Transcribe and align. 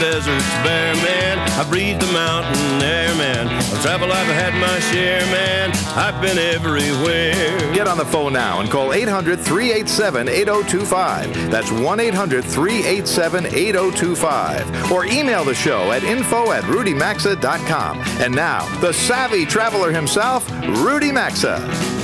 deserts 0.00 0.48
bare, 0.64 0.94
man. 0.96 1.38
I 1.38 1.68
breathed 1.68 2.00
the 2.00 2.10
mountain 2.12 2.82
air, 2.82 3.14
man. 3.16 3.46
Of 3.46 3.82
travel, 3.82 4.10
I've 4.10 4.26
had 4.26 4.54
my 4.54 4.78
share, 4.90 5.20
man. 5.26 5.72
I've 5.94 6.20
been 6.22 6.38
everywhere. 6.38 7.74
Get 7.74 7.86
on 7.86 7.98
the 7.98 8.04
phone 8.06 8.32
now 8.32 8.60
and 8.60 8.70
call 8.70 8.94
800 8.94 9.38
387 9.38 10.28
8025. 10.28 11.50
That's 11.50 11.70
1 11.70 12.00
800 12.00 12.44
387 12.44 13.46
8025. 13.46 14.90
Or 14.90 15.04
email 15.04 15.44
the 15.44 15.54
show 15.54 15.92
at 15.92 16.02
info 16.02 16.52
at 16.52 16.64
rudymaxa.com. 16.64 17.98
And 18.20 18.34
now, 18.34 18.66
the 18.80 18.92
savvy 18.92 19.44
traveler 19.44 19.92
himself, 19.92 20.50
Rudy 20.82 21.12
Maxa. 21.12 21.58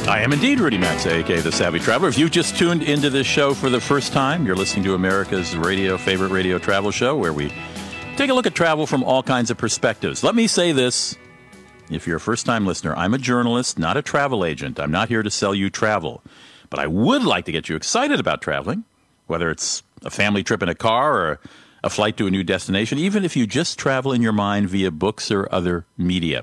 I 0.09 0.21
am 0.21 0.33
indeed 0.33 0.60
Rudy 0.60 0.79
Maxa, 0.79 1.16
aka 1.16 1.41
the 1.41 1.51
Savvy 1.51 1.80
Traveler. 1.80 2.09
If 2.09 2.16
you've 2.16 2.30
just 2.30 2.57
tuned 2.57 2.85
into 2.85 3.10
this 3.10 3.27
show 3.27 3.55
for 3.55 3.69
the 3.71 3.80
first 3.80 4.13
time, 4.13 4.47
you're 4.47 4.55
listening 4.55 4.85
to 4.85 4.95
America's 4.95 5.57
radio 5.57 5.97
favorite 5.97 6.30
radio 6.30 6.59
travel 6.59 6.93
show 6.93 7.16
where 7.16 7.33
we 7.33 7.52
take 8.16 8.30
a 8.30 8.34
look 8.34 8.47
at 8.47 8.55
travel 8.55 8.87
from 8.87 9.05
all 9.05 9.23
kinds 9.23 9.51
of 9.51 9.59
perspectives. 9.59 10.24
Let 10.24 10.34
me 10.34 10.47
say 10.47 10.73
this. 10.73 11.16
If 11.91 12.07
you're 12.07 12.16
a 12.16 12.20
first 12.20 12.47
time 12.47 12.66
listener, 12.66 12.97
I'm 12.97 13.15
a 13.15 13.19
journalist, 13.19 13.79
not 13.79 13.96
a 13.96 14.02
travel 14.02 14.45
agent. 14.45 14.80
I'm 14.80 14.91
not 14.91 15.09
here 15.09 15.23
to 15.23 15.30
sell 15.30 15.54
you 15.54 15.71
travel. 15.71 16.23
But 16.71 16.80
I 16.80 16.87
would 16.87 17.23
like 17.23 17.45
to 17.45 17.52
get 17.52 17.68
you 17.68 17.76
excited 17.76 18.18
about 18.18 18.43
traveling, 18.43 18.85
whether 19.26 19.51
it's 19.51 19.82
a 20.02 20.10
family 20.10 20.43
trip 20.43 20.63
in 20.63 20.68
a 20.68 20.74
car 20.74 21.15
or 21.15 21.41
a 21.85 21.91
flight 21.91 22.16
to 22.16 22.26
a 22.26 22.30
new 22.30 22.43
destination, 22.43 22.99
even 22.99 23.24
if 23.24 23.37
you 23.37 23.46
just 23.46 23.79
travel 23.79 24.13
in 24.13 24.23
your 24.23 24.32
mind 24.32 24.69
via 24.71 24.91
books 24.91 25.30
or 25.30 25.46
other 25.52 25.85
media. 25.96 26.43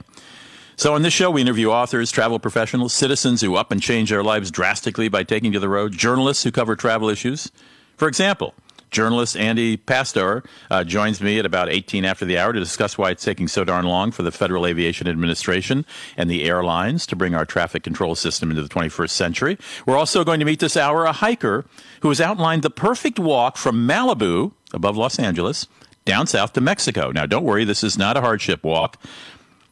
So, 0.76 0.94
on 0.94 1.02
this 1.02 1.14
show, 1.14 1.30
we 1.30 1.42
interview 1.42 1.70
authors, 1.70 2.11
travel 2.11 2.39
professionals, 2.39 2.94
citizens 2.94 3.42
who 3.42 3.55
up 3.55 3.72
and 3.72 3.81
change 3.81 4.09
their 4.09 4.23
lives 4.23 4.50
drastically 4.50 5.08
by 5.08 5.23
taking 5.23 5.52
to 5.52 5.59
the 5.59 5.70
road, 5.70 5.92
journalists 5.92 6.44
who 6.44 6.52
cover 6.52 6.76
travel 6.76 7.09
issues. 7.09 7.52
For 7.98 8.08
example, 8.08 8.53
journalist 8.94 9.36
Andy 9.36 9.75
Pasztor 9.75 10.45
uh, 10.72 10.83
joins 10.83 11.22
me 11.22 11.39
at 11.39 11.45
about 11.45 11.69
18 11.69 12.05
after 12.05 12.23
the 12.23 12.38
hour 12.38 12.53
to 12.53 12.59
discuss 12.59 12.97
why 12.97 13.09
it's 13.09 13.23
taking 13.23 13.47
so 13.47 13.63
darn 13.63 13.86
long 13.86 14.11
for 14.11 14.23
the 14.23 14.31
Federal 14.31 14.66
Aviation 14.66 15.08
Administration 15.08 15.86
and 16.16 16.30
the 16.30 16.44
airlines 16.44 17.05
to 17.08 17.16
bring 17.16 17.36
our 17.36 17.45
traffic 17.45 17.83
control 17.83 18.16
system 18.16 18.49
into 18.49 18.61
the 18.61 18.69
21st 18.69 19.09
century. 19.09 19.58
We're 19.86 19.97
also 19.97 20.23
going 20.23 20.39
to 20.39 20.45
meet 20.45 20.59
this 20.59 20.77
hour 20.77 21.05
a 21.05 21.11
hiker 21.11 21.66
who 22.02 22.09
has 22.09 22.21
outlined 22.21 22.64
the 22.64 22.69
perfect 22.69 23.19
walk 23.19 23.58
from 23.58 23.88
Malibu, 23.88 24.53
above 24.73 24.95
Los 24.95 25.19
Angeles, 25.19 25.67
down 26.05 26.27
south 26.27 26.53
to 26.53 26.61
Mexico. 26.61 27.11
Now, 27.11 27.25
don't 27.25 27.44
worry, 27.44 27.64
this 27.64 27.83
is 27.83 27.97
not 27.97 28.17
a 28.17 28.21
hardship 28.21 28.64
walk. 28.64 28.97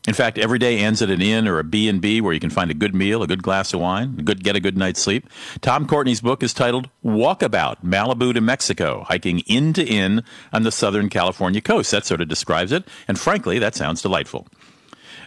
In 0.07 0.15
fact, 0.15 0.39
every 0.39 0.57
day 0.57 0.79
ends 0.79 1.01
at 1.03 1.11
an 1.11 1.21
inn 1.21 1.47
or 1.47 1.59
a 1.59 1.63
B&B 1.63 2.21
where 2.21 2.33
you 2.33 2.39
can 2.39 2.49
find 2.49 2.71
a 2.71 2.73
good 2.73 2.95
meal, 2.95 3.21
a 3.21 3.27
good 3.27 3.43
glass 3.43 3.71
of 3.71 3.81
wine, 3.81 4.15
a 4.17 4.23
good, 4.23 4.43
get 4.43 4.55
a 4.55 4.59
good 4.59 4.75
night's 4.75 4.99
sleep. 4.99 5.29
Tom 5.61 5.85
Courtney's 5.85 6.21
book 6.21 6.41
is 6.41 6.55
titled 6.55 6.89
Walkabout, 7.05 7.83
Malibu 7.83 8.33
to 8.33 8.41
Mexico, 8.41 9.03
hiking 9.07 9.39
inn 9.41 9.73
to 9.73 9.85
inn 9.85 10.23
on 10.51 10.63
the 10.63 10.71
Southern 10.71 11.07
California 11.07 11.61
coast. 11.61 11.91
That 11.91 12.05
sort 12.05 12.19
of 12.19 12.27
describes 12.27 12.71
it, 12.71 12.87
and 13.07 13.19
frankly, 13.19 13.59
that 13.59 13.75
sounds 13.75 14.01
delightful. 14.01 14.47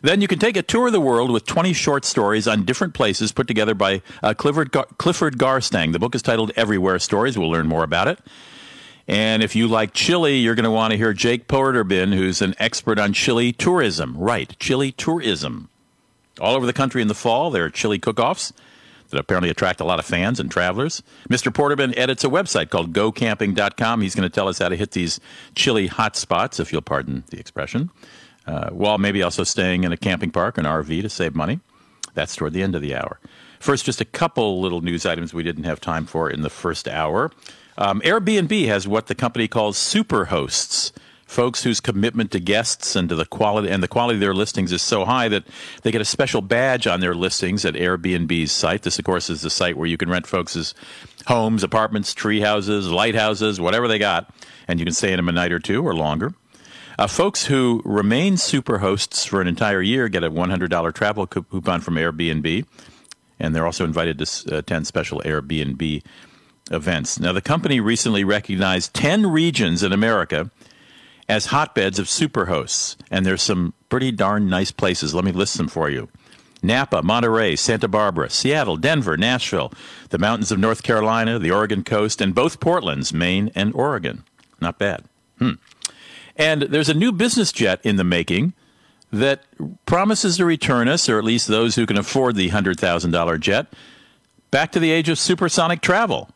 Then 0.02 0.20
you 0.20 0.26
can 0.28 0.40
take 0.40 0.56
a 0.56 0.62
tour 0.62 0.88
of 0.88 0.92
the 0.92 1.00
world 1.00 1.30
with 1.30 1.46
20 1.46 1.72
short 1.72 2.04
stories 2.04 2.48
on 2.48 2.64
different 2.64 2.94
places 2.94 3.32
put 3.32 3.46
together 3.46 3.74
by 3.74 4.02
uh, 4.22 4.34
Clifford, 4.34 4.72
Gar- 4.72 4.88
Clifford 4.98 5.38
Garstang. 5.38 5.92
The 5.92 5.98
book 6.00 6.14
is 6.14 6.20
titled 6.20 6.50
Everywhere 6.56 6.98
Stories. 6.98 7.38
We'll 7.38 7.50
learn 7.50 7.68
more 7.68 7.84
about 7.84 8.08
it. 8.08 8.18
And 9.06 9.42
if 9.42 9.54
you 9.54 9.68
like 9.68 9.92
chili, 9.92 10.38
you're 10.38 10.54
going 10.54 10.64
to 10.64 10.70
want 10.70 10.92
to 10.92 10.96
hear 10.96 11.12
Jake 11.12 11.46
Porterbin, 11.46 12.14
who's 12.14 12.40
an 12.40 12.54
expert 12.58 12.98
on 12.98 13.12
chili 13.12 13.52
tourism. 13.52 14.16
Right, 14.16 14.56
chili 14.58 14.92
tourism. 14.92 15.68
All 16.40 16.54
over 16.54 16.66
the 16.66 16.72
country 16.72 17.02
in 17.02 17.08
the 17.08 17.14
fall, 17.14 17.50
there 17.50 17.64
are 17.64 17.70
chili 17.70 17.98
cook-offs 17.98 18.52
that 19.10 19.20
apparently 19.20 19.50
attract 19.50 19.80
a 19.80 19.84
lot 19.84 19.98
of 19.98 20.04
fans 20.04 20.40
and 20.40 20.50
travelers. 20.50 21.02
Mr. 21.28 21.52
Porterbin 21.52 21.96
edits 21.96 22.24
a 22.24 22.28
website 22.28 22.70
called 22.70 22.92
gocamping.com. 22.92 24.00
He's 24.00 24.14
going 24.14 24.28
to 24.28 24.34
tell 24.34 24.48
us 24.48 24.58
how 24.58 24.68
to 24.68 24.76
hit 24.76 24.92
these 24.92 25.20
chili 25.54 25.86
hot 25.86 26.16
spots, 26.16 26.58
if 26.58 26.72
you'll 26.72 26.82
pardon 26.82 27.24
the 27.28 27.38
expression, 27.38 27.90
uh, 28.46 28.70
while 28.70 28.98
maybe 28.98 29.22
also 29.22 29.44
staying 29.44 29.84
in 29.84 29.92
a 29.92 29.96
camping 29.96 30.30
park, 30.30 30.58
an 30.58 30.64
RV, 30.64 31.02
to 31.02 31.08
save 31.08 31.34
money. 31.34 31.60
That's 32.14 32.34
toward 32.34 32.54
the 32.54 32.62
end 32.62 32.74
of 32.74 32.82
the 32.82 32.94
hour. 32.94 33.20
First, 33.60 33.84
just 33.84 34.00
a 34.00 34.04
couple 34.04 34.60
little 34.60 34.80
news 34.80 35.06
items 35.06 35.32
we 35.32 35.42
didn't 35.42 35.64
have 35.64 35.80
time 35.80 36.06
for 36.06 36.30
in 36.30 36.42
the 36.42 36.50
first 36.50 36.88
hour. 36.88 37.30
Um, 37.76 38.00
Airbnb 38.02 38.66
has 38.66 38.86
what 38.86 39.06
the 39.06 39.14
company 39.14 39.48
calls 39.48 39.76
super 39.76 40.26
hosts, 40.26 40.92
folks 41.26 41.64
whose 41.64 41.80
commitment 41.80 42.30
to 42.30 42.38
guests 42.38 42.94
and 42.94 43.08
to 43.08 43.16
the 43.16 43.24
quality 43.24 43.68
and 43.68 43.82
the 43.82 43.88
quality 43.88 44.16
of 44.16 44.20
their 44.20 44.34
listings 44.34 44.70
is 44.70 44.82
so 44.82 45.04
high 45.04 45.28
that 45.28 45.44
they 45.82 45.90
get 45.90 46.00
a 46.00 46.04
special 46.04 46.40
badge 46.40 46.86
on 46.86 47.00
their 47.00 47.14
listings 47.14 47.64
at 47.64 47.74
Airbnb's 47.74 48.52
site. 48.52 48.82
This, 48.82 48.98
of 48.98 49.04
course, 49.04 49.28
is 49.28 49.42
the 49.42 49.50
site 49.50 49.76
where 49.76 49.88
you 49.88 49.96
can 49.96 50.08
rent 50.08 50.26
folks' 50.26 50.74
homes, 51.26 51.64
apartments, 51.64 52.14
tree 52.14 52.40
houses, 52.40 52.88
lighthouses, 52.88 53.60
whatever 53.60 53.88
they 53.88 53.98
got, 53.98 54.32
and 54.68 54.78
you 54.78 54.86
can 54.86 54.94
stay 54.94 55.12
in 55.12 55.16
them 55.16 55.28
a 55.28 55.32
night 55.32 55.52
or 55.52 55.58
two 55.58 55.84
or 55.86 55.94
longer. 55.94 56.32
Uh, 56.96 57.08
folks 57.08 57.46
who 57.46 57.82
remain 57.84 58.36
super 58.36 58.78
hosts 58.78 59.24
for 59.24 59.40
an 59.40 59.48
entire 59.48 59.82
year 59.82 60.08
get 60.08 60.22
a 60.22 60.30
$100 60.30 60.94
travel 60.94 61.26
coupon 61.26 61.80
from 61.80 61.96
Airbnb, 61.96 62.64
and 63.40 63.54
they're 63.54 63.66
also 63.66 63.84
invited 63.84 64.18
to 64.18 64.58
attend 64.58 64.86
special 64.86 65.20
Airbnb 65.24 66.04
events. 66.70 67.18
Now, 67.20 67.32
the 67.32 67.40
company 67.40 67.80
recently 67.80 68.24
recognized 68.24 68.94
10 68.94 69.26
regions 69.26 69.82
in 69.82 69.92
America 69.92 70.50
as 71.28 71.46
hotbeds 71.46 71.98
of 71.98 72.06
superhosts, 72.06 72.96
and 73.10 73.24
there's 73.24 73.42
some 73.42 73.74
pretty 73.88 74.12
darn 74.12 74.48
nice 74.48 74.70
places. 74.70 75.14
Let 75.14 75.24
me 75.24 75.32
list 75.32 75.56
them 75.56 75.68
for 75.68 75.88
you. 75.88 76.08
Napa, 76.62 77.02
Monterey, 77.02 77.56
Santa 77.56 77.88
Barbara, 77.88 78.30
Seattle, 78.30 78.76
Denver, 78.76 79.16
Nashville, 79.16 79.72
the 80.08 80.18
mountains 80.18 80.50
of 80.50 80.58
North 80.58 80.82
Carolina, 80.82 81.38
the 81.38 81.50
Oregon 81.50 81.84
coast, 81.84 82.20
and 82.20 82.34
both 82.34 82.58
Portlands, 82.58 83.12
Maine 83.12 83.50
and 83.54 83.74
Oregon. 83.74 84.24
Not 84.60 84.78
bad. 84.78 85.04
Hmm. 85.38 85.52
And 86.36 86.62
there's 86.62 86.88
a 86.88 86.94
new 86.94 87.12
business 87.12 87.52
jet 87.52 87.80
in 87.84 87.96
the 87.96 88.04
making 88.04 88.54
that 89.12 89.44
promises 89.86 90.38
to 90.38 90.44
return 90.44 90.88
us, 90.88 91.08
or 91.08 91.18
at 91.18 91.24
least 91.24 91.46
those 91.46 91.76
who 91.76 91.86
can 91.86 91.98
afford 91.98 92.34
the 92.34 92.50
$100,000 92.50 93.40
jet, 93.40 93.66
back 94.50 94.72
to 94.72 94.80
the 94.80 94.90
age 94.90 95.08
of 95.08 95.18
supersonic 95.18 95.80
travel. 95.80 96.30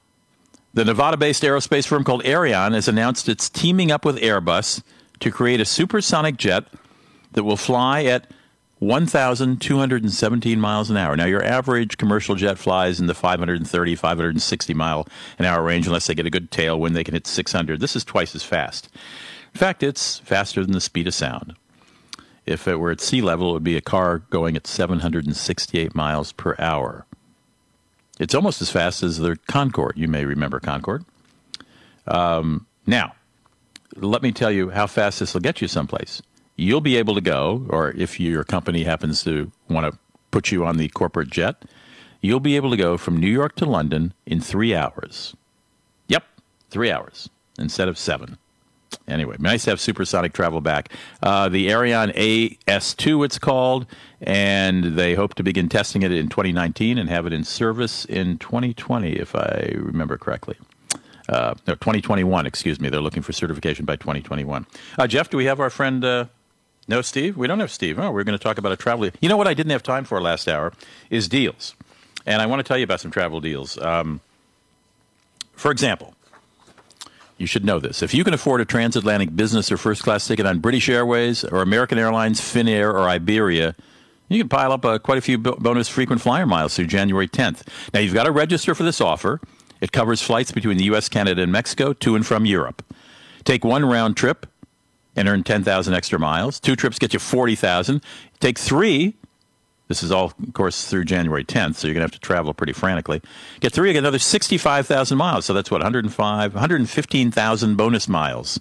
The 0.79 0.85
Nevada 0.85 1.17
based 1.17 1.43
aerospace 1.43 1.89
firm 1.89 2.05
called 2.05 2.23
Aerion 2.23 2.73
has 2.73 2.87
announced 2.87 3.29
it's 3.29 3.51
teaming 3.51 3.91
up 3.91 4.05
with 4.05 4.17
Airbus 4.19 4.81
to 5.19 5.33
create 5.33 5.61
a 5.61 5.65
supersonic 5.65 6.37
jet 6.37 6.67
that 7.33 7.43
will 7.43 7.57
fly 7.57 8.05
at 8.05 8.31
1,217 8.79 10.61
miles 10.61 10.89
an 10.89 10.97
hour. 10.97 11.17
Now, 11.17 11.25
your 11.25 11.43
average 11.43 11.99
commercial 11.99 12.37
jet 12.37 12.59
flies 12.59 13.01
in 13.01 13.09
the 13.09 13.15
530, 13.15 13.97
560 13.97 14.75
mile 14.75 15.09
an 15.37 15.47
hour 15.47 15.65
range 15.65 15.89
unless 15.89 16.07
they 16.07 16.15
get 16.15 16.27
a 16.27 16.31
good 16.31 16.53
tailwind, 16.53 16.95
they 16.95 17.03
can 17.03 17.15
hit 17.15 17.27
600. 17.27 17.81
This 17.81 17.97
is 17.97 18.05
twice 18.05 18.37
as 18.37 18.45
fast. 18.45 18.89
In 19.53 19.59
fact, 19.59 19.83
it's 19.83 20.21
faster 20.21 20.63
than 20.63 20.75
the 20.75 20.81
speed 20.81 21.09
of 21.09 21.15
sound. 21.15 21.57
If 22.47 22.69
it 22.69 22.77
were 22.77 22.93
at 22.93 23.01
sea 23.01 23.21
level, 23.21 23.51
it 23.51 23.55
would 23.55 23.65
be 23.65 23.77
a 23.77 23.81
car 23.81 24.21
going 24.31 24.55
at 24.55 24.69
768 24.69 25.97
miles 25.97 26.31
per 26.31 26.55
hour. 26.61 27.08
It's 28.19 28.35
almost 28.35 28.61
as 28.61 28.71
fast 28.71 29.03
as 29.03 29.19
the 29.19 29.37
Concorde. 29.47 29.97
You 29.97 30.09
may 30.09 30.25
remember 30.25 30.61
Concorde. 30.61 31.05
Um, 32.07 32.67
now, 32.87 33.15
let 33.97 34.23
me 34.23 34.33
tell 34.33 34.51
you 34.51 34.71
how 34.71 34.87
fast 34.87 35.21
this 35.21 35.35
will 35.35 35.41
get 35.41 35.61
you 35.61 35.69
someplace. 35.69 36.23
You'll 36.57 36.81
be 36.81 36.97
able 36.97 37.15
to 37.15 37.21
go, 37.21 37.67
or 37.69 37.91
if 37.93 38.19
your 38.19 38.45
company 38.45 38.85
happens 38.85 39.23
to 39.25 39.53
want 39.69 39.93
to 39.93 39.99
put 40.31 40.51
you 40.51 40.65
on 40.65 40.77
the 40.77 40.89
corporate 40.89 41.31
jet, 41.31 41.65
you'll 42.21 42.41
be 42.41 42.57
able 42.57 42.71
to 42.71 42.77
go 42.77 42.97
from 42.97 43.17
New 43.17 43.31
York 43.31 43.55
to 43.57 43.65
London 43.65 44.13
in 44.27 44.41
three 44.41 44.75
hours. 44.75 45.37
Yep, 46.09 46.25
three 46.71 46.91
hours 46.91 47.29
instead 47.59 47.89
of 47.89 47.97
seven. 47.99 48.39
Anyway, 49.07 49.37
nice 49.39 49.65
to 49.65 49.71
have 49.71 49.81
supersonic 49.81 50.33
travel 50.33 50.61
back. 50.61 50.93
Uh, 51.23 51.49
the 51.49 51.69
Aerion 51.69 52.15
AS2, 52.15 53.25
it's 53.25 53.39
called, 53.39 53.87
and 54.21 54.97
they 54.97 55.15
hope 55.15 55.35
to 55.35 55.43
begin 55.43 55.69
testing 55.69 56.03
it 56.03 56.13
in 56.13 56.29
2019 56.29 56.99
and 56.99 57.09
have 57.09 57.27
it 57.27 57.33
in 57.33 57.45
service 57.45 58.05
in 58.05 58.39
2020, 58.39 59.13
if 59.13 59.35
I 59.35 59.73
remember 59.75 60.19
correctly. 60.19 60.57
Uh, 61.29 61.55
no, 61.67 61.75
2021, 61.75 62.47
excuse 62.47 62.81
me. 62.81 62.89
They're 62.89 63.01
looking 63.01 63.23
for 63.23 63.33
certification 63.33 63.85
by 63.85 63.97
2021. 63.97 64.67
Uh, 64.99 65.07
Jeff, 65.07 65.29
do 65.29 65.37
we 65.37 65.45
have 65.45 65.61
our 65.61 65.71
friend? 65.71 66.05
Uh, 66.05 66.27
no, 66.87 67.03
Steve? 67.03 67.37
We 67.37 67.47
don't 67.47 67.61
have 67.61 67.71
Steve. 67.71 67.99
Oh, 67.99 68.11
we're 68.11 68.25
going 68.25 68.39
to 68.39 68.43
talk 68.43 68.57
about 68.57 68.73
a 68.73 68.77
travel. 68.77 69.11
You 69.21 69.29
know 69.29 69.37
what 69.37 69.47
I 69.47 69.53
didn't 69.53 69.73
have 69.73 69.83
time 69.83 70.05
for 70.05 70.21
last 70.23 70.49
hour 70.49 70.73
is 71.11 71.29
deals. 71.29 71.75
And 72.25 72.41
I 72.41 72.47
want 72.47 72.61
to 72.61 72.65
tell 72.65 72.79
you 72.79 72.85
about 72.85 73.01
some 73.01 73.11
travel 73.11 73.41
deals. 73.41 73.79
Um, 73.79 74.21
for 75.53 75.71
example, 75.71 76.15
you 77.39 77.47
should 77.47 77.65
know 77.65 77.79
this. 77.79 78.03
If 78.03 78.13
you 78.13 78.25
can 78.25 78.35
afford 78.35 78.61
a 78.61 78.65
transatlantic 78.65 79.35
business 79.35 79.71
or 79.73 79.77
first 79.77 80.03
class 80.03 80.27
ticket 80.27 80.45
on 80.45 80.59
British 80.59 80.89
Airways 80.89 81.45
or 81.45 81.63
American 81.63 81.99
Airlines, 81.99 82.41
Finnair, 82.41 82.93
or 82.93 83.09
Iberia, 83.09 83.75
you 84.29 84.39
can 84.41 84.49
pile 84.49 84.73
up 84.73 84.85
uh, 84.85 84.99
quite 84.99 85.19
a 85.19 85.23
few 85.23 85.39
bonus 85.39 85.89
frequent 85.89 86.21
flyer 86.21 86.47
miles 86.47 86.77
through 86.77 86.89
January 86.89 87.29
10th. 87.29 87.67
Now, 87.95 88.01
you've 88.01 88.15
got 88.15 88.25
to 88.25 88.33
register 88.33 88.75
for 88.75 88.83
this 88.83 89.01
offer. 89.01 89.41
It 89.81 89.93
covers 89.93 90.21
flights 90.21 90.53
between 90.53 90.77
the 90.77 90.85
U.S., 90.85 91.09
Canada, 91.09 91.43
and 91.43 91.53
Mexico 91.53 91.93
to 91.95 92.17
and 92.17 92.27
from 92.27 92.45
Europe. 92.45 92.85
Take 93.45 93.65
one 93.65 93.85
round 93.85 94.17
trip 94.17 94.47
and 95.17 95.29
earn 95.29 95.45
10,000 95.45 95.95
extra 95.95 96.19
miles. 96.19 96.61
Two 96.61 96.77
trips 96.77 96.99
get 96.99 97.13
you 97.13 97.19
40,000. 97.19 98.03
Take 98.41 98.59
three. 98.59 99.17
This 99.89 100.03
is 100.03 100.11
all, 100.13 100.27
of 100.27 100.53
course, 100.53 100.87
through 100.87 101.05
January 101.05 101.45
10th, 101.45 101.77
so 101.77 101.89
you're 101.89 101.95
going 101.95 102.07
to 102.07 102.13
have 102.13 102.21
to 102.21 102.21
travel 102.21 102.53
pretty 102.53 102.75
frantically. 102.75 103.23
Get 103.61 103.73
three, 103.73 103.93
get 103.93 104.01
another 104.01 104.19
65,000 104.19 105.17
miles. 105.17 105.47
So 105.47 105.55
that's 105.55 105.71
what, 105.71 105.81
105, 105.81 106.55
115,000 106.55 107.77
bonus 107.77 108.09
miles 108.09 108.61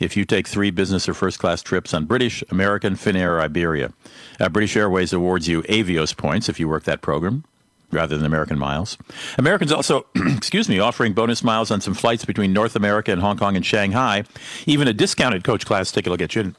if 0.00 0.16
you 0.16 0.24
take 0.24 0.48
three 0.48 0.70
business 0.70 1.08
or 1.08 1.14
first 1.14 1.38
class 1.38 1.62
trips 1.62 1.94
on 1.94 2.06
British, 2.06 2.42
American, 2.50 2.94
Finnair, 2.94 3.40
Iberia. 3.40 3.92
Uh, 4.40 4.48
British 4.48 4.76
Airways 4.76 5.12
awards 5.12 5.46
you 5.46 5.62
Avios 5.62 6.16
points 6.16 6.48
if 6.48 6.58
you 6.58 6.68
work 6.68 6.84
that 6.84 7.02
program 7.02 7.44
rather 7.92 8.16
than 8.16 8.24
American 8.24 8.58
miles. 8.58 8.96
Americans 9.36 9.72
also, 9.72 10.06
excuse 10.16 10.68
me, 10.68 10.78
offering 10.78 11.12
bonus 11.12 11.44
miles 11.44 11.70
on 11.70 11.80
some 11.80 11.94
flights 11.94 12.24
between 12.24 12.52
North 12.52 12.76
America 12.76 13.12
and 13.12 13.20
Hong 13.20 13.36
Kong 13.36 13.56
and 13.56 13.66
Shanghai. 13.66 14.24
Even 14.66 14.88
a 14.88 14.92
discounted 14.92 15.44
coach 15.44 15.66
class 15.66 15.92
ticket 15.92 16.10
will 16.10 16.16
get 16.16 16.34
you 16.34 16.42
in. 16.42 16.56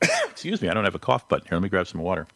excuse 0.30 0.62
me, 0.62 0.68
I 0.68 0.74
don't 0.74 0.84
have 0.84 0.94
a 0.94 1.00
cough 1.00 1.28
button 1.28 1.46
here. 1.48 1.56
Let 1.56 1.62
me 1.62 1.68
grab 1.68 1.86
some 1.86 2.00
water. 2.00 2.26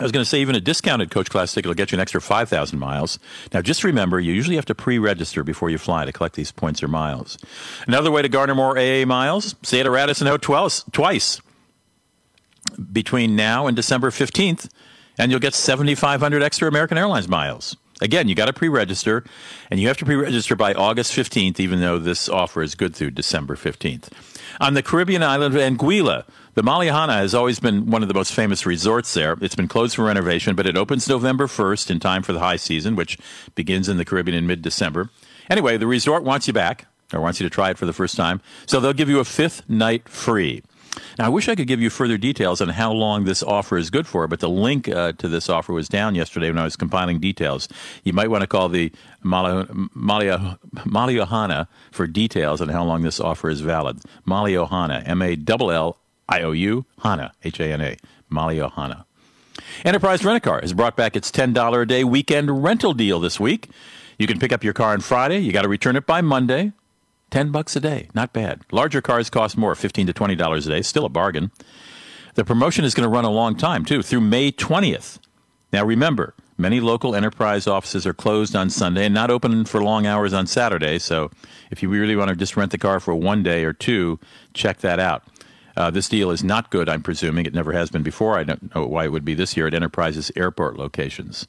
I 0.00 0.02
was 0.02 0.12
going 0.12 0.24
to 0.24 0.28
say, 0.28 0.40
even 0.40 0.54
a 0.54 0.60
discounted 0.62 1.10
coach 1.10 1.28
class 1.28 1.52
ticket 1.52 1.68
will 1.68 1.74
get 1.74 1.92
you 1.92 1.96
an 1.96 2.00
extra 2.00 2.22
5,000 2.22 2.78
miles. 2.78 3.18
Now, 3.52 3.60
just 3.60 3.84
remember, 3.84 4.18
you 4.18 4.32
usually 4.32 4.56
have 4.56 4.64
to 4.66 4.74
pre 4.74 4.98
register 4.98 5.44
before 5.44 5.68
you 5.68 5.76
fly 5.76 6.06
to 6.06 6.12
collect 6.12 6.36
these 6.36 6.50
points 6.50 6.82
or 6.82 6.88
miles. 6.88 7.36
Another 7.86 8.10
way 8.10 8.22
to 8.22 8.28
garner 8.28 8.54
more 8.54 8.78
AA 8.78 9.04
miles, 9.04 9.54
stay 9.62 9.80
at 9.80 9.90
Radisson 9.90 10.26
Hotel 10.26 10.70
twice 10.90 11.42
between 12.92 13.36
now 13.36 13.66
and 13.66 13.76
December 13.76 14.10
15th, 14.10 14.70
and 15.18 15.30
you'll 15.30 15.40
get 15.40 15.52
7,500 15.52 16.42
extra 16.42 16.66
American 16.66 16.96
Airlines 16.96 17.28
miles. 17.28 17.76
Again, 18.00 18.26
you 18.26 18.34
got 18.34 18.46
to 18.46 18.54
pre 18.54 18.68
register, 18.68 19.22
and 19.70 19.78
you 19.78 19.88
have 19.88 19.98
to 19.98 20.06
pre 20.06 20.16
register 20.16 20.56
by 20.56 20.72
August 20.72 21.12
15th, 21.12 21.60
even 21.60 21.80
though 21.80 21.98
this 21.98 22.26
offer 22.26 22.62
is 22.62 22.74
good 22.74 22.96
through 22.96 23.10
December 23.10 23.54
15th. 23.54 24.08
On 24.60 24.72
the 24.72 24.82
Caribbean 24.82 25.22
island 25.22 25.54
of 25.54 25.60
Anguilla, 25.60 26.24
the 26.54 26.62
Malliouhana 26.62 27.14
has 27.14 27.34
always 27.34 27.60
been 27.60 27.90
one 27.90 28.02
of 28.02 28.08
the 28.08 28.14
most 28.14 28.32
famous 28.32 28.66
resorts 28.66 29.14
there. 29.14 29.36
It's 29.40 29.54
been 29.54 29.68
closed 29.68 29.96
for 29.96 30.04
renovation, 30.04 30.56
but 30.56 30.66
it 30.66 30.76
opens 30.76 31.08
November 31.08 31.46
1st 31.46 31.90
in 31.90 32.00
time 32.00 32.22
for 32.22 32.32
the 32.32 32.40
high 32.40 32.56
season, 32.56 32.96
which 32.96 33.18
begins 33.54 33.88
in 33.88 33.96
the 33.96 34.04
Caribbean 34.04 34.36
in 34.36 34.46
mid 34.46 34.62
December. 34.62 35.10
Anyway, 35.48 35.76
the 35.76 35.86
resort 35.86 36.24
wants 36.24 36.46
you 36.46 36.52
back, 36.52 36.86
or 37.12 37.20
wants 37.20 37.40
you 37.40 37.48
to 37.48 37.54
try 37.54 37.70
it 37.70 37.78
for 37.78 37.86
the 37.86 37.92
first 37.92 38.16
time, 38.16 38.40
so 38.66 38.80
they'll 38.80 38.92
give 38.92 39.08
you 39.08 39.20
a 39.20 39.24
fifth 39.24 39.68
night 39.68 40.08
free. 40.08 40.62
Now, 41.18 41.26
I 41.26 41.28
wish 41.28 41.48
I 41.48 41.54
could 41.54 41.66
give 41.66 41.80
you 41.80 41.90
further 41.90 42.18
details 42.18 42.60
on 42.60 42.70
how 42.70 42.92
long 42.92 43.24
this 43.24 43.42
offer 43.42 43.76
is 43.76 43.90
good 43.90 44.06
for, 44.06 44.26
but 44.26 44.40
the 44.40 44.48
link 44.48 44.88
uh, 44.88 45.12
to 45.12 45.28
this 45.28 45.48
offer 45.48 45.72
was 45.72 45.88
down 45.88 46.14
yesterday 46.14 46.48
when 46.48 46.58
I 46.58 46.64
was 46.64 46.76
compiling 46.76 47.20
details. 47.20 47.68
You 48.04 48.12
might 48.12 48.28
want 48.28 48.42
to 48.42 48.48
call 48.48 48.68
the 48.68 48.92
Malliouhana 49.24 50.58
for 51.92 52.06
details 52.06 52.60
on 52.60 52.68
how 52.70 52.84
long 52.84 53.02
this 53.02 53.20
offer 53.20 53.50
is 53.50 53.60
valid. 53.60 54.00
Malliouhana, 54.26 55.06
M 55.06 55.22
A 55.22 55.36
L 55.48 55.70
L 55.70 55.99
I 56.30 56.42
O 56.42 56.52
U, 56.52 56.86
Hana, 57.02 57.32
H 57.42 57.60
A 57.60 57.72
N 57.72 57.80
A, 57.80 57.96
Malio 58.30 58.72
Hana. 58.72 59.04
Enterprise 59.84 60.24
Rent 60.24 60.36
a 60.36 60.40
Car 60.40 60.60
has 60.60 60.72
brought 60.72 60.96
back 60.96 61.16
its 61.16 61.30
$10 61.30 61.82
a 61.82 61.86
day 61.86 62.04
weekend 62.04 62.62
rental 62.62 62.94
deal 62.94 63.18
this 63.20 63.40
week. 63.40 63.68
You 64.18 64.26
can 64.26 64.38
pick 64.38 64.52
up 64.52 64.62
your 64.62 64.72
car 64.72 64.92
on 64.92 65.00
Friday. 65.00 65.38
You 65.38 65.52
got 65.52 65.62
to 65.62 65.68
return 65.68 65.96
it 65.96 66.06
by 66.06 66.20
Monday. 66.20 66.72
10 67.30 67.50
bucks 67.50 67.74
a 67.76 67.80
day. 67.80 68.08
Not 68.14 68.32
bad. 68.32 68.62
Larger 68.70 69.00
cars 69.00 69.30
cost 69.30 69.56
more, 69.56 69.74
15 69.74 70.06
to 70.08 70.12
$20 70.12 70.66
a 70.66 70.68
day. 70.68 70.82
Still 70.82 71.04
a 71.04 71.08
bargain. 71.08 71.50
The 72.34 72.44
promotion 72.44 72.84
is 72.84 72.94
going 72.94 73.08
to 73.08 73.14
run 73.14 73.24
a 73.24 73.30
long 73.30 73.56
time, 73.56 73.84
too, 73.84 74.02
through 74.02 74.20
May 74.20 74.52
20th. 74.52 75.18
Now, 75.72 75.84
remember, 75.84 76.34
many 76.58 76.80
local 76.80 77.14
enterprise 77.14 77.66
offices 77.66 78.06
are 78.06 78.14
closed 78.14 78.54
on 78.54 78.70
Sunday 78.70 79.06
and 79.06 79.14
not 79.14 79.30
open 79.30 79.64
for 79.64 79.82
long 79.82 80.06
hours 80.06 80.32
on 80.32 80.46
Saturday. 80.46 80.98
So, 80.98 81.30
if 81.70 81.82
you 81.82 81.88
really 81.88 82.16
want 82.16 82.28
to 82.30 82.36
just 82.36 82.56
rent 82.56 82.72
the 82.72 82.78
car 82.78 83.00
for 83.00 83.14
one 83.14 83.42
day 83.42 83.64
or 83.64 83.72
two, 83.72 84.18
check 84.54 84.78
that 84.80 84.98
out. 84.98 85.24
Uh, 85.80 85.90
this 85.90 86.10
deal 86.10 86.30
is 86.30 86.44
not 86.44 86.70
good, 86.70 86.90
I'm 86.90 87.02
presuming. 87.02 87.46
It 87.46 87.54
never 87.54 87.72
has 87.72 87.88
been 87.88 88.02
before. 88.02 88.38
I 88.38 88.44
don't 88.44 88.74
know 88.74 88.84
why 88.84 89.06
it 89.06 89.12
would 89.12 89.24
be 89.24 89.32
this 89.32 89.56
year 89.56 89.66
at 89.66 89.72
Enterprise's 89.72 90.30
airport 90.36 90.76
locations. 90.76 91.48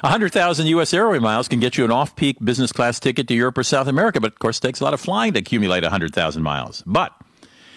100,000 0.00 0.66
U.S. 0.66 0.92
airway 0.92 1.20
miles 1.20 1.46
can 1.46 1.60
get 1.60 1.78
you 1.78 1.84
an 1.84 1.92
off 1.92 2.16
peak 2.16 2.38
business 2.42 2.72
class 2.72 2.98
ticket 2.98 3.28
to 3.28 3.34
Europe 3.34 3.56
or 3.56 3.62
South 3.62 3.86
America, 3.86 4.20
but 4.20 4.32
of 4.32 4.38
course, 4.40 4.58
it 4.58 4.62
takes 4.62 4.80
a 4.80 4.84
lot 4.84 4.94
of 4.94 5.00
flying 5.00 5.32
to 5.34 5.38
accumulate 5.38 5.84
100,000 5.84 6.42
miles. 6.42 6.82
But 6.86 7.12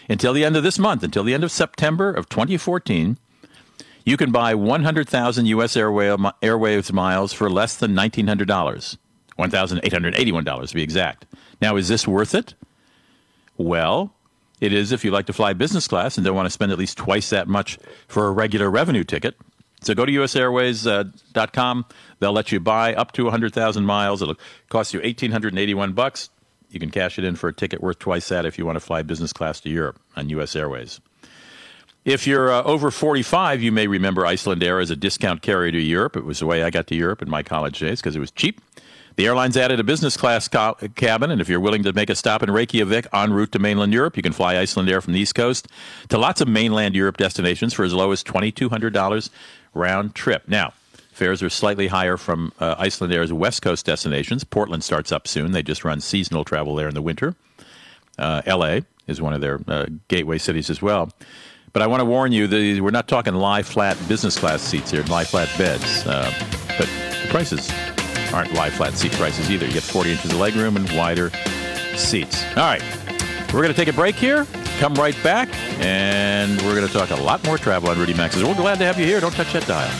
until 0.09 0.33
the 0.33 0.43
end 0.43 0.57
of 0.57 0.63
this 0.63 0.79
month, 0.79 1.03
until 1.03 1.23
the 1.23 1.35
end 1.35 1.43
of 1.43 1.51
September 1.51 2.11
of 2.11 2.27
2014, 2.29 3.19
you 4.03 4.17
can 4.17 4.31
buy 4.31 4.55
100,000 4.55 5.45
U.S. 5.45 5.77
Airway, 5.77 6.17
Airways 6.41 6.91
miles 6.91 7.31
for 7.31 7.47
less 7.47 7.77
than 7.77 7.93
$1,900. 7.93 8.97
$1,881 9.37 10.67
to 10.67 10.73
be 10.73 10.81
exact. 10.81 11.27
Now, 11.61 11.75
is 11.75 11.89
this 11.89 12.07
worth 12.07 12.33
it? 12.33 12.55
Well, 13.55 14.15
it 14.61 14.71
is 14.71 14.91
if 14.91 15.03
you 15.03 15.11
like 15.11 15.25
to 15.25 15.33
fly 15.33 15.53
business 15.53 15.87
class 15.87 16.17
and 16.17 16.25
don't 16.25 16.35
want 16.35 16.45
to 16.45 16.51
spend 16.51 16.71
at 16.71 16.77
least 16.77 16.97
twice 16.97 17.31
that 17.31 17.47
much 17.47 17.77
for 18.07 18.27
a 18.27 18.31
regular 18.31 18.69
revenue 18.69 19.03
ticket. 19.03 19.35
So 19.81 19.95
go 19.95 20.05
to 20.05 20.11
usairways.com. 20.11 21.85
Uh, 21.89 21.93
They'll 22.19 22.31
let 22.31 22.51
you 22.51 22.59
buy 22.59 22.93
up 22.93 23.11
to 23.13 23.23
100,000 23.23 23.83
miles. 23.83 24.21
It'll 24.21 24.37
cost 24.69 24.93
you 24.93 24.99
1881 24.99 25.93
bucks. 25.93 26.29
You 26.69 26.79
can 26.79 26.91
cash 26.91 27.17
it 27.17 27.25
in 27.25 27.35
for 27.35 27.49
a 27.49 27.53
ticket 27.53 27.81
worth 27.81 27.99
twice 27.99 28.29
that 28.29 28.45
if 28.45 28.57
you 28.59 28.65
want 28.65 28.75
to 28.75 28.79
fly 28.79 29.01
business 29.01 29.33
class 29.33 29.59
to 29.61 29.69
Europe 29.69 29.99
on 30.15 30.29
US 30.29 30.55
Airways. 30.55 31.01
If 32.05 32.25
you're 32.25 32.51
uh, 32.51 32.63
over 32.63 32.89
45, 32.89 33.61
you 33.61 33.71
may 33.71 33.87
remember 33.87 34.23
Icelandair 34.23 34.81
as 34.81 34.89
a 34.89 34.95
discount 34.95 35.41
carrier 35.41 35.71
to 35.71 35.79
Europe. 35.79 36.15
It 36.15 36.25
was 36.25 36.39
the 36.39 36.45
way 36.45 36.63
I 36.63 36.69
got 36.69 36.87
to 36.87 36.95
Europe 36.95 37.21
in 37.21 37.29
my 37.29 37.43
college 37.43 37.79
days 37.79 37.99
because 37.99 38.15
it 38.15 38.19
was 38.19 38.31
cheap. 38.31 38.61
The 39.15 39.25
airline's 39.25 39.57
added 39.57 39.79
a 39.79 39.83
business 39.83 40.15
class 40.15 40.47
co- 40.47 40.75
cabin, 40.95 41.31
and 41.31 41.41
if 41.41 41.49
you're 41.49 41.59
willing 41.59 41.83
to 41.83 41.93
make 41.93 42.09
a 42.09 42.15
stop 42.15 42.41
in 42.41 42.49
Reykjavik 42.49 43.07
en 43.13 43.33
route 43.33 43.51
to 43.51 43.59
mainland 43.59 43.93
Europe, 43.93 44.15
you 44.15 44.23
can 44.23 44.33
fly 44.33 44.55
Icelandair 44.55 45.01
from 45.03 45.13
the 45.13 45.19
East 45.19 45.35
Coast 45.35 45.67
to 46.09 46.17
lots 46.17 46.41
of 46.41 46.47
mainland 46.47 46.95
Europe 46.95 47.17
destinations 47.17 47.73
for 47.73 47.83
as 47.83 47.93
low 47.93 48.11
as 48.11 48.23
$2,200 48.23 49.29
round 49.73 50.15
trip. 50.15 50.43
Now, 50.47 50.73
fares 51.11 51.43
are 51.43 51.49
slightly 51.49 51.87
higher 51.87 52.17
from 52.17 52.53
uh, 52.59 52.75
Icelandair's 52.75 53.33
West 53.33 53.61
Coast 53.61 53.85
destinations. 53.85 54.43
Portland 54.43 54.83
starts 54.83 55.11
up 55.11 55.27
soon. 55.27 55.51
They 55.51 55.63
just 55.63 55.83
run 55.83 55.99
seasonal 55.99 56.45
travel 56.45 56.75
there 56.75 56.87
in 56.87 56.95
the 56.95 57.01
winter. 57.01 57.35
Uh, 58.17 58.41
LA 58.47 58.79
is 59.07 59.21
one 59.21 59.33
of 59.33 59.41
their 59.41 59.59
uh, 59.67 59.87
gateway 60.07 60.37
cities 60.37 60.69
as 60.69 60.81
well. 60.81 61.11
But 61.73 61.81
I 61.81 61.87
want 61.87 62.01
to 62.01 62.05
warn 62.05 62.31
you 62.31 62.47
that 62.47 62.81
we're 62.81 62.91
not 62.91 63.07
talking 63.07 63.33
lie 63.33 63.63
flat 63.63 63.97
business 64.07 64.37
class 64.37 64.61
seats 64.61 64.91
here, 64.91 65.03
lie 65.03 65.23
flat 65.23 65.49
beds. 65.57 66.05
Uh, 66.05 66.31
but 66.77 66.87
the 67.21 67.27
prices 67.29 67.71
aren't 68.33 68.53
lie 68.53 68.69
flat 68.69 68.93
seat 68.93 69.11
prices 69.13 69.49
either. 69.49 69.65
You 69.65 69.73
get 69.73 69.83
40 69.83 70.11
inches 70.11 70.31
of 70.31 70.37
legroom 70.37 70.75
and 70.75 70.89
wider 70.97 71.29
seats. 71.97 72.43
All 72.57 72.63
right, 72.63 72.83
we're 73.53 73.61
going 73.61 73.67
to 73.67 73.73
take 73.73 73.87
a 73.87 73.93
break 73.93 74.15
here, 74.15 74.45
come 74.79 74.93
right 74.95 75.17
back, 75.23 75.49
and 75.79 76.61
we're 76.61 76.75
going 76.75 76.87
to 76.87 76.93
talk 76.93 77.09
a 77.11 77.15
lot 77.15 77.43
more 77.45 77.57
travel 77.57 77.89
on 77.89 77.97
Rudy 77.97 78.13
Maxa's. 78.13 78.43
We're 78.43 78.55
glad 78.55 78.79
to 78.79 78.85
have 78.85 78.99
you 78.99 79.05
here. 79.05 79.19
Don't 79.19 79.33
touch 79.33 79.53
that 79.53 79.67
dial. 79.67 79.91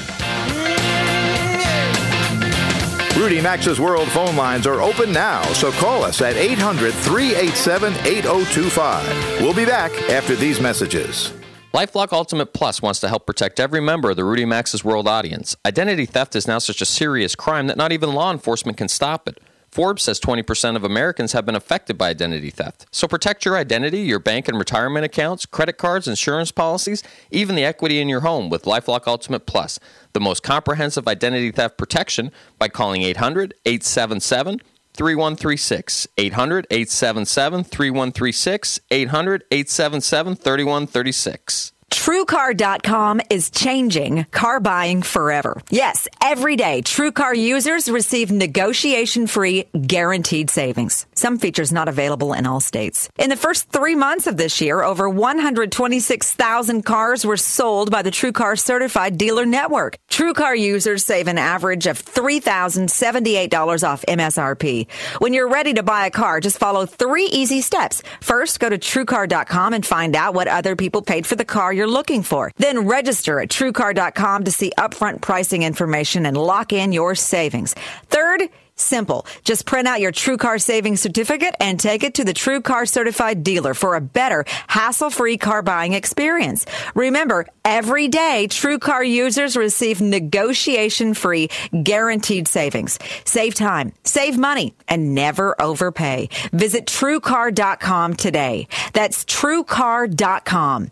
Rudy 3.22 3.42
Maxa's 3.42 3.80
World 3.80 4.08
phone 4.08 4.36
lines 4.36 4.66
are 4.66 4.82
open 4.82 5.12
now, 5.12 5.44
so 5.54 5.72
call 5.74 6.04
us 6.04 6.22
at 6.22 6.36
800 6.36 6.94
387 6.94 7.94
8025. 7.94 9.42
We'll 9.42 9.54
be 9.54 9.66
back 9.66 9.92
after 10.10 10.36
these 10.36 10.60
messages. 10.60 11.34
LifeLock 11.74 12.12
Ultimate 12.12 12.48
Plus 12.48 12.82
wants 12.82 13.00
to 13.00 13.08
help 13.08 13.26
protect 13.26 13.58
every 13.58 13.80
member 13.80 14.10
of 14.10 14.18
the 14.18 14.26
Rudy 14.26 14.44
Maxa's 14.44 14.84
World 14.84 15.08
audience. 15.08 15.56
Identity 15.66 16.06
theft 16.06 16.36
is 16.36 16.46
now 16.46 16.60
such 16.60 16.82
a 16.82 16.86
serious 16.86 17.34
crime 17.34 17.68
that 17.68 17.78
not 17.78 17.94
even 17.94 18.14
law 18.14 18.30
enforcement 18.30 18.78
can 18.78 18.90
stop 18.90 19.26
it. 19.30 19.40
Forbes 19.70 20.04
says 20.04 20.20
20% 20.20 20.76
of 20.76 20.84
Americans 20.84 21.32
have 21.32 21.46
been 21.46 21.56
affected 21.56 21.98
by 21.98 22.10
identity 22.10 22.50
theft. 22.50 22.88
So 22.92 23.08
protect 23.08 23.46
your 23.46 23.56
identity, 23.56 24.00
your 24.00 24.20
bank 24.20 24.50
and 24.50 24.58
retirement 24.58 25.06
accounts, 25.06 25.46
credit 25.46 25.78
cards, 25.78 26.10
insurance 26.10 26.52
policies, 26.52 27.04
even 27.32 27.56
the 27.56 27.64
equity 27.64 28.02
in 28.02 28.10
your 28.10 28.20
home 28.20 28.50
with 28.50 28.66
LifeLock 28.66 29.08
Ultimate 29.08 29.46
Plus, 29.46 29.80
the 30.12 30.20
most 30.20 30.44
comprehensive 30.44 31.08
identity 31.08 31.52
theft 31.52 31.78
protection 31.78 32.34
by 32.60 32.68
calling 32.68 33.02
800 33.04 33.54
877 33.66 34.60
3136. 34.94 36.08
800 36.18 36.68
877 36.70 37.64
3136. 37.66 38.80
800 38.90 39.44
877 39.52 40.36
3136. 40.36 41.72
TrueCar.com 41.92 43.22
is 43.30 43.52
changing 43.52 44.24
car 44.32 44.60
buying 44.60 45.04
forever. 45.04 45.62
Yes, 45.70 46.08
every 46.20 46.56
day, 46.56 46.82
TrueCar 46.82 47.38
users 47.38 47.90
receive 47.92 48.32
negotiation 48.32 49.28
free 49.28 49.66
guaranteed 49.86 50.50
savings. 50.50 51.06
Some 51.14 51.38
features 51.38 51.72
not 51.72 51.90
available 51.90 52.34
in 52.34 52.48
all 52.48 52.60
states. 52.62 53.10
In 53.20 53.30
the 53.30 53.36
first 53.36 53.70
three 53.70 53.94
months 53.94 54.26
of 54.26 54.38
this 54.38 54.62
year, 54.62 54.82
over 54.82 55.08
126,000 55.10 56.82
cars 56.84 57.26
were 57.26 57.38
sold 57.38 57.92
by 57.92 58.02
the 58.02 58.10
TrueCar 58.10 58.58
certified 58.58 59.18
dealer 59.18 59.46
network. 59.46 59.98
TrueCar 60.10 60.58
users 60.58 61.06
save 61.06 61.28
an 61.28 61.38
average 61.38 61.86
of 61.88 62.04
$3,078 62.04 63.88
off 63.88 64.04
MSRP. 64.08 64.90
When 65.20 65.34
you're 65.34 65.50
ready 65.50 65.74
to 65.74 65.84
buy 65.84 66.08
a 66.08 66.12
car, 66.12 66.40
just 66.40 66.58
follow 66.58 66.86
three 66.86 67.26
easy 67.26 67.62
steps. 67.62 68.02
First, 68.22 68.60
go 68.60 68.70
to 68.70 68.78
TrueCar.com 68.80 69.74
and 69.74 69.86
find 69.86 70.16
out 70.16 70.34
what 70.34 70.48
other 70.48 70.76
people 70.76 71.02
paid 71.02 71.28
for 71.28 71.36
the 71.36 71.46
car 71.46 71.72
you're 71.72 71.81
looking 71.88 72.24
for. 72.24 72.52
Then 72.58 72.88
register 72.88 73.40
at 73.40 73.50
TrueCar.com 73.50 74.44
to 74.44 74.52
see 74.52 74.72
upfront 74.78 75.22
pricing 75.22 75.64
information 75.64 76.26
and 76.26 76.38
lock 76.38 76.74
in 76.74 76.92
your 76.92 77.16
savings. 77.16 77.74
Third, 78.08 78.50
Simple. 78.82 79.26
Just 79.44 79.66
print 79.66 79.88
out 79.88 80.02
your 80.02 80.12
TrueCar 80.12 80.62
savings 80.62 81.02
certificate 81.02 81.56
and 81.60 81.80
take 81.80 82.04
it 82.04 82.16
to 82.16 82.24
the 82.24 82.34
TrueCar 82.34 82.88
certified 82.88 83.44
dealer 83.44 83.74
for 83.74 83.96
a 83.96 84.02
better, 84.02 84.44
hassle-free 84.68 85.38
car 85.38 85.62
buying 85.62 85.94
experience. 85.94 86.66
Remember, 86.96 87.46
every 87.64 88.08
day 88.08 88.48
TrueCar 88.50 89.08
users 89.08 89.56
receive 89.56 90.02
negotiation-free 90.02 91.50
guaranteed 91.84 92.48
savings. 92.48 92.98
Save 93.24 93.56
time, 93.56 93.94
save 94.04 94.38
money, 94.38 94.74
and 94.88 95.14
never 95.14 95.60
overpay. 95.62 96.30
Visit 96.52 96.88
TrueCar.com 96.88 98.16
today. 98.16 98.68
That's 98.94 99.24
TrueCar.com. 99.26 100.92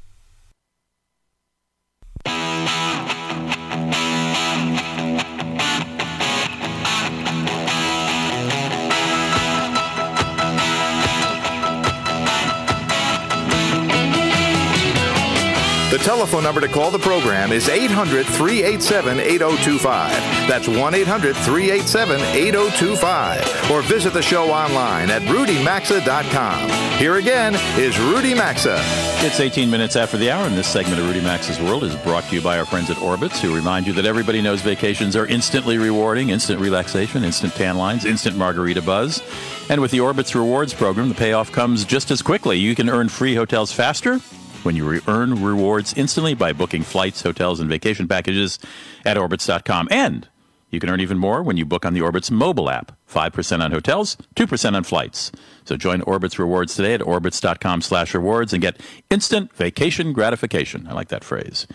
telephone 16.01 16.43
number 16.43 16.61
to 16.61 16.67
call 16.67 16.89
the 16.89 16.99
program 16.99 17.51
is 17.51 17.69
800 17.69 18.25
387 18.25 19.19
8025. 19.19 20.11
That's 20.47 20.67
1 20.67 20.95
800 20.95 21.35
387 21.35 22.19
8025. 22.19 23.71
Or 23.71 23.81
visit 23.83 24.13
the 24.13 24.21
show 24.21 24.51
online 24.51 25.09
at 25.09 25.21
rudymaxa.com. 25.23 26.69
Here 26.97 27.15
again 27.15 27.55
is 27.77 27.99
Rudy 27.99 28.33
Maxa. 28.33 28.77
It's 29.23 29.39
18 29.39 29.69
minutes 29.69 29.95
after 29.95 30.17
the 30.17 30.31
hour, 30.31 30.45
and 30.45 30.57
this 30.57 30.67
segment 30.67 30.99
of 30.99 31.07
Rudy 31.07 31.21
Maxa's 31.21 31.59
World 31.59 31.83
is 31.83 31.95
brought 31.97 32.23
to 32.25 32.35
you 32.35 32.41
by 32.41 32.57
our 32.57 32.65
friends 32.65 32.89
at 32.89 32.97
Orbitz, 32.97 33.39
who 33.39 33.55
remind 33.55 33.85
you 33.85 33.93
that 33.93 34.05
everybody 34.05 34.41
knows 34.41 34.61
vacations 34.61 35.15
are 35.15 35.27
instantly 35.27 35.77
rewarding, 35.77 36.29
instant 36.29 36.59
relaxation, 36.59 37.23
instant 37.23 37.53
tan 37.53 37.77
lines, 37.77 38.05
instant 38.05 38.35
margarita 38.35 38.81
buzz. 38.81 39.21
And 39.69 39.79
with 39.79 39.91
the 39.91 39.99
Orbitz 39.99 40.33
Rewards 40.33 40.73
program, 40.73 41.09
the 41.09 41.15
payoff 41.15 41.51
comes 41.51 41.85
just 41.85 42.09
as 42.09 42.21
quickly. 42.21 42.57
You 42.57 42.75
can 42.75 42.89
earn 42.89 43.09
free 43.09 43.35
hotels 43.35 43.71
faster 43.71 44.19
when 44.63 44.75
you 44.75 44.87
re- 44.87 45.01
earn 45.07 45.43
rewards 45.43 45.93
instantly 45.93 46.33
by 46.33 46.53
booking 46.53 46.83
flights, 46.83 47.21
hotels, 47.21 47.59
and 47.59 47.69
vacation 47.69 48.07
packages 48.07 48.57
at 49.05 49.17
Orbitz.com. 49.17 49.89
And 49.91 50.27
you 50.71 50.79
can 50.79 50.89
earn 50.89 51.01
even 51.01 51.17
more 51.17 51.43
when 51.43 51.57
you 51.57 51.65
book 51.65 51.85
on 51.85 51.93
the 51.93 51.99
Orbitz 51.99 52.31
mobile 52.31 52.69
app. 52.69 52.97
5% 53.09 53.61
on 53.61 53.71
hotels, 53.71 54.15
2% 54.35 54.75
on 54.75 54.83
flights. 54.83 55.33
So 55.65 55.75
join 55.75 55.99
Orbitz 56.01 56.39
Rewards 56.39 56.75
today 56.75 56.93
at 56.93 57.01
Orbitz.com 57.01 57.81
slash 57.81 58.13
rewards 58.13 58.53
and 58.53 58.61
get 58.61 58.79
instant 59.09 59.51
vacation 59.53 60.13
gratification. 60.13 60.87
I 60.87 60.93
like 60.93 61.09
that 61.09 61.25
phrase. 61.25 61.67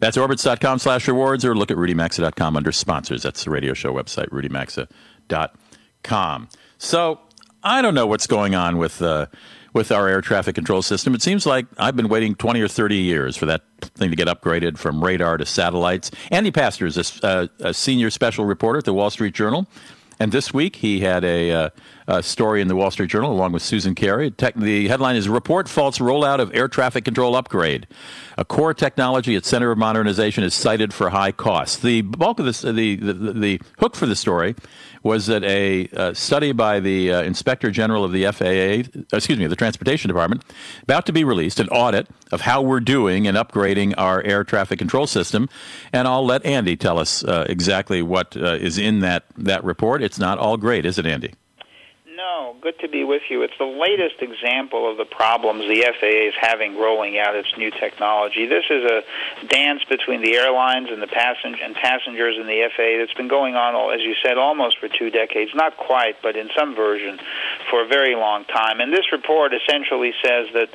That's 0.00 0.16
Orbitz.com 0.16 0.78
slash 0.78 1.06
rewards 1.06 1.44
or 1.44 1.54
look 1.54 1.70
at 1.70 1.76
RudyMaxa.com 1.76 2.56
under 2.56 2.72
sponsors. 2.72 3.22
That's 3.22 3.44
the 3.44 3.50
radio 3.50 3.74
show 3.74 3.92
website, 3.92 4.30
RudyMaxa.com. 4.30 6.48
So 6.78 7.20
I 7.62 7.82
don't 7.82 7.94
know 7.94 8.06
what's 8.06 8.26
going 8.26 8.54
on 8.54 8.78
with... 8.78 9.02
Uh, 9.02 9.26
with 9.72 9.92
our 9.92 10.08
air 10.08 10.20
traffic 10.20 10.54
control 10.54 10.82
system. 10.82 11.14
It 11.14 11.22
seems 11.22 11.46
like 11.46 11.66
I've 11.78 11.96
been 11.96 12.08
waiting 12.08 12.34
20 12.34 12.60
or 12.60 12.68
30 12.68 12.96
years 12.96 13.36
for 13.36 13.46
that 13.46 13.62
thing 13.80 14.10
to 14.10 14.16
get 14.16 14.28
upgraded 14.28 14.78
from 14.78 15.02
radar 15.02 15.36
to 15.36 15.46
satellites. 15.46 16.10
Andy 16.30 16.50
Pasztor 16.50 16.86
is 16.86 17.20
a, 17.22 17.26
uh, 17.26 17.46
a 17.60 17.74
senior 17.74 18.10
special 18.10 18.44
reporter 18.44 18.78
at 18.78 18.84
the 18.84 18.94
Wall 18.94 19.10
Street 19.10 19.34
Journal. 19.34 19.66
And 20.20 20.32
this 20.32 20.52
week 20.52 20.76
he 20.76 21.00
had 21.00 21.24
a, 21.24 21.52
uh, 21.52 21.70
a, 22.08 22.22
story 22.22 22.60
in 22.60 22.66
the 22.66 22.74
Wall 22.74 22.90
Street 22.90 23.10
Journal 23.10 23.30
along 23.30 23.52
with 23.52 23.62
Susan 23.62 23.94
Carey. 23.94 24.32
Tech, 24.32 24.54
the 24.56 24.88
headline 24.88 25.14
is 25.14 25.28
Report 25.28 25.68
Faults 25.68 25.98
Rollout 25.98 26.40
of 26.40 26.52
Air 26.54 26.66
Traffic 26.66 27.04
Control 27.04 27.36
Upgrade. 27.36 27.86
A 28.36 28.44
core 28.44 28.74
technology 28.74 29.36
at 29.36 29.44
center 29.44 29.70
of 29.70 29.78
modernization 29.78 30.42
is 30.42 30.54
cited 30.54 30.92
for 30.92 31.10
high 31.10 31.30
costs. 31.30 31.76
The 31.76 32.02
bulk 32.02 32.40
of 32.40 32.46
this, 32.46 32.62
the, 32.62 32.96
the, 32.96 33.12
the 33.12 33.60
hook 33.78 33.94
for 33.94 34.06
the 34.06 34.16
story 34.16 34.56
was 35.08 35.26
that 35.26 35.42
a 35.42 35.88
uh, 35.96 36.12
study 36.12 36.52
by 36.52 36.80
the 36.80 37.10
uh, 37.10 37.22
Inspector 37.22 37.68
General 37.70 38.04
of 38.04 38.12
the 38.12 38.30
FAA, 38.30 39.16
excuse 39.16 39.38
me, 39.38 39.46
the 39.46 39.56
Transportation 39.56 40.08
Department, 40.08 40.44
about 40.82 41.06
to 41.06 41.12
be 41.14 41.24
released, 41.24 41.58
an 41.60 41.68
audit 41.70 42.06
of 42.30 42.42
how 42.42 42.60
we're 42.60 42.78
doing 42.78 43.24
in 43.24 43.34
upgrading 43.34 43.94
our 43.96 44.22
air 44.22 44.44
traffic 44.44 44.78
control 44.78 45.06
system. 45.06 45.48
And 45.94 46.06
I'll 46.06 46.26
let 46.26 46.44
Andy 46.44 46.76
tell 46.76 46.98
us 46.98 47.24
uh, 47.24 47.46
exactly 47.48 48.02
what 48.02 48.36
uh, 48.36 48.56
is 48.56 48.76
in 48.76 49.00
that, 49.00 49.24
that 49.38 49.64
report. 49.64 50.02
It's 50.02 50.18
not 50.18 50.36
all 50.36 50.58
great, 50.58 50.84
is 50.84 50.98
it, 50.98 51.06
Andy? 51.06 51.32
Good 52.60 52.78
to 52.80 52.88
be 52.88 53.04
with 53.04 53.22
you. 53.30 53.42
It's 53.42 53.56
the 53.58 53.64
latest 53.64 54.20
example 54.20 54.90
of 54.90 54.96
the 54.96 55.04
problems 55.04 55.66
the 55.68 55.82
FAA 55.98 56.28
is 56.28 56.34
having 56.40 56.76
rolling 56.76 57.18
out 57.18 57.34
its 57.34 57.48
new 57.56 57.70
technology. 57.70 58.46
This 58.46 58.64
is 58.70 58.84
a 58.84 59.02
dance 59.46 59.82
between 59.84 60.22
the 60.22 60.36
airlines 60.36 60.88
and 60.90 61.00
the 61.00 61.06
passenger 61.06 61.62
and 61.62 61.74
passengers 61.74 62.36
in 62.38 62.46
the 62.46 62.68
FAA 62.76 62.98
that's 62.98 63.14
been 63.14 63.28
going 63.28 63.54
on, 63.54 63.74
as 63.92 64.02
you 64.02 64.14
said, 64.22 64.38
almost 64.38 64.78
for 64.78 64.88
two 64.88 65.10
decades. 65.10 65.52
Not 65.54 65.76
quite, 65.76 66.20
but 66.22 66.36
in 66.36 66.48
some 66.56 66.74
version, 66.74 67.18
for 67.70 67.82
a 67.82 67.86
very 67.88 68.14
long 68.14 68.44
time. 68.44 68.80
And 68.80 68.92
this 68.92 69.10
report 69.12 69.52
essentially 69.54 70.12
says 70.22 70.48
that 70.52 70.68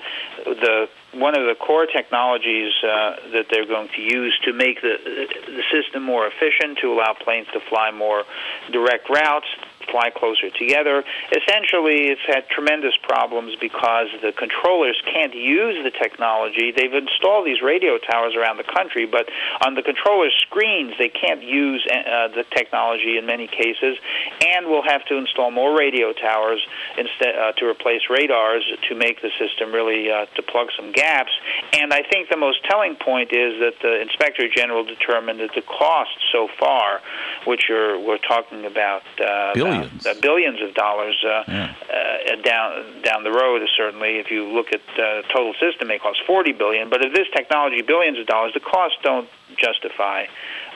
the 0.45 0.89
one 1.13 1.37
of 1.37 1.45
the 1.45 1.53
core 1.53 1.85
technologies 1.85 2.73
uh, 2.83 3.15
that 3.33 3.45
they're 3.51 3.67
going 3.67 3.89
to 3.89 4.01
use 4.01 4.37
to 4.45 4.53
make 4.53 4.81
the 4.81 4.97
the 5.45 5.63
system 5.71 6.03
more 6.03 6.27
efficient, 6.27 6.79
to 6.79 6.91
allow 6.91 7.13
planes 7.13 7.47
to 7.53 7.59
fly 7.59 7.91
more 7.91 8.23
direct 8.71 9.09
routes, 9.09 9.47
fly 9.89 10.09
closer 10.09 10.49
together. 10.49 11.03
Essentially, 11.31 12.09
it's 12.11 12.25
had 12.27 12.47
tremendous 12.49 12.93
problems 13.03 13.55
because 13.59 14.07
the 14.21 14.31
controllers 14.31 15.01
can't 15.11 15.33
use 15.33 15.75
the 15.83 15.91
technology. 15.91 16.71
They've 16.75 16.93
installed 16.93 17.45
these 17.45 17.61
radio 17.61 17.97
towers 17.97 18.35
around 18.35 18.57
the 18.57 18.67
country, 18.67 19.05
but 19.05 19.29
on 19.65 19.75
the 19.75 19.81
controllers' 19.81 20.33
screens, 20.41 20.93
they 20.97 21.09
can't 21.09 21.43
use 21.43 21.85
uh, 21.89 22.27
the 22.29 22.45
technology 22.55 23.17
in 23.17 23.25
many 23.25 23.47
cases, 23.47 23.97
and 24.45 24.67
we'll 24.67 24.83
have 24.83 25.05
to 25.05 25.17
install 25.17 25.51
more 25.51 25.77
radio 25.77 26.13
towers 26.13 26.65
instead 26.97 27.35
uh, 27.35 27.51
to 27.53 27.65
replace 27.65 28.01
radars 28.09 28.63
to 28.87 28.95
make 28.95 29.21
the 29.21 29.29
system 29.39 29.71
really 29.71 30.11
uh, 30.11 30.25
to 30.35 30.41
plug 30.41 30.67
some 30.75 30.91
gaps. 30.91 31.31
And 31.73 31.93
I 31.93 32.03
think 32.03 32.29
the 32.29 32.37
most 32.37 32.63
telling 32.65 32.95
point 32.95 33.31
is 33.31 33.59
that 33.59 33.73
the 33.81 34.01
Inspector 34.01 34.47
General 34.55 34.83
determined 34.83 35.39
that 35.39 35.51
the 35.55 35.61
costs 35.61 36.23
so 36.31 36.47
far, 36.59 37.01
which 37.45 37.69
are 37.69 37.99
we're 37.99 38.17
talking 38.17 38.65
about 38.65 39.03
uh, 39.19 39.53
billions, 39.53 39.72
uh, 39.81 40.13
billions 40.21 40.61
of 40.61 40.73
dollars 40.73 41.15
uh, 41.25 41.43
yeah. 41.47 41.75
uh, 41.89 42.41
down 42.41 43.01
down 43.01 43.23
the 43.23 43.31
road. 43.31 43.61
Certainly, 43.75 44.17
if 44.17 44.31
you 44.31 44.45
look 44.45 44.73
at 44.73 44.81
the 44.95 45.03
uh, 45.03 45.21
total 45.33 45.53
system, 45.59 45.91
it 45.91 46.01
costs 46.01 46.21
forty 46.25 46.51
billion. 46.51 46.89
But 46.89 47.03
if 47.05 47.13
this 47.13 47.27
technology 47.35 47.81
billions 47.81 48.19
of 48.19 48.27
dollars, 48.27 48.53
the 48.53 48.59
costs 48.59 48.97
don't 49.03 49.29
justify 49.57 50.25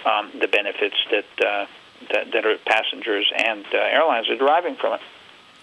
um, 0.05 0.31
the 0.39 0.47
benefits 0.47 0.95
that, 1.11 1.45
uh, 1.45 1.65
that 2.11 2.31
that 2.31 2.45
are 2.45 2.57
passengers 2.65 3.31
and 3.35 3.65
uh, 3.73 3.77
airlines 3.77 4.29
are 4.29 4.37
deriving 4.37 4.75
from 4.75 4.93
it. 4.93 5.01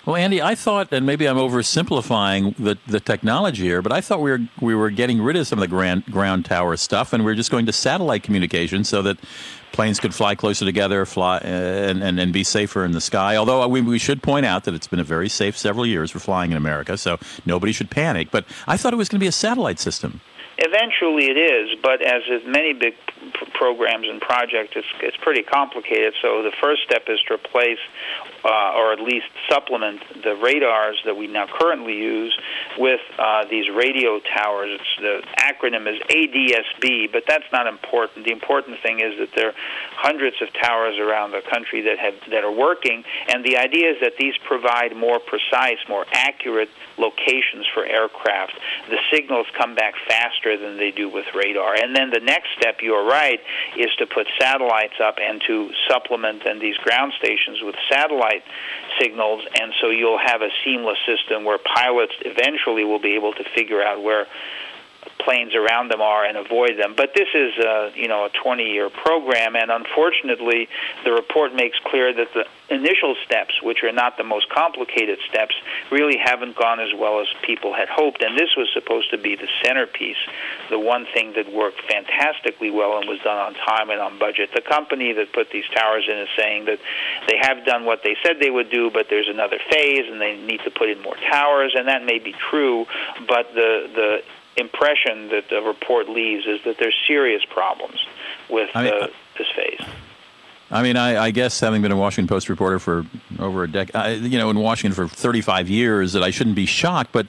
Well, 0.07 0.17
Andy, 0.17 0.43
I 0.43 0.55
thought, 0.55 0.93
and 0.93 1.07
maybe 1.07 1.27
I'm 1.27 1.39
oversimplifying 1.39 2.55
the, 2.57 2.77
the 2.87 3.01
technology 3.01 3.63
here, 3.63 3.81
but 3.81 3.91
I 3.91 4.03
thought 4.03 4.21
we 4.21 4.33
were 4.33 4.41
we 4.61 4.75
were 4.75 4.91
getting 4.91 5.23
rid 5.23 5.35
of 5.37 5.47
some 5.47 5.59
of 5.59 5.61
the 5.61 5.69
ground 5.69 6.05
ground 6.07 6.45
tower 6.45 6.77
stuff, 6.77 7.15
and 7.15 7.25
we 7.25 7.33
are 7.33 7.35
just 7.35 7.51
going 7.51 7.65
to 7.65 7.73
satellite 7.73 8.23
communication 8.23 8.85
so 8.85 9.01
that 9.01 9.17
planes 9.73 9.99
could 9.99 10.15
fly 10.15 10.35
closer 10.35 10.67
together, 10.67 11.07
fly 11.07 11.39
uh, 11.39 11.47
and, 11.47 12.03
and, 12.03 12.21
and 12.21 12.35
be 12.35 12.45
safer 12.45 12.85
in 12.85 12.93
the 12.93 13.01
sky. 13.01 13.37
Although 13.37 13.63
uh, 13.63 13.67
we, 13.67 13.81
we 13.81 13.99
should 13.99 14.23
point 14.23 14.45
out 14.45 14.65
that 14.65 14.75
it's 14.75 14.87
been 14.87 15.01
a 15.01 15.05
very 15.05 15.31
safe 15.31 15.57
several 15.57 15.87
years 15.87 16.11
for 16.11 16.19
flying 16.19 16.51
in 16.51 16.59
America, 16.59 16.99
so 16.99 17.19
nobody 17.47 17.73
should 17.73 17.91
panic. 17.91 18.31
But 18.31 18.45
I 18.67 18.77
thought 18.77 18.93
it 18.93 18.97
was 18.97 19.09
going 19.09 19.21
to 19.21 19.25
be 19.25 19.29
a 19.29 19.33
satellite 19.33 19.79
system. 19.79 20.21
Eventually, 20.59 21.31
it 21.31 21.39
is, 21.39 21.77
but 21.83 22.03
as 22.03 22.23
with 22.29 22.47
many 22.47 22.75
big 22.75 22.95
p- 23.35 23.47
programs 23.55 24.07
and 24.09 24.21
projects, 24.21 24.73
it's 24.77 24.87
it's 25.01 25.17
pretty 25.19 25.43
complicated. 25.43 26.15
So 26.23 26.43
the 26.43 26.53
first 26.61 26.83
step 26.83 27.05
is 27.09 27.21
to 27.29 27.35
replace, 27.35 27.79
uh, 28.45 28.79
or 28.79 28.93
at 28.93 29.01
least 29.01 29.27
supplement, 29.49 30.01
the 30.23 30.37
radars 30.37 31.01
that 31.05 31.17
we 31.17 31.27
now 31.27 31.47
currently 31.47 31.97
use 31.97 32.37
with 32.79 33.01
uh, 33.19 33.45
these 33.51 33.69
radio 33.71 34.21
towers. 34.21 34.81
It's 34.81 34.93
the 35.01 35.23
acronym 35.39 35.87
is 35.89 36.01
ADSB, 36.09 37.13
but 37.13 37.25
that's 37.27 37.51
not 37.53 37.67
important. 37.67 38.25
The 38.25 38.33
important 38.33 38.81
thing 38.83 39.01
is 39.01 39.19
that 39.19 39.31
there 39.35 39.49
are 39.49 39.55
hundreds 39.97 40.37
of 40.43 40.49
towers 40.55 40.99
around 40.99 41.33
the 41.33 41.43
country 41.43 41.83
that 41.83 41.99
have 41.99 42.15
that 42.31 42.45
are 42.45 42.53
working, 42.53 43.05
and 43.29 43.45
the 43.45 43.57
idea 43.57 43.91
is 43.91 43.97
that 44.01 44.17
these 44.19 44.35
provide 44.47 44.97
more 44.97 45.19
precise, 45.19 45.79
more 45.89 46.07
accurate 46.13 46.69
locations 46.99 47.67
for 47.75 47.85
aircraft. 47.85 48.55
The 48.89 48.99
signals 49.13 49.47
come 49.57 49.75
back 49.75 49.95
faster 50.09 50.57
than 50.57 50.77
they 50.77 50.91
do 50.91 51.09
with 51.09 51.27
radar. 51.35 51.75
And 51.75 51.95
then 51.95 52.11
the 52.11 52.21
next 52.21 52.49
step, 52.59 52.79
you're 52.83 53.05
right, 53.05 53.24
is 53.77 53.91
to 53.99 54.07
put 54.07 54.27
satellites 54.41 54.95
up 55.03 55.17
and 55.21 55.43
to 55.47 55.71
supplement 55.89 56.45
and 56.47 56.61
these 56.61 56.77
ground 56.79 57.13
stations 57.19 57.61
with 57.63 57.75
satellite 57.91 58.43
signals, 59.01 59.45
and 59.61 59.73
so 59.81 59.91
you'll 59.91 60.19
have 60.19 60.43
a 60.43 60.51
seamless 60.65 60.99
system 61.07 61.45
where 61.45 61.59
pilots 61.59 62.13
eventually 62.21 62.85
will 62.85 63.01
be 63.01 63.15
able 63.15 63.33
to 63.33 63.45
figure 63.55 63.83
out 63.83 64.03
where 64.03 64.27
planes 65.25 65.55
around 65.55 65.91
them 65.91 66.01
are 66.01 66.25
and 66.25 66.37
avoid 66.37 66.79
them. 66.79 66.95
But 66.97 67.15
this 67.15 67.29
is, 67.35 67.53
uh, 67.59 67.91
you 67.95 68.09
know, 68.09 68.27
a 68.27 68.31
20-year 68.31 68.91
program, 68.91 69.57
and 69.57 69.71
unfortunately, 69.71 70.69
the 71.05 71.13
report 71.13 71.55
makes 71.55 71.79
clear 71.85 72.13
that 72.13 72.29
the 72.35 72.45
initial 72.71 73.15
steps, 73.25 73.61
which 73.63 73.83
are 73.83 73.93
not 73.93 74.17
the 74.17 74.25
most 74.25 74.49
complicated 74.49 75.19
steps, 75.29 75.55
really 75.91 76.17
haven't 76.17 76.57
gone 76.57 76.81
as 76.81 76.93
well 76.97 77.21
as 77.21 77.27
people 77.45 77.75
had 77.75 77.89
hoped. 77.89 78.23
And 78.23 78.39
this 78.39 78.51
was 78.57 78.69
supposed 78.73 79.11
to 79.11 79.19
be 79.19 79.37
the 79.37 79.49
centerpiece, 79.63 80.21
the 80.71 80.79
one 80.79 81.07
thing 81.13 81.35
that 81.37 81.53
worked 81.53 81.81
fantastically 81.89 82.71
well 82.71 82.99
and 82.99 83.09
was 83.09 83.19
done 83.21 83.37
on 83.37 83.55
time 83.55 83.91
and 83.91 84.01
on 84.01 84.19
budget. 84.19 84.51
The 84.55 84.63
company 84.63 85.13
that 85.13 85.33
put 85.33 85.51
these 85.51 85.69
towers 85.75 86.05
in 86.09 86.19
is 86.19 86.29
saying 86.37 86.67
that 86.67 86.79
they 87.29 87.37
have 87.41 87.65
done 87.65 87.85
what 87.85 88.01
they 88.03 88.17
said 88.23 88.41
they 88.41 88.51
would 88.51 88.71
do, 88.71 88.91
but 88.91 89.07
there's 89.09 89.29
another 89.29 89.59
phase, 89.71 90.05
and 90.11 90.21
they 90.21 90.37
need 90.37 90.61
to 90.65 90.71
put 90.71 90.89
in 90.89 91.01
more 91.03 91.17
towers, 91.31 91.75
and 91.75 91.89
that 91.89 92.05
may 92.05 92.19
be 92.19 92.35
true. 92.51 92.87
But 93.29 93.53
the 93.55 93.89
the 93.95 94.23
impression 94.57 95.29
that 95.29 95.49
the 95.51 95.61
report 95.61 96.09
leaves 96.09 96.47
is 96.47 96.61
that 96.65 96.77
there's 96.79 96.97
serious 97.07 97.43
problems 97.45 98.05
with 98.49 98.71
I 98.75 98.85
mean, 98.85 98.93
uh, 98.93 99.07
this 99.39 99.49
phase. 99.55 99.87
I 100.71 100.83
mean, 100.83 100.97
I, 100.97 101.27
I, 101.27 101.31
guess 101.31 101.61
having 101.61 101.83
been 101.83 101.93
a 101.93 101.97
Washington 101.97 102.29
Post 102.29 102.49
reporter 102.49 102.79
for 102.79 103.07
over 103.39 103.65
a 103.65 103.71
decade, 103.71 104.23
you 104.23 104.39
know, 104.39 104.51
in 104.51 104.59
Washington 104.59 104.95
for 104.95 105.15
35 105.15 105.69
years, 105.69 106.15
that 106.15 106.23
I 106.23 106.31
shouldn't 106.31 106.57
be 106.57 106.67
shocked. 106.67 107.13
But 107.13 107.27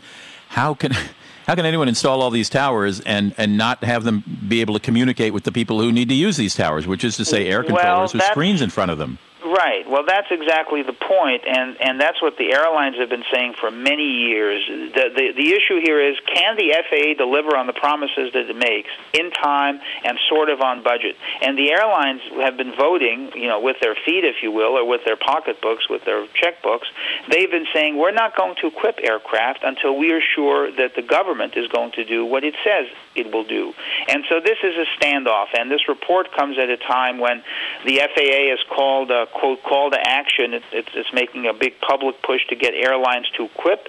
how 0.49 0.73
can 0.73 0.91
how 1.45 1.55
can 1.55 1.65
anyone 1.65 1.87
install 1.87 2.21
all 2.21 2.31
these 2.31 2.49
towers 2.49 3.01
and, 3.01 3.35
and 3.37 3.57
not 3.57 3.83
have 3.83 4.03
them 4.03 4.23
be 4.47 4.61
able 4.61 4.73
to 4.73 4.79
communicate 4.79 5.33
with 5.33 5.43
the 5.43 5.51
people 5.51 5.79
who 5.79 5.91
need 5.91 6.09
to 6.09 6.15
use 6.15 6.37
these 6.37 6.55
towers, 6.55 6.87
which 6.87 7.03
is 7.03 7.17
to 7.17 7.25
say, 7.25 7.47
air 7.47 7.63
controllers 7.63 8.13
well, 8.13 8.21
with 8.21 8.23
screens 8.23 8.61
in 8.61 8.69
front 8.69 8.89
of 8.89 8.97
them? 8.97 9.19
Right. 9.55 9.89
Well, 9.89 10.03
that's 10.05 10.27
exactly 10.31 10.83
the 10.83 10.91
point, 10.91 11.43
and 11.47 11.77
and 11.79 12.01
that's 12.01 12.21
what 12.21 12.35
the 12.37 12.51
airlines 12.51 12.97
have 12.97 13.07
been 13.07 13.23
saying 13.31 13.53
for 13.57 13.71
many 13.71 14.27
years. 14.27 14.67
The 14.67 15.07
the, 15.15 15.31
the 15.31 15.53
issue 15.53 15.79
here 15.79 16.01
is 16.01 16.17
can 16.27 16.57
the 16.57 16.75
FAA 16.89 17.13
deliver 17.15 17.55
on 17.55 17.65
the 17.65 17.71
promises 17.71 18.33
that 18.33 18.49
it 18.49 18.55
makes 18.57 18.89
in 19.13 19.31
time 19.31 19.79
and 20.03 20.19
sort 20.27 20.49
of 20.49 20.59
on 20.59 20.83
budget? 20.83 21.15
And 21.41 21.57
the 21.57 21.71
airlines 21.71 22.19
have 22.43 22.57
been 22.57 22.75
voting, 22.75 23.31
you 23.33 23.47
know, 23.47 23.61
with 23.61 23.77
their 23.79 23.95
feet, 23.95 24.25
if 24.25 24.43
you 24.43 24.51
will, 24.51 24.75
or 24.75 24.85
with 24.85 25.05
their 25.05 25.15
pocketbooks, 25.15 25.87
with 25.89 26.03
their 26.03 26.27
checkbooks. 26.35 26.91
They've 27.31 27.49
been 27.49 27.67
saying 27.71 27.97
we're 27.97 28.11
not 28.11 28.35
going 28.35 28.55
to 28.59 28.67
equip 28.67 28.99
aircraft 29.01 29.63
until 29.63 29.95
we 29.97 30.11
are 30.11 30.21
sure 30.35 30.69
that 30.69 30.95
the 30.97 31.01
government 31.01 31.55
is 31.55 31.69
going 31.69 31.93
to 31.93 32.03
do 32.03 32.25
what 32.25 32.43
it 32.43 32.55
says 32.65 32.87
it 33.15 33.31
will 33.31 33.45
do. 33.45 33.73
And 34.09 34.25
so 34.27 34.41
this 34.43 34.57
is 34.61 34.75
a 34.75 34.85
standoff, 34.99 35.47
and 35.57 35.71
this 35.71 35.87
report 35.87 36.35
comes 36.35 36.57
at 36.59 36.69
a 36.69 36.75
time 36.75 37.19
when 37.19 37.41
the 37.85 38.01
FAA 38.03 38.51
has 38.51 38.59
called. 38.75 39.11
Uh, 39.11 39.27
quote 39.45 39.63
call 39.63 39.91
to 39.91 39.99
action. 40.01 40.53
It, 40.53 40.63
it's, 40.71 40.89
it's 40.95 41.13
making 41.13 41.45
a 41.45 41.53
big 41.53 41.79
public 41.81 42.21
push 42.23 42.41
to 42.49 42.55
get 42.55 42.73
airlines 42.73 43.29
to 43.37 43.45
equip, 43.45 43.87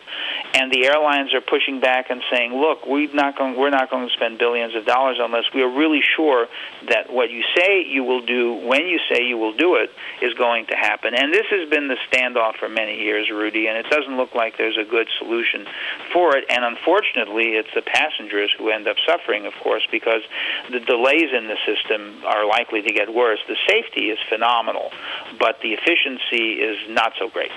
and 0.54 0.70
the 0.70 0.86
airlines 0.86 1.32
are 1.34 1.40
pushing 1.40 1.80
back 1.80 2.10
and 2.10 2.22
saying, 2.30 2.52
"Look, 2.52 2.86
we're 2.86 3.12
not 3.14 3.38
going 3.38 3.56
we're 3.56 3.70
not 3.70 3.90
going 3.90 4.08
to 4.08 4.14
spend 4.14 4.38
billions 4.38 4.74
of 4.74 4.84
dollars 4.84 5.16
unless 5.20 5.44
we 5.54 5.62
are 5.62 5.72
really 5.72 6.02
sure 6.16 6.46
that 6.90 7.12
what 7.12 7.30
you 7.30 7.42
say 7.56 7.84
you 7.84 8.04
will 8.04 8.24
do 8.24 8.54
when 8.66 8.86
you 8.86 9.00
say 9.10 9.24
you 9.24 9.38
will 9.38 9.56
do 9.56 9.76
it 9.76 9.90
is 10.20 10.34
going 10.34 10.66
to 10.66 10.76
happen." 10.76 11.14
And 11.14 11.32
this 11.32 11.46
has 11.50 11.68
been 11.70 11.88
the 11.88 11.96
standoff 12.10 12.56
for 12.56 12.68
many 12.68 13.00
years, 13.00 13.30
Rudy, 13.30 13.66
and 13.68 13.78
it 13.78 13.86
doesn't 13.88 14.16
look 14.16 14.34
like 14.34 14.58
there's 14.58 14.78
a 14.78 14.88
good 14.88 15.08
solution 15.18 15.66
for 16.12 16.36
it. 16.36 16.44
And 16.50 16.64
unfortunately, 16.64 17.56
it's 17.56 17.72
the 17.74 17.82
passengers 17.82 18.52
who 18.58 18.70
end 18.70 18.88
up 18.88 18.96
suffering, 19.06 19.46
of 19.46 19.54
course, 19.62 19.86
because 19.90 20.22
the 20.70 20.80
delays 20.80 21.32
in 21.32 21.48
the 21.48 21.56
system 21.64 22.24
are 22.26 22.46
likely 22.46 22.82
to 22.82 22.92
get 22.92 23.12
worse. 23.12 23.38
The 23.48 23.56
safety 23.68 24.10
is 24.10 24.18
phenomenal, 24.28 24.90
but 25.38 25.45
the 25.62 25.72
efficiency 25.72 26.54
is 26.54 26.76
not 26.88 27.12
so 27.18 27.28
great. 27.28 27.50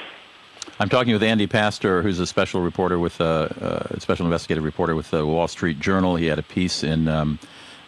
I'm 0.80 0.90
talking 0.90 1.12
with 1.12 1.24
Andy 1.24 1.48
Pasztor, 1.48 2.02
who's 2.04 2.20
a 2.20 2.26
special 2.26 2.62
reporter 2.62 3.00
with 3.00 3.20
uh, 3.20 3.50
uh, 3.62 4.00
special 4.00 4.26
investigative 4.26 4.64
reporter 4.64 4.96
with 4.96 5.12
the 5.12 5.26
Wall 5.26 5.48
Street 5.48 5.80
Journal. 5.80 6.16
He 6.16 6.28
had 6.28 6.40
a 6.40 6.44
piece 6.44 6.84
in 6.84 7.08
um, 7.08 7.40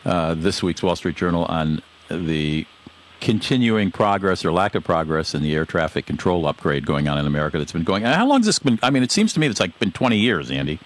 uh, 0.04 0.34
this 0.34 0.62
week's 0.62 0.84
Wall 0.84 0.96
Street 0.96 1.16
Journal 1.16 1.46
on 1.46 1.82
the 2.10 2.66
continuing 3.22 3.92
progress 3.92 4.44
or 4.44 4.52
lack 4.52 4.76
of 4.76 4.84
progress 4.84 5.34
in 5.34 5.44
the 5.44 5.56
air 5.56 5.64
traffic 5.64 6.06
control 6.06 6.46
upgrade 6.48 6.86
going 6.86 7.08
on 7.08 7.18
in 7.18 7.26
America 7.26 7.58
that's 7.58 7.72
been 7.72 7.84
going. 7.84 8.04
How 8.04 8.28
long 8.28 8.40
has 8.40 8.48
this 8.48 8.60
been? 8.60 8.80
I 8.84 8.90
mean, 8.90 9.04
it 9.04 9.12
seems 9.12 9.32
to 9.34 9.40
me 9.40 9.48
it's 9.48 9.60
like 9.60 9.78
been 9.80 9.92
20 9.92 10.18
years, 10.18 10.52
Andy. 10.52 10.80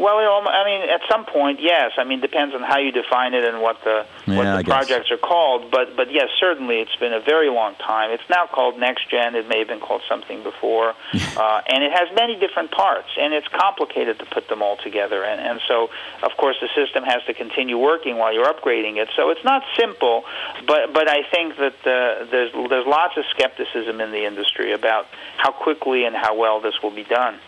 Well, 0.00 0.16
I 0.16 0.64
mean, 0.64 0.88
at 0.88 1.02
some 1.10 1.26
point, 1.26 1.60
yes. 1.60 1.92
I 1.98 2.04
mean, 2.04 2.22
depends 2.22 2.54
on 2.54 2.62
how 2.62 2.78
you 2.78 2.90
define 2.90 3.34
it 3.34 3.44
and 3.44 3.60
what 3.60 3.84
the 3.84 4.06
yeah, 4.26 4.34
what 4.34 4.56
the 4.56 4.64
projects 4.64 5.10
are 5.10 5.18
called. 5.18 5.70
But 5.70 5.94
but 5.94 6.10
yes, 6.10 6.30
certainly, 6.40 6.80
it's 6.80 6.96
been 6.96 7.12
a 7.12 7.20
very 7.20 7.50
long 7.50 7.74
time. 7.74 8.10
It's 8.10 8.28
now 8.30 8.46
called 8.46 8.78
Next 8.78 9.10
Gen. 9.10 9.34
It 9.34 9.46
may 9.46 9.58
have 9.58 9.68
been 9.68 9.78
called 9.78 10.00
something 10.08 10.42
before, 10.42 10.94
uh, 11.36 11.60
and 11.68 11.84
it 11.84 11.92
has 11.92 12.08
many 12.16 12.40
different 12.40 12.70
parts, 12.70 13.08
and 13.20 13.34
it's 13.34 13.48
complicated 13.48 14.18
to 14.20 14.24
put 14.24 14.48
them 14.48 14.62
all 14.62 14.78
together. 14.78 15.22
And 15.22 15.38
and 15.38 15.60
so, 15.68 15.90
of 16.22 16.34
course, 16.38 16.56
the 16.62 16.68
system 16.74 17.04
has 17.04 17.22
to 17.24 17.34
continue 17.34 17.76
working 17.76 18.16
while 18.16 18.32
you're 18.32 18.50
upgrading 18.50 18.96
it. 18.96 19.10
So 19.16 19.28
it's 19.28 19.44
not 19.44 19.62
simple, 19.78 20.24
but 20.66 20.94
but 20.94 21.10
I 21.10 21.28
think 21.30 21.58
that 21.58 21.76
uh, 21.84 22.24
there's 22.30 22.52
there's 22.70 22.86
lots 22.86 23.18
of 23.18 23.24
skepticism 23.36 24.00
in 24.00 24.12
the 24.12 24.24
industry 24.24 24.72
about 24.72 25.08
how 25.36 25.52
quickly 25.52 26.06
and 26.06 26.16
how 26.16 26.34
well 26.38 26.58
this 26.58 26.80
will 26.82 26.96
be 26.96 27.04
done. 27.04 27.38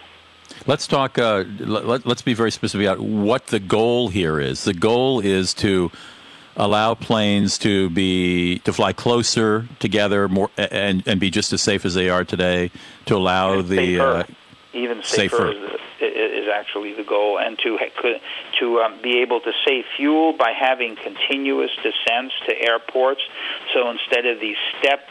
Let's 0.66 0.87
talk. 0.87 1.18
Uh, 1.18 1.44
let, 1.59 2.07
us 2.07 2.22
be 2.22 2.35
very 2.35 2.53
specific 2.53 2.87
about 2.87 3.01
what 3.01 3.48
the 3.48 3.59
goal 3.59 4.09
here 4.09 4.38
is. 4.38 4.64
The 4.64 4.75
goal 4.75 5.20
is 5.20 5.55
to 5.55 5.90
allow 6.57 6.94
planes 6.94 7.59
to 7.59 7.90
be 7.90 8.61
to 8.61 8.72
fly 8.72 8.92
closer 8.92 9.66
together, 9.81 10.29
more 10.29 10.51
and 10.57 11.03
and 11.07 11.18
be 11.18 11.31
just 11.31 11.53
as 11.53 11.62
safe 11.62 11.85
as 11.85 11.94
they 11.94 12.11
are 12.11 12.25
today. 12.25 12.70
To 13.07 13.16
allow 13.16 13.59
and 13.59 13.68
the 13.68 13.77
safer. 13.77 14.03
Uh, 14.03 14.25
even 14.72 15.03
safer, 15.03 15.37
safer. 15.37 15.51
Is, 16.01 16.44
is, 16.44 16.48
actually 16.53 16.94
the 16.94 17.05
goal, 17.05 17.38
and 17.38 17.59
to 17.59 17.79
to 18.61 18.81
um, 18.81 19.03
be 19.03 19.20
able 19.20 19.40
to 19.40 19.53
save 19.66 19.85
fuel 19.96 20.33
by 20.33 20.53
having 20.53 20.96
continuous 20.96 21.70
descents 21.83 22.35
to 22.46 22.55
airports. 22.57 23.22
So 23.75 23.90
instead 23.90 24.27
of 24.27 24.38
these 24.38 24.57
step 24.79 25.09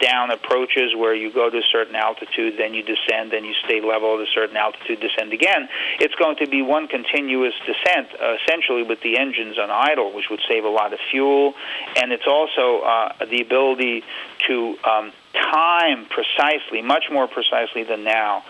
down 0.00 0.30
approaches 0.30 0.94
where 0.96 1.14
you 1.14 1.32
go 1.32 1.50
to 1.50 1.58
a 1.58 1.68
certain 1.70 1.94
altitude, 1.94 2.54
then 2.58 2.74
you 2.74 2.82
descend, 2.82 3.30
then 3.30 3.44
you 3.44 3.54
stay 3.64 3.80
level 3.80 4.14
at 4.14 4.26
a 4.26 4.30
certain 4.32 4.56
altitude, 4.56 5.00
descend 5.00 5.32
again. 5.32 5.68
It's 6.00 6.14
going 6.14 6.36
to 6.36 6.48
be 6.48 6.62
one 6.62 6.88
continuous 6.88 7.54
descent, 7.66 8.08
uh, 8.20 8.36
essentially 8.42 8.82
with 8.82 9.00
the 9.02 9.18
engines 9.18 9.58
on 9.58 9.70
idle, 9.70 10.12
which 10.12 10.30
would 10.30 10.40
save 10.48 10.64
a 10.64 10.68
lot 10.68 10.92
of 10.92 10.98
fuel. 11.10 11.54
And 11.96 12.12
it's 12.12 12.26
also 12.26 12.80
uh, 12.80 13.24
the 13.26 13.42
ability 13.42 14.02
to 14.48 14.76
um, 14.84 15.12
time 15.34 16.06
precisely, 16.06 16.82
much 16.82 17.04
more 17.12 17.28
precisely 17.28 17.84
than 17.84 18.04
now, 18.04 18.44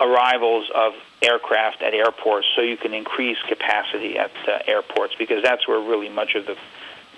arrivals 0.00 0.70
of 0.74 0.92
aircraft 1.22 1.82
at 1.82 1.94
airports 1.94 2.46
so 2.56 2.62
you 2.62 2.76
can 2.76 2.92
increase 2.92 3.38
capacity 3.48 4.18
at 4.18 4.30
uh, 4.46 4.58
airports 4.66 5.14
because 5.18 5.42
that's 5.42 5.66
where 5.68 5.80
really 5.80 6.08
much 6.08 6.34
of 6.34 6.46
the 6.46 6.56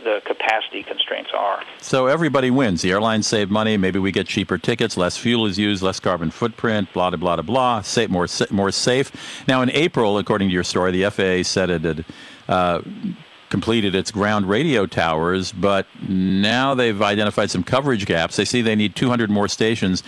the 0.05 0.21
capacity 0.25 0.83
constraints 0.83 1.31
are. 1.35 1.63
So 1.81 2.07
everybody 2.07 2.51
wins. 2.51 2.83
The 2.83 2.93
airlines 2.93 3.27
save 3.27 3.51
money. 3.51 3.77
Maybe 3.77 3.99
we 3.99 4.13
get 4.13 4.27
cheaper 4.27 4.59
tickets. 4.59 4.97
Less 4.97 5.17
fuel 5.17 5.47
is 5.47 5.59
used. 5.59 5.83
Less 5.83 6.01
carbon 6.01 6.31
footprint. 6.31 6.93
Blah 6.93 7.11
blah 7.11 7.37
blah 7.37 7.43
blah. 7.43 7.81
Safe, 7.83 8.11
more 8.11 8.27
more 8.51 8.71
safe. 8.71 9.45
Now 9.49 9.63
in 9.63 9.71
April, 9.71 10.19
according 10.19 10.49
to 10.49 10.55
your 10.55 10.65
story, 10.65 10.93
the 10.93 11.11
FAA 11.11 11.49
said 11.49 11.71
it 11.71 11.83
had. 11.83 12.05
Uh, 12.49 12.81
completed 13.49 13.95
its 13.95 14.11
ground 14.11 14.49
radio 14.49 14.87
towers, 14.87 15.53
but 15.53 15.87
now 16.09 16.75
they've 16.75 17.01
identified 17.01 17.49
some 17.49 17.63
coverage 17.63 18.05
gaps. 18.05 18.37
They 18.37 18.45
see 18.45 18.61
they 18.61 18.75
need 18.75 18.97
200 18.97 19.31
more 19.31 19.47
stations 19.47 20.03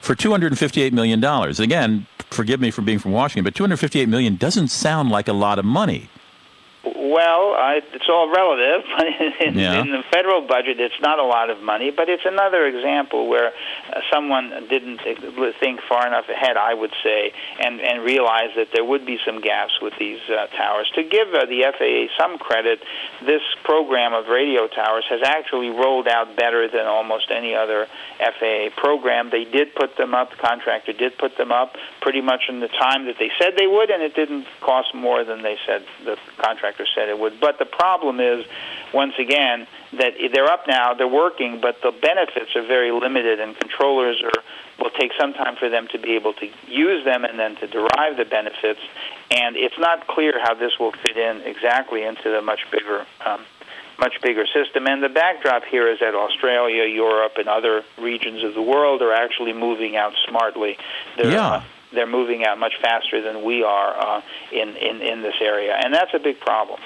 for 0.00 0.14
$258 0.14 0.92
million. 0.92 1.24
Again, 1.24 2.06
forgive 2.18 2.60
me 2.60 2.70
for 2.70 2.82
being 2.82 2.98
from 2.98 3.12
Washington, 3.12 3.44
but 3.44 3.54
258 3.54 4.08
million 4.08 4.36
doesn't 4.36 4.68
sound 4.68 5.10
like 5.10 5.28
a 5.28 5.32
lot 5.32 5.58
of 5.58 5.64
money. 5.64 6.08
Well, 6.84 7.54
I, 7.54 7.80
it's 7.94 8.08
all 8.08 8.28
relative. 8.28 8.82
in, 9.40 9.54
yeah. 9.54 9.80
in 9.80 9.92
the 9.92 10.02
federal 10.10 10.40
budget, 10.42 10.80
it's 10.80 11.00
not 11.00 11.20
a 11.20 11.24
lot 11.24 11.48
of 11.48 11.62
money, 11.62 11.92
but 11.92 12.08
it's 12.08 12.24
another 12.26 12.66
example 12.66 13.28
where 13.28 13.52
uh, 13.92 14.00
someone 14.12 14.66
didn't 14.68 14.98
think 14.98 15.80
far 15.88 16.08
enough 16.08 16.28
ahead, 16.28 16.56
I 16.56 16.74
would 16.74 16.92
say, 17.04 17.32
and, 17.60 17.80
and 17.80 18.02
realize 18.02 18.50
that 18.56 18.68
there 18.74 18.84
would 18.84 19.06
be 19.06 19.18
some 19.24 19.40
gaps 19.40 19.78
with 19.80 19.94
these 19.96 20.18
uh, 20.28 20.48
towers. 20.56 20.90
To 20.96 21.04
give 21.04 21.28
uh, 21.28 21.46
the 21.46 21.70
FAA 21.70 22.20
some 22.20 22.38
credit, 22.38 22.82
this 23.24 23.42
program 23.62 24.12
of 24.12 24.26
radio 24.26 24.66
towers 24.66 25.04
has 25.08 25.20
actually 25.22 25.70
rolled 25.70 26.08
out 26.08 26.34
better 26.34 26.66
than 26.68 26.86
almost 26.86 27.30
any 27.30 27.54
other 27.54 27.86
FAA 28.18 28.70
program. 28.76 29.30
They 29.30 29.44
did 29.44 29.76
put 29.76 29.96
them 29.96 30.14
up, 30.14 30.30
the 30.30 30.36
contractor 30.36 30.94
did 30.94 31.16
put 31.16 31.36
them 31.36 31.52
up 31.52 31.76
pretty 32.00 32.22
much 32.22 32.42
in 32.48 32.58
the 32.58 32.68
time 32.68 33.06
that 33.06 33.16
they 33.20 33.30
said 33.38 33.54
they 33.56 33.68
would, 33.68 33.90
and 33.90 34.02
it 34.02 34.16
didn't 34.16 34.46
cost 34.60 34.92
more 34.96 35.22
than 35.22 35.42
they 35.42 35.56
said 35.64 35.84
the 36.04 36.18
contractor 36.38 36.71
said 36.94 37.08
it 37.08 37.18
would. 37.18 37.40
But 37.40 37.58
the 37.58 37.64
problem 37.64 38.20
is, 38.20 38.44
once 38.92 39.14
again, 39.18 39.66
that 39.92 40.14
they're 40.32 40.50
up 40.50 40.66
now, 40.66 40.94
they're 40.94 41.06
working, 41.08 41.60
but 41.60 41.82
the 41.82 41.92
benefits 41.92 42.56
are 42.56 42.66
very 42.66 42.90
limited, 42.90 43.40
and 43.40 43.56
controllers 43.56 44.22
are 44.22 44.42
will 44.78 44.90
take 44.90 45.12
some 45.18 45.32
time 45.32 45.56
for 45.56 45.68
them 45.68 45.86
to 45.92 45.98
be 45.98 46.16
able 46.16 46.32
to 46.32 46.48
use 46.66 47.04
them 47.04 47.24
and 47.24 47.38
then 47.38 47.54
to 47.56 47.66
derive 47.66 48.16
the 48.16 48.24
benefits. 48.24 48.80
And 49.30 49.56
it's 49.56 49.78
not 49.78 50.06
clear 50.06 50.32
how 50.42 50.54
this 50.54 50.72
will 50.80 50.92
fit 50.92 51.16
in 51.16 51.42
exactly 51.42 52.02
into 52.02 52.30
the 52.30 52.42
much 52.42 52.60
bigger 52.70 53.06
um, 53.24 53.44
much 53.98 54.20
bigger 54.20 54.46
system. 54.46 54.86
And 54.86 55.02
the 55.02 55.08
backdrop 55.08 55.64
here 55.64 55.88
is 55.88 56.00
that 56.00 56.14
Australia, 56.14 56.84
Europe, 56.84 57.34
and 57.36 57.48
other 57.48 57.84
regions 57.98 58.42
of 58.42 58.54
the 58.54 58.62
world 58.62 59.02
are 59.02 59.12
actually 59.12 59.52
moving 59.52 59.96
out 59.96 60.14
smartly. 60.28 60.76
They're, 61.16 61.30
yeah. 61.30 61.48
Uh, 61.48 61.62
they're 61.94 62.06
moving 62.06 62.44
out 62.44 62.58
much 62.58 62.74
faster 62.80 63.22
than 63.22 63.44
we 63.44 63.62
are 63.62 63.94
uh, 63.96 64.22
in, 64.52 64.76
in, 64.76 65.00
in 65.00 65.22
this 65.22 65.34
area, 65.40 65.78
and 65.82 65.92
that's 65.92 66.12
a 66.14 66.18
big 66.18 66.40
problem. 66.40 66.80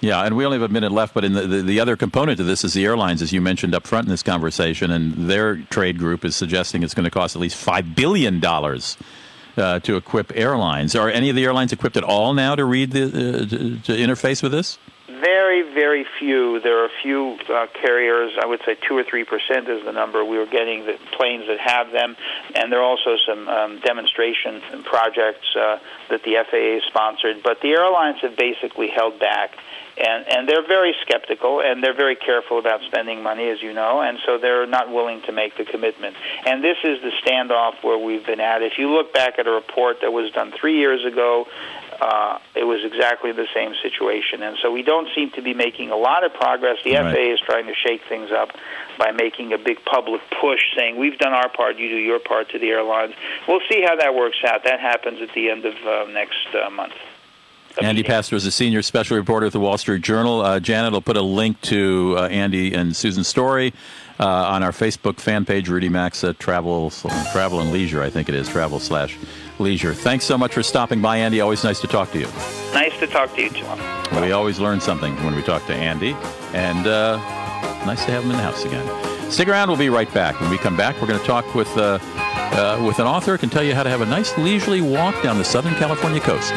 Yeah, 0.00 0.24
and 0.24 0.36
we 0.36 0.44
only 0.44 0.58
have 0.58 0.70
a 0.70 0.72
minute 0.72 0.92
left, 0.92 1.14
but 1.14 1.24
in 1.24 1.32
the, 1.32 1.46
the, 1.46 1.62
the, 1.62 1.80
other 1.80 1.96
component 1.96 2.36
to 2.36 2.44
this 2.44 2.64
is 2.64 2.74
the 2.74 2.84
airlines, 2.84 3.22
as 3.22 3.32
you 3.32 3.40
mentioned 3.40 3.74
up 3.74 3.86
front 3.86 4.06
in 4.06 4.10
this 4.10 4.22
conversation, 4.22 4.90
and 4.90 5.14
their 5.28 5.56
trade 5.56 5.98
group 5.98 6.24
is 6.24 6.36
suggesting 6.36 6.82
it's 6.82 6.92
going 6.92 7.04
to 7.04 7.10
cost 7.10 7.34
at 7.34 7.40
least 7.40 7.64
$5 7.64 7.94
billion 7.94 8.44
uh, 8.44 9.80
to 9.80 9.96
equip 9.96 10.36
airlines. 10.36 10.94
Are 10.94 11.08
any 11.08 11.30
of 11.30 11.36
the 11.36 11.44
airlines 11.44 11.72
equipped 11.72 11.96
at 11.96 12.04
all 12.04 12.34
now 12.34 12.54
to 12.54 12.64
read 12.64 12.92
the, 12.92 13.04
uh, 13.04 13.10
to, 13.48 13.78
to 13.78 13.92
interface 13.92 14.42
with 14.42 14.52
this? 14.52 14.78
Very, 15.26 15.62
very 15.62 16.06
few. 16.20 16.60
There 16.60 16.82
are 16.82 16.84
a 16.84 16.96
few 17.02 17.36
uh, 17.48 17.66
carriers. 17.82 18.30
I 18.40 18.46
would 18.46 18.60
say 18.64 18.76
two 18.86 18.96
or 18.96 19.02
three 19.02 19.24
percent 19.24 19.68
is 19.68 19.84
the 19.84 19.90
number 19.90 20.24
we 20.24 20.38
were 20.38 20.46
getting. 20.46 20.86
The 20.86 20.96
planes 21.16 21.48
that 21.48 21.58
have 21.58 21.90
them, 21.90 22.14
and 22.54 22.70
there 22.70 22.78
are 22.78 22.84
also 22.84 23.16
some 23.26 23.48
um, 23.48 23.80
demonstration 23.80 24.62
projects 24.84 25.48
uh, 25.56 25.80
that 26.10 26.22
the 26.22 26.36
FAA 26.48 26.86
sponsored. 26.86 27.42
But 27.42 27.60
the 27.60 27.70
airlines 27.70 28.20
have 28.22 28.36
basically 28.36 28.86
held 28.86 29.18
back, 29.18 29.58
and 29.98 30.24
and 30.28 30.48
they're 30.48 30.66
very 30.66 30.94
skeptical 31.02 31.60
and 31.60 31.82
they're 31.82 31.96
very 31.96 32.16
careful 32.16 32.60
about 32.60 32.82
spending 32.82 33.22
money, 33.22 33.48
as 33.48 33.60
you 33.60 33.72
know, 33.72 34.02
and 34.02 34.18
so 34.26 34.38
they're 34.38 34.66
not 34.66 34.92
willing 34.92 35.22
to 35.22 35.32
make 35.32 35.56
the 35.56 35.64
commitment. 35.64 36.14
And 36.44 36.62
this 36.62 36.76
is 36.84 37.00
the 37.02 37.10
standoff 37.24 37.82
where 37.82 37.98
we've 37.98 38.24
been 38.24 38.40
at. 38.40 38.62
If 38.62 38.78
you 38.78 38.90
look 38.90 39.12
back 39.12 39.40
at 39.40 39.46
a 39.46 39.50
report 39.50 40.02
that 40.02 40.12
was 40.12 40.30
done 40.32 40.52
three 40.52 40.78
years 40.78 41.04
ago 41.04 41.46
uh, 42.00 42.38
it 42.54 42.64
was 42.64 42.84
exactly 42.84 43.32
the 43.32 43.46
same 43.54 43.74
situation. 43.82 44.42
And 44.42 44.56
so 44.62 44.70
we 44.70 44.82
don't 44.82 45.08
seem 45.14 45.30
to 45.32 45.42
be 45.42 45.54
making 45.54 45.90
a 45.90 45.96
lot 45.96 46.24
of 46.24 46.32
progress. 46.34 46.78
The 46.84 46.94
right. 46.94 47.14
FAA 47.14 47.34
is 47.34 47.40
trying 47.40 47.66
to 47.66 47.74
shake 47.74 48.02
things 48.08 48.30
up 48.30 48.50
by 48.98 49.12
making 49.12 49.52
a 49.52 49.58
big 49.58 49.84
public 49.84 50.20
push 50.40 50.60
saying, 50.76 50.98
we've 50.98 51.18
done 51.18 51.32
our 51.32 51.48
part, 51.48 51.76
you 51.76 51.88
do 51.88 51.96
your 51.96 52.18
part 52.18 52.50
to 52.50 52.58
the 52.58 52.68
airlines. 52.68 53.14
We'll 53.46 53.60
see 53.70 53.82
how 53.82 53.96
that 53.96 54.14
works 54.14 54.38
out. 54.46 54.64
That 54.64 54.80
happens 54.80 55.20
at 55.20 55.32
the 55.34 55.50
end 55.50 55.64
of 55.64 55.74
uh, 55.86 56.10
next 56.10 56.46
uh, 56.54 56.70
month. 56.70 56.94
Andy 57.82 58.02
Pasztor 58.02 58.32
is 58.34 58.46
a 58.46 58.50
senior 58.50 58.80
special 58.80 59.18
reporter 59.18 59.46
at 59.46 59.52
the 59.52 59.60
Wall 59.60 59.76
Street 59.76 60.00
Journal. 60.00 60.40
Uh, 60.40 60.58
Janet 60.58 60.94
will 60.94 61.02
put 61.02 61.18
a 61.18 61.22
link 61.22 61.60
to 61.62 62.14
uh, 62.16 62.26
Andy 62.28 62.72
and 62.72 62.96
Susan's 62.96 63.28
story 63.28 63.74
uh, 64.18 64.24
on 64.26 64.62
our 64.62 64.72
Facebook 64.72 65.20
fan 65.20 65.44
page, 65.44 65.68
Rudy 65.68 65.90
Maxa 65.90 66.32
Travel, 66.32 66.90
Travel 67.32 67.60
and 67.60 67.72
Leisure, 67.72 68.02
I 68.02 68.08
think 68.08 68.30
it 68.30 68.34
is, 68.34 68.48
travel 68.48 68.80
slash 68.80 69.18
leisure. 69.58 69.94
Thanks 69.94 70.24
so 70.24 70.36
much 70.36 70.52
for 70.52 70.62
stopping 70.62 71.00
by, 71.00 71.18
Andy. 71.18 71.40
Always 71.40 71.64
nice 71.64 71.80
to 71.80 71.86
talk 71.86 72.10
to 72.12 72.18
you. 72.18 72.26
Nice 72.72 72.98
to 72.98 73.06
talk 73.06 73.34
to 73.34 73.42
you, 73.42 73.50
John. 73.50 73.78
Well, 74.12 74.22
we 74.22 74.32
always 74.32 74.58
learn 74.58 74.80
something 74.80 75.14
when 75.24 75.34
we 75.34 75.42
talk 75.42 75.66
to 75.66 75.74
Andy, 75.74 76.16
and 76.52 76.86
uh, 76.86 77.16
nice 77.86 78.04
to 78.04 78.10
have 78.12 78.24
him 78.24 78.30
in 78.30 78.36
the 78.36 78.42
house 78.42 78.64
again. 78.64 79.30
Stick 79.30 79.48
around. 79.48 79.68
We'll 79.68 79.78
be 79.78 79.88
right 79.88 80.12
back. 80.14 80.40
When 80.40 80.50
we 80.50 80.58
come 80.58 80.76
back, 80.76 81.00
we're 81.00 81.08
going 81.08 81.20
to 81.20 81.26
talk 81.26 81.54
with 81.54 81.68
uh, 81.76 81.98
uh, 82.02 82.82
with 82.86 82.98
an 82.98 83.06
author 83.06 83.32
who 83.32 83.38
can 83.38 83.50
tell 83.50 83.62
you 83.64 83.74
how 83.74 83.82
to 83.82 83.90
have 83.90 84.00
a 84.00 84.06
nice 84.06 84.36
leisurely 84.38 84.80
walk 84.80 85.20
down 85.22 85.38
the 85.38 85.44
Southern 85.44 85.74
California 85.74 86.20
coast. 86.20 86.52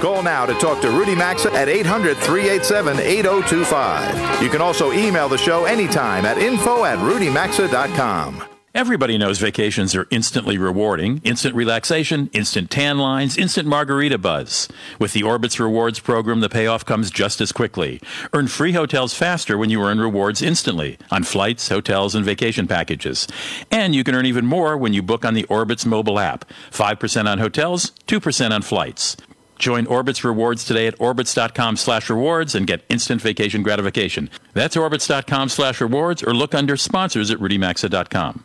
Call 0.00 0.22
now 0.22 0.46
to 0.46 0.54
talk 0.54 0.80
to 0.80 0.90
Rudy 0.90 1.14
Maxa 1.14 1.52
at 1.52 1.68
800 1.68 2.16
387 2.16 3.00
8025. 3.00 4.42
You 4.42 4.48
can 4.48 4.62
also 4.62 4.92
email 4.92 5.28
the 5.28 5.36
show 5.36 5.66
anytime 5.66 6.24
at 6.24 6.38
info 6.38 6.84
at 6.84 6.98
rudymaxa.com. 6.98 8.42
Everybody 8.72 9.18
knows 9.18 9.40
vacations 9.40 9.96
are 9.96 10.06
instantly 10.10 10.56
rewarding. 10.56 11.20
Instant 11.24 11.56
relaxation, 11.56 12.30
instant 12.32 12.70
tan 12.70 12.98
lines, 12.98 13.36
instant 13.36 13.66
margarita 13.66 14.16
buzz. 14.16 14.68
With 15.00 15.12
the 15.12 15.22
Orbitz 15.22 15.58
Rewards 15.58 15.98
program, 15.98 16.38
the 16.38 16.48
payoff 16.48 16.84
comes 16.84 17.10
just 17.10 17.40
as 17.40 17.50
quickly. 17.50 18.00
Earn 18.32 18.46
free 18.46 18.70
hotels 18.70 19.12
faster 19.12 19.58
when 19.58 19.70
you 19.70 19.82
earn 19.82 19.98
rewards 19.98 20.40
instantly 20.40 20.98
on 21.10 21.24
flights, 21.24 21.68
hotels, 21.68 22.14
and 22.14 22.24
vacation 22.24 22.68
packages. 22.68 23.26
And 23.72 23.92
you 23.92 24.04
can 24.04 24.14
earn 24.14 24.26
even 24.26 24.46
more 24.46 24.76
when 24.76 24.92
you 24.92 25.02
book 25.02 25.24
on 25.24 25.34
the 25.34 25.42
Orbitz 25.44 25.84
mobile 25.84 26.20
app. 26.20 26.44
5% 26.70 27.26
on 27.26 27.40
hotels, 27.40 27.90
2% 28.06 28.52
on 28.52 28.62
flights. 28.62 29.16
Join 29.58 29.84
Orbitz 29.86 30.22
Rewards 30.22 30.64
today 30.64 30.86
at 30.86 30.96
orbitz.com 31.00 31.76
slash 31.76 32.08
rewards 32.08 32.54
and 32.54 32.68
get 32.68 32.84
instant 32.88 33.20
vacation 33.20 33.64
gratification. 33.64 34.30
That's 34.54 34.76
orbitz.com 34.76 35.48
slash 35.48 35.80
rewards 35.80 36.22
or 36.22 36.32
look 36.32 36.54
under 36.54 36.76
sponsors 36.76 37.32
at 37.32 37.38
rudymaxa.com. 37.40 38.44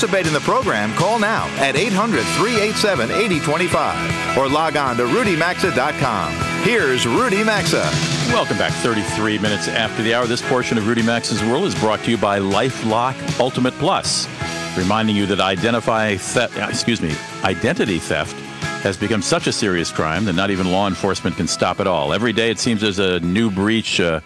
participate 0.00 0.26
in 0.26 0.32
the 0.32 0.40
program, 0.40 0.94
call 0.94 1.18
now 1.18 1.44
at 1.58 1.76
800 1.76 2.22
387 2.22 3.10
8025 3.10 4.38
or 4.38 4.48
log 4.48 4.74
on 4.74 4.96
to 4.96 5.02
rudymaxa.com. 5.02 6.32
Here's 6.62 7.06
Rudy 7.06 7.44
Maxa. 7.44 7.86
Welcome 8.32 8.56
back. 8.56 8.72
33 8.72 9.38
minutes 9.40 9.68
after 9.68 10.02
the 10.02 10.14
hour. 10.14 10.26
This 10.26 10.40
portion 10.40 10.78
of 10.78 10.88
Rudy 10.88 11.02
Maxa's 11.02 11.42
World 11.42 11.64
is 11.64 11.74
brought 11.74 12.02
to 12.04 12.10
you 12.10 12.16
by 12.16 12.38
LifeLock 12.38 13.38
Ultimate 13.38 13.74
Plus, 13.74 14.26
reminding 14.74 15.16
you 15.16 15.26
that 15.26 15.38
identify 15.38 16.16
theft, 16.16 16.56
excuse 16.56 17.02
me, 17.02 17.14
identity 17.44 17.98
theft 17.98 18.34
has 18.82 18.96
become 18.96 19.20
such 19.20 19.48
a 19.48 19.52
serious 19.52 19.92
crime 19.92 20.24
that 20.24 20.32
not 20.32 20.50
even 20.50 20.72
law 20.72 20.88
enforcement 20.88 21.36
can 21.36 21.46
stop 21.46 21.78
it 21.78 21.86
all. 21.86 22.14
Every 22.14 22.32
day 22.32 22.50
it 22.50 22.58
seems 22.58 22.80
there's 22.80 22.98
a 22.98 23.20
new 23.20 23.50
breach 23.50 24.00
uh, 24.00 24.20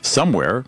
somewhere 0.00 0.64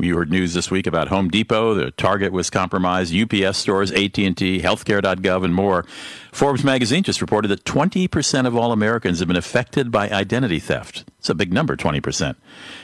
you 0.00 0.16
heard 0.16 0.30
news 0.30 0.54
this 0.54 0.70
week 0.70 0.86
about 0.86 1.08
Home 1.08 1.28
Depot, 1.28 1.74
the 1.74 1.90
Target 1.92 2.32
was 2.32 2.50
compromised, 2.50 3.14
UPS 3.14 3.58
stores, 3.58 3.90
AT&T, 3.90 4.60
healthcare.gov, 4.60 5.44
and 5.44 5.54
more. 5.54 5.84
Forbes 6.32 6.62
magazine 6.62 7.02
just 7.02 7.20
reported 7.20 7.48
that 7.48 7.64
20% 7.64 8.46
of 8.46 8.56
all 8.56 8.70
Americans 8.70 9.18
have 9.18 9.28
been 9.28 9.36
affected 9.36 9.90
by 9.90 10.08
identity 10.10 10.58
theft. 10.58 11.04
It's 11.18 11.28
a 11.28 11.34
big 11.34 11.52
number, 11.52 11.76
20%. 11.76 12.36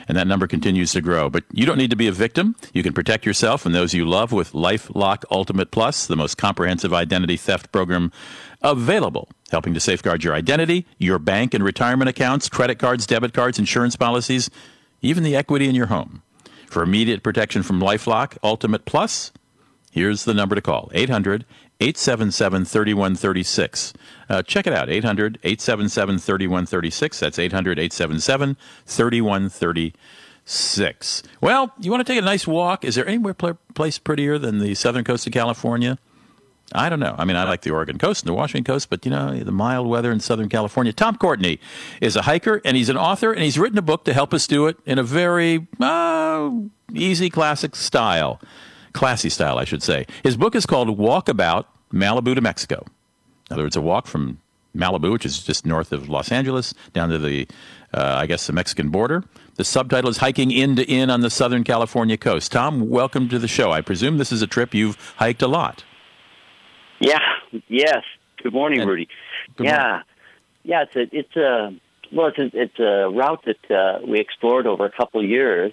And 0.09 0.19
that 0.19 0.27
number 0.27 0.47
continues 0.47 0.91
to 0.93 1.01
grow. 1.01 1.31
But 1.31 1.45
you 1.53 1.65
don't 1.65 1.79
need 1.79 1.91
to 1.91 1.97
be 1.97 2.09
a 2.09 2.13
victim. 2.13 2.57
You 2.73 2.83
can 2.83 2.93
protect 2.93 3.25
yourself 3.25 3.65
and 3.65 3.75
those 3.75 3.95
you 3.95 4.05
love 4.05 4.33
with 4.33 4.53
LifeLock 4.53 5.25
Ultimate 5.31 5.71
Plus, 5.71 6.07
the 6.07 6.17
most 6.17 6.37
comprehensive 6.37 6.93
identity 6.93 7.37
theft 7.37 7.71
program 7.71 8.11
available, 8.61 9.29
helping 9.51 9.75
to 9.75 9.81
safeguard 9.81 10.25
your 10.25 10.35
identity, 10.35 10.87
your 10.99 11.21
bank 11.21 11.55
and 11.55 11.63
retirement 11.63 12.09
accounts, 12.09 12.49
credit 12.49 12.81
cards, 12.81 13.07
debit 13.07 13.33
cards, 13.33 13.59
insurance 13.59 13.95
policies, 13.95 14.51
even 15.01 15.23
the 15.23 15.37
equity 15.37 15.69
in 15.69 15.77
your 15.77 15.87
home. 15.87 16.23
For 16.75 16.83
immediate 16.83 17.23
protection 17.23 17.63
from 17.63 17.79
Lifelock 17.79 18.37
Ultimate 18.43 18.85
Plus, 18.85 19.31
here's 19.93 20.25
the 20.25 20.35
number 20.35 20.57
to 20.57 20.61
call 20.61 20.91
800 20.93 21.45
877 21.79 22.65
3136. 22.65 23.93
Uh, 24.29 24.43
check 24.43 24.67
it 24.67 24.73
out 24.73 24.91
800 24.91 25.39
877 25.45 26.19
3136. 26.19 27.21
That's 27.21 27.39
800 27.39 27.79
877 27.79 28.57
3136. 28.87 31.23
Well, 31.41 31.73
you 31.79 31.93
want 31.93 32.05
to 32.05 32.13
take 32.13 32.21
a 32.21 32.25
nice 32.25 32.45
walk? 32.45 32.85
Is 32.85 32.97
there 32.97 33.07
anywhere 33.07 33.35
pl- 33.35 33.61
place 33.75 34.01
prettier 34.01 34.37
than 34.37 34.59
the 34.59 34.75
southern 34.75 35.05
coast 35.05 35.29
of 35.29 35.33
California? 35.33 35.97
I 36.73 36.89
don't 36.89 37.01
know. 37.01 37.15
I 37.19 37.25
mean, 37.25 37.37
I 37.37 37.45
like 37.45 37.61
the 37.61 37.71
Oregon 37.71 37.99
coast 37.99 38.25
and 38.25 38.29
the 38.29 38.35
Washington 38.35 38.65
coast, 38.65 38.89
but 38.89 39.05
you 39.05 39.11
know, 39.11 39.39
the 39.39 39.53
mild 39.53 39.87
weather 39.87 40.11
in 40.11 40.21
Southern 40.21 40.49
California. 40.49 40.93
Tom 40.93 41.17
Courtney 41.17 41.61
is 42.01 42.17
a 42.17 42.23
hiker 42.23 42.63
and 42.65 42.77
he's 42.77 42.89
an 42.89 42.97
author 42.97 43.33
and 43.33 43.43
he's 43.43 43.59
written 43.59 43.79
a 43.79 43.83
book 43.83 44.05
to 44.05 44.15
help 44.15 44.33
us 44.33 44.47
do 44.47 44.67
it 44.67 44.79
in 44.87 44.99
a 44.99 45.03
very 45.03 45.67
uh, 45.81 46.04
easy, 46.95 47.31
classic 47.31 47.77
style 47.77 48.41
classy 48.93 49.29
style, 49.29 49.59
I 49.59 49.65
should 49.65 49.83
say. 49.83 50.07
His 50.23 50.37
book 50.37 50.55
is 50.55 50.67
called 50.67 50.89
Walkabout 50.97 51.65
Malibu 51.93 52.35
to 52.37 52.41
Mexico. 52.41 52.85
In 53.51 53.55
other 53.55 53.65
words, 53.65 53.75
a 53.77 53.81
walk 53.81 54.07
from 54.07 54.39
Malibu, 54.75 55.11
which 55.13 55.27
is 55.27 55.43
just 55.43 55.67
north 55.67 55.93
of 55.93 56.09
Los 56.09 56.31
Angeles, 56.31 56.75
down 56.93 57.09
to 57.09 57.19
the, 57.19 57.47
uh, 57.93 58.19
I 58.21 58.27
guess, 58.27 58.47
the 58.47 58.53
Mexican 58.53 58.91
border. 58.91 59.25
The 59.57 59.65
subtitle 59.65 60.11
is 60.11 60.19
Hiking 60.19 60.51
Inn 60.53 60.77
to 60.77 60.85
Inn 60.85 61.11
on 61.11 61.21
the 61.23 61.31
Southern 61.31 61.65
California 61.65 62.17
Coast. 62.17 62.53
Tom, 62.53 62.89
welcome 62.89 63.29
to 63.31 63.39
the 63.41 63.49
show. 63.49 63.73
I 63.73 63.81
presume 63.81 64.19
this 64.19 64.31
is 64.33 64.43
a 64.43 64.47
trip 64.47 64.75
you've 64.75 64.97
hiked 65.17 65.43
a 65.43 65.49
lot. 65.49 65.85
Yeah, 67.01 67.19
yes. 67.69 68.03
Good 68.43 68.53
morning, 68.53 68.81
And- 68.81 68.89
Rudy. 68.89 69.09
Good 69.57 69.67
yeah, 69.67 69.83
morning. 69.83 70.03
yeah. 70.65 70.83
It's 70.83 70.97
a 70.97 71.17
it's 71.17 71.37
a 71.37 71.75
well, 72.13 72.29
it's 72.29 72.39
a, 72.39 72.51
it's 72.63 72.79
a 72.79 73.11
route 73.11 73.45
that 73.47 73.71
uh, 73.75 73.99
we 74.07 74.21
explored 74.21 74.67
over 74.67 74.85
a 74.87 74.91
couple 74.91 75.21
of 75.21 75.29
years, 75.29 75.73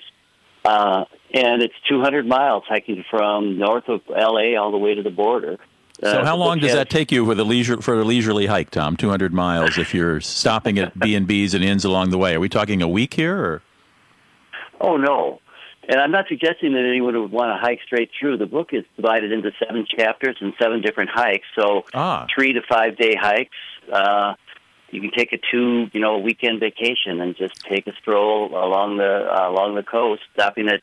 uh, 0.65 1.06
and 1.34 1.62
it's 1.62 1.74
200 1.89 2.26
miles 2.28 2.63
hiking 2.67 3.04
from 3.10 3.58
north 3.58 3.88
of 3.88 4.02
L.A. 4.15 4.56
all 4.56 4.71
the 4.71 4.78
way 4.78 4.95
to 4.95 5.02
the 5.04 5.10
border. 5.10 5.58
So, 6.04 6.19
Uh, 6.21 6.26
how 6.26 6.36
long 6.36 6.58
does 6.60 6.74
that 6.74 6.89
take 6.89 7.12
you 7.12 7.26
for 7.26 7.36
the 7.36 7.45
leisure 7.45 7.80
for 7.82 8.00
a 8.00 8.04
leisurely 8.04 8.47
hike, 8.47 8.71
Tom? 8.71 8.97
Two 8.97 9.10
hundred 9.10 9.34
miles. 9.34 9.78
If 9.78 9.93
you're 9.93 10.19
stopping 10.19 10.80
at 10.80 10.97
B 11.00 11.13
and 11.15 11.28
B's 11.28 11.54
and 11.54 11.63
inns 11.63 11.86
along 11.86 12.10
the 12.10 12.17
way, 12.17 12.34
are 12.34 12.39
we 12.39 12.50
talking 12.50 12.82
a 12.82 12.88
week 12.88 13.13
here? 13.13 13.38
Or? 13.38 13.62
Oh 14.80 14.97
no. 14.97 15.39
And 15.88 16.00
I'm 16.00 16.12
not 16.12 16.26
suggesting 16.28 16.74
that 16.74 16.86
anyone 16.88 17.19
would 17.19 17.32
want 17.32 17.50
to 17.50 17.58
hike 17.58 17.80
straight 17.86 18.10
through. 18.19 18.38
The 18.38 18.45
book 18.45 18.69
is 18.71 18.84
divided 18.95 19.32
into 19.32 19.52
seven 19.60 19.86
chapters 19.97 20.38
and 20.39 20.54
seven 20.62 20.82
different 20.82 21.10
hikes. 21.13 21.45
So 21.56 21.84
Ah. 21.93 22.26
three 22.34 22.54
to 22.54 22.62
five 22.67 22.97
day 22.97 23.15
hikes. 23.19 23.56
Uh, 23.91 24.34
you 24.91 25.01
can 25.01 25.12
take 25.12 25.34
a 25.34 25.39
two, 25.51 25.89
you 25.93 25.99
know, 25.99 26.17
weekend 26.19 26.60
vacation 26.60 27.21
and 27.21 27.36
just 27.36 27.56
take 27.62 27.88
a 27.88 27.93
stroll 28.01 28.49
along 28.49 28.97
the 28.97 29.27
uh, 29.32 29.49
along 29.49 29.75
the 29.75 29.84
coast, 29.84 30.21
stopping 30.34 30.67
at 30.67 30.82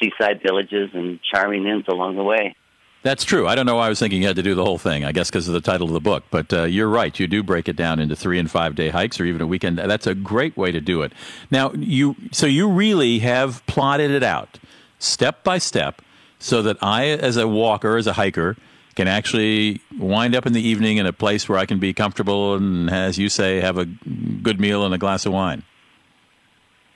seaside 0.00 0.42
villages 0.42 0.90
and 0.94 1.20
charming 1.22 1.66
inns 1.66 1.86
along 1.88 2.16
the 2.16 2.24
way. 2.24 2.56
That's 3.02 3.24
true. 3.24 3.48
I 3.48 3.56
don't 3.56 3.66
know 3.66 3.76
why 3.76 3.86
I 3.86 3.88
was 3.88 3.98
thinking 3.98 4.22
you 4.22 4.28
had 4.28 4.36
to 4.36 4.44
do 4.44 4.54
the 4.54 4.64
whole 4.64 4.78
thing. 4.78 5.04
I 5.04 5.10
guess 5.10 5.28
because 5.28 5.48
of 5.48 5.54
the 5.54 5.60
title 5.60 5.88
of 5.88 5.92
the 5.92 6.00
book. 6.00 6.24
But 6.30 6.52
uh, 6.52 6.64
you're 6.64 6.88
right. 6.88 7.18
You 7.18 7.26
do 7.26 7.42
break 7.42 7.68
it 7.68 7.74
down 7.74 7.98
into 7.98 8.14
three 8.14 8.38
and 8.38 8.50
five 8.50 8.74
day 8.74 8.90
hikes, 8.90 9.18
or 9.18 9.24
even 9.24 9.40
a 9.40 9.46
weekend. 9.46 9.78
That's 9.78 10.06
a 10.06 10.14
great 10.14 10.56
way 10.56 10.70
to 10.70 10.80
do 10.80 11.02
it. 11.02 11.12
Now, 11.50 11.72
you 11.72 12.14
so 12.30 12.46
you 12.46 12.68
really 12.68 13.18
have 13.18 13.64
plotted 13.66 14.10
it 14.10 14.22
out 14.22 14.58
step 14.98 15.42
by 15.42 15.58
step, 15.58 16.00
so 16.38 16.62
that 16.62 16.76
I, 16.80 17.06
as 17.06 17.36
a 17.36 17.48
walker, 17.48 17.96
as 17.96 18.06
a 18.06 18.12
hiker, 18.12 18.56
can 18.94 19.08
actually 19.08 19.80
wind 19.98 20.34
up 20.34 20.46
in 20.46 20.52
the 20.52 20.60
evening 20.60 20.98
in 20.98 21.06
a 21.06 21.12
place 21.12 21.48
where 21.48 21.58
I 21.58 21.66
can 21.66 21.78
be 21.78 21.92
comfortable 21.92 22.54
and, 22.54 22.90
as 22.90 23.18
you 23.18 23.28
say, 23.28 23.60
have 23.60 23.78
a 23.78 23.86
good 23.86 24.60
meal 24.60 24.84
and 24.84 24.94
a 24.94 24.98
glass 24.98 25.26
of 25.26 25.32
wine. 25.32 25.62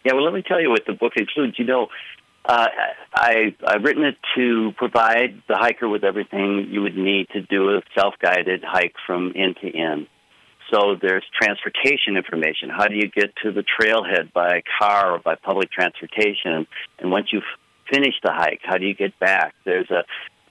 Yeah, 0.05 0.13
well, 0.15 0.25
let 0.25 0.35
me 0.35 0.43
tell 0.47 0.61
you 0.61 0.71
what 0.71 0.83
the 0.87 0.93
book 0.93 1.15
includes. 1.17 1.59
You 1.59 1.65
know, 1.65 1.89
uh, 2.45 2.69
I 3.13 3.57
I've 3.67 3.83
written 3.83 4.05
it 4.05 4.17
to 4.37 4.73
provide 4.77 5.43
the 5.49 5.57
hiker 5.57 5.89
with 5.89 6.05
everything 6.05 6.69
you 6.71 6.83
would 6.83 6.97
need 6.97 7.29
to 7.31 7.43
do 7.43 7.71
a 7.71 7.81
self-guided 7.99 8.63
hike 8.65 8.95
from 9.07 9.33
end 9.35 9.57
to 9.63 9.77
end. 9.77 10.07
So 10.73 10.97
there's 11.01 11.25
transportation 11.41 12.17
information. 12.17 12.71
How 12.71 12.87
do 12.89 12.95
you 12.95 13.09
get 13.09 13.35
to 13.43 13.53
the 13.53 13.63
trailhead 13.63 14.33
by 14.33 14.63
car 14.79 15.15
or 15.15 15.19
by 15.19 15.37
public 15.37 15.71
transportation? 15.71 16.67
And 16.99 17.11
once 17.11 17.29
you've 17.33 17.45
finished 17.93 18.21
the 18.23 18.33
hike, 18.33 18.61
how 18.63 18.77
do 18.79 18.87
you 18.87 18.95
get 18.95 19.19
back? 19.19 19.55
There's 19.65 19.91
a 19.91 20.05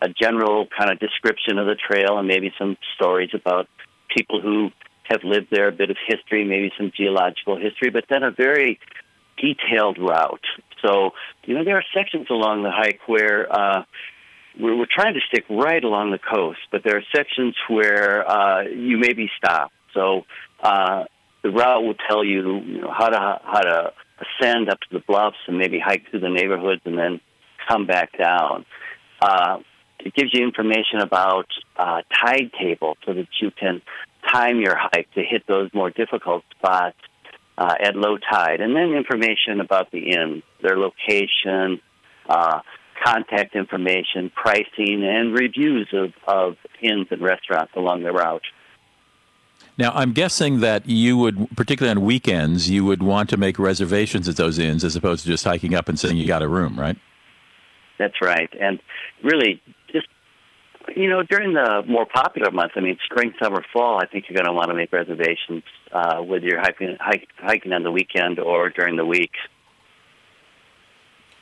a 0.06 0.10
general 0.10 0.68
kind 0.78 0.92
of 0.92 1.00
description 1.00 1.58
of 1.58 1.66
the 1.66 1.76
trail 1.76 2.18
and 2.18 2.28
maybe 2.28 2.52
some 2.60 2.78
stories 2.96 3.32
about 3.34 3.68
people 4.16 4.42
who 4.42 4.70
have 5.04 5.22
lived 5.24 5.48
there, 5.52 5.68
a 5.68 5.72
bit 5.72 5.90
of 5.90 5.98
history, 6.08 6.46
maybe 6.46 6.72
some 6.78 6.92
geological 6.96 7.58
history, 7.58 7.90
but 7.90 8.06
then 8.10 8.24
a 8.24 8.32
very 8.32 8.80
detailed 9.38 9.98
route. 9.98 10.46
So, 10.84 11.12
you 11.46 11.56
know, 11.56 11.64
there 11.64 11.78
are 11.78 11.84
sections 11.94 12.28
along 12.30 12.64
the 12.64 12.72
hike 12.72 13.02
where 13.08 13.52
uh, 13.52 13.84
we're, 14.60 14.78
we're 14.78 14.94
trying 14.94 15.14
to 15.16 15.20
stick 15.28 15.46
right 15.50 15.84
along 15.84 16.12
the 16.12 16.20
coast, 16.20 16.60
but 16.72 16.82
there 16.84 16.98
are 16.98 17.04
sections 17.16 17.56
where 17.68 18.30
uh, 18.30 18.62
you 18.64 18.98
may 18.98 19.14
be 19.14 19.30
stopped. 19.38 19.74
So, 19.94 20.24
uh, 20.62 21.06
the 21.44 21.52
route 21.52 21.84
will 21.84 21.96
tell 22.10 22.24
you, 22.24 22.60
you 22.62 22.82
know, 22.82 22.92
how 22.92 23.10
to 23.10 23.40
how 23.44 23.62
to 23.62 23.94
ascend 24.18 24.70
up 24.70 24.80
to 24.80 24.88
the 24.92 25.04
bluffs 25.08 25.38
and 25.48 25.60
maybe 25.60 25.80
hike 25.80 26.10
through 26.10 26.22
the 26.22 26.30
neighborhoods 26.30 26.82
and 26.86 26.98
then 26.98 27.22
come 27.70 27.86
back 27.86 28.18
down. 28.18 28.66
Uh, 29.22 29.58
it 30.00 30.14
gives 30.14 30.32
you 30.34 30.44
information 30.44 31.00
about 31.00 31.48
uh, 31.78 32.02
tide 32.14 32.52
tables 32.60 32.98
so 33.06 33.14
that 33.14 33.28
you 33.42 33.52
can 33.52 33.82
time 34.32 34.60
your 34.60 34.76
hike 34.76 35.12
to 35.14 35.24
hit 35.24 35.44
those 35.48 35.70
more 35.74 35.90
difficult 35.90 36.44
spots 36.58 36.98
uh, 37.58 37.76
at 37.80 37.96
low 37.96 38.18
tide, 38.18 38.60
and 38.60 38.76
then 38.76 38.94
information 38.94 39.62
about 39.62 39.92
the 39.92 40.12
inn, 40.12 40.44
their 40.62 40.78
location, 40.78 41.80
uh, 42.28 42.60
contact 43.04 43.56
information, 43.56 44.32
pricing, 44.36 45.04
and 45.04 45.34
reviews 45.34 45.88
of, 45.94 46.14
of 46.28 46.58
inns 46.82 47.08
and 47.12 47.22
restaurants 47.22 47.72
along 47.76 48.04
the 48.04 48.12
route. 48.12 48.44
Now, 49.78 49.92
I'm 49.94 50.14
guessing 50.14 50.62
that 50.62 50.88
you 50.88 51.18
would, 51.18 51.50
particularly 51.56 51.98
on 51.98 52.06
weekends, 52.06 52.70
you 52.70 52.86
would 52.86 53.04
want 53.04 53.30
to 53.30 53.38
make 53.38 53.60
reservations 53.60 54.30
at 54.30 54.38
those 54.38 54.58
inns 54.58 54.84
as 54.84 54.96
opposed 54.96 55.24
to 55.24 55.28
just 55.28 55.44
hiking 55.44 55.76
up 55.76 55.90
and 55.90 56.00
saying 56.00 56.18
you 56.18 56.28
got 56.28 56.42
a 56.42 56.48
room, 56.48 56.80
right? 56.80 56.98
That's 57.98 58.22
right. 58.22 58.50
And 58.60 58.80
really, 59.24 59.62
you 60.96 61.10
know, 61.10 61.24
during 61.24 61.54
the 61.54 61.84
more 61.88 62.06
popular 62.06 62.52
months, 62.52 62.74
I 62.78 62.82
mean, 62.82 62.98
spring, 63.06 63.34
summer, 63.42 63.64
fall, 63.74 64.00
I 64.02 64.06
think 64.08 64.26
you're 64.30 64.36
going 64.36 64.46
to 64.48 64.54
want 64.54 64.70
to 64.70 64.76
make 64.76 64.92
reservations 64.92 65.64
uh, 65.92 66.22
whether 66.22 66.46
you're 66.46 66.60
hiking, 66.60 66.98
hike, 67.00 67.28
hiking 67.38 67.72
on 67.74 67.84
the 67.84 67.92
weekend 67.92 68.40
or 68.40 68.70
during 68.70 68.96
the 68.96 69.06
week. 69.06 69.32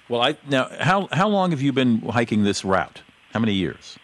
Well, 0.10 0.22
I 0.22 0.38
now 0.50 0.68
how 0.80 1.08
how 1.12 1.30
long 1.30 1.52
have 1.52 1.62
you 1.62 1.72
been 1.72 2.00
hiking 2.02 2.44
this 2.44 2.64
route? 2.66 3.02
How 3.32 3.40
many 3.40 3.54
years? 3.54 3.98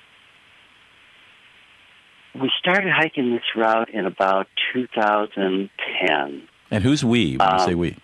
We 2.39 2.49
started 2.57 2.91
hiking 2.95 3.31
this 3.31 3.43
route 3.55 3.89
in 3.89 4.05
about 4.05 4.47
2010. 4.73 6.41
And 6.71 6.83
who's 6.83 7.03
we 7.03 7.35
when 7.37 7.47
you 7.49 7.53
Um, 7.55 7.59
say 7.59 7.75
we? 7.75 7.97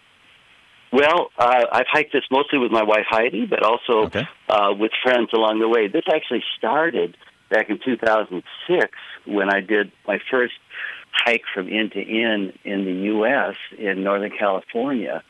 Well, 0.96 1.30
uh, 1.38 1.66
I've 1.74 1.88
hiked 1.92 2.14
this 2.14 2.24
mostly 2.32 2.58
with 2.58 2.72
my 2.72 2.84
wife 2.84 3.06
Heidi, 3.10 3.46
but 3.46 3.64
also 3.64 4.06
Okay. 4.06 4.26
uh, 4.48 4.74
with 4.80 4.92
friends 5.04 5.30
along 5.34 5.60
the 5.60 5.68
way. 5.68 5.88
This 5.90 6.06
actually 6.08 6.44
started 6.58 7.18
back 7.50 7.70
in 7.70 7.80
2006 7.84 8.92
when 9.26 9.50
I 9.54 9.60
did 9.60 9.92
my 10.08 10.20
first 10.32 10.54
hike 11.12 11.44
from 11.54 11.68
end 11.68 11.92
to 11.94 12.00
end 12.00 12.58
in 12.64 12.86
the 12.86 12.94
U.S. 13.16 13.56
in 13.78 14.04
Northern 14.06 14.32
California. 14.32 15.22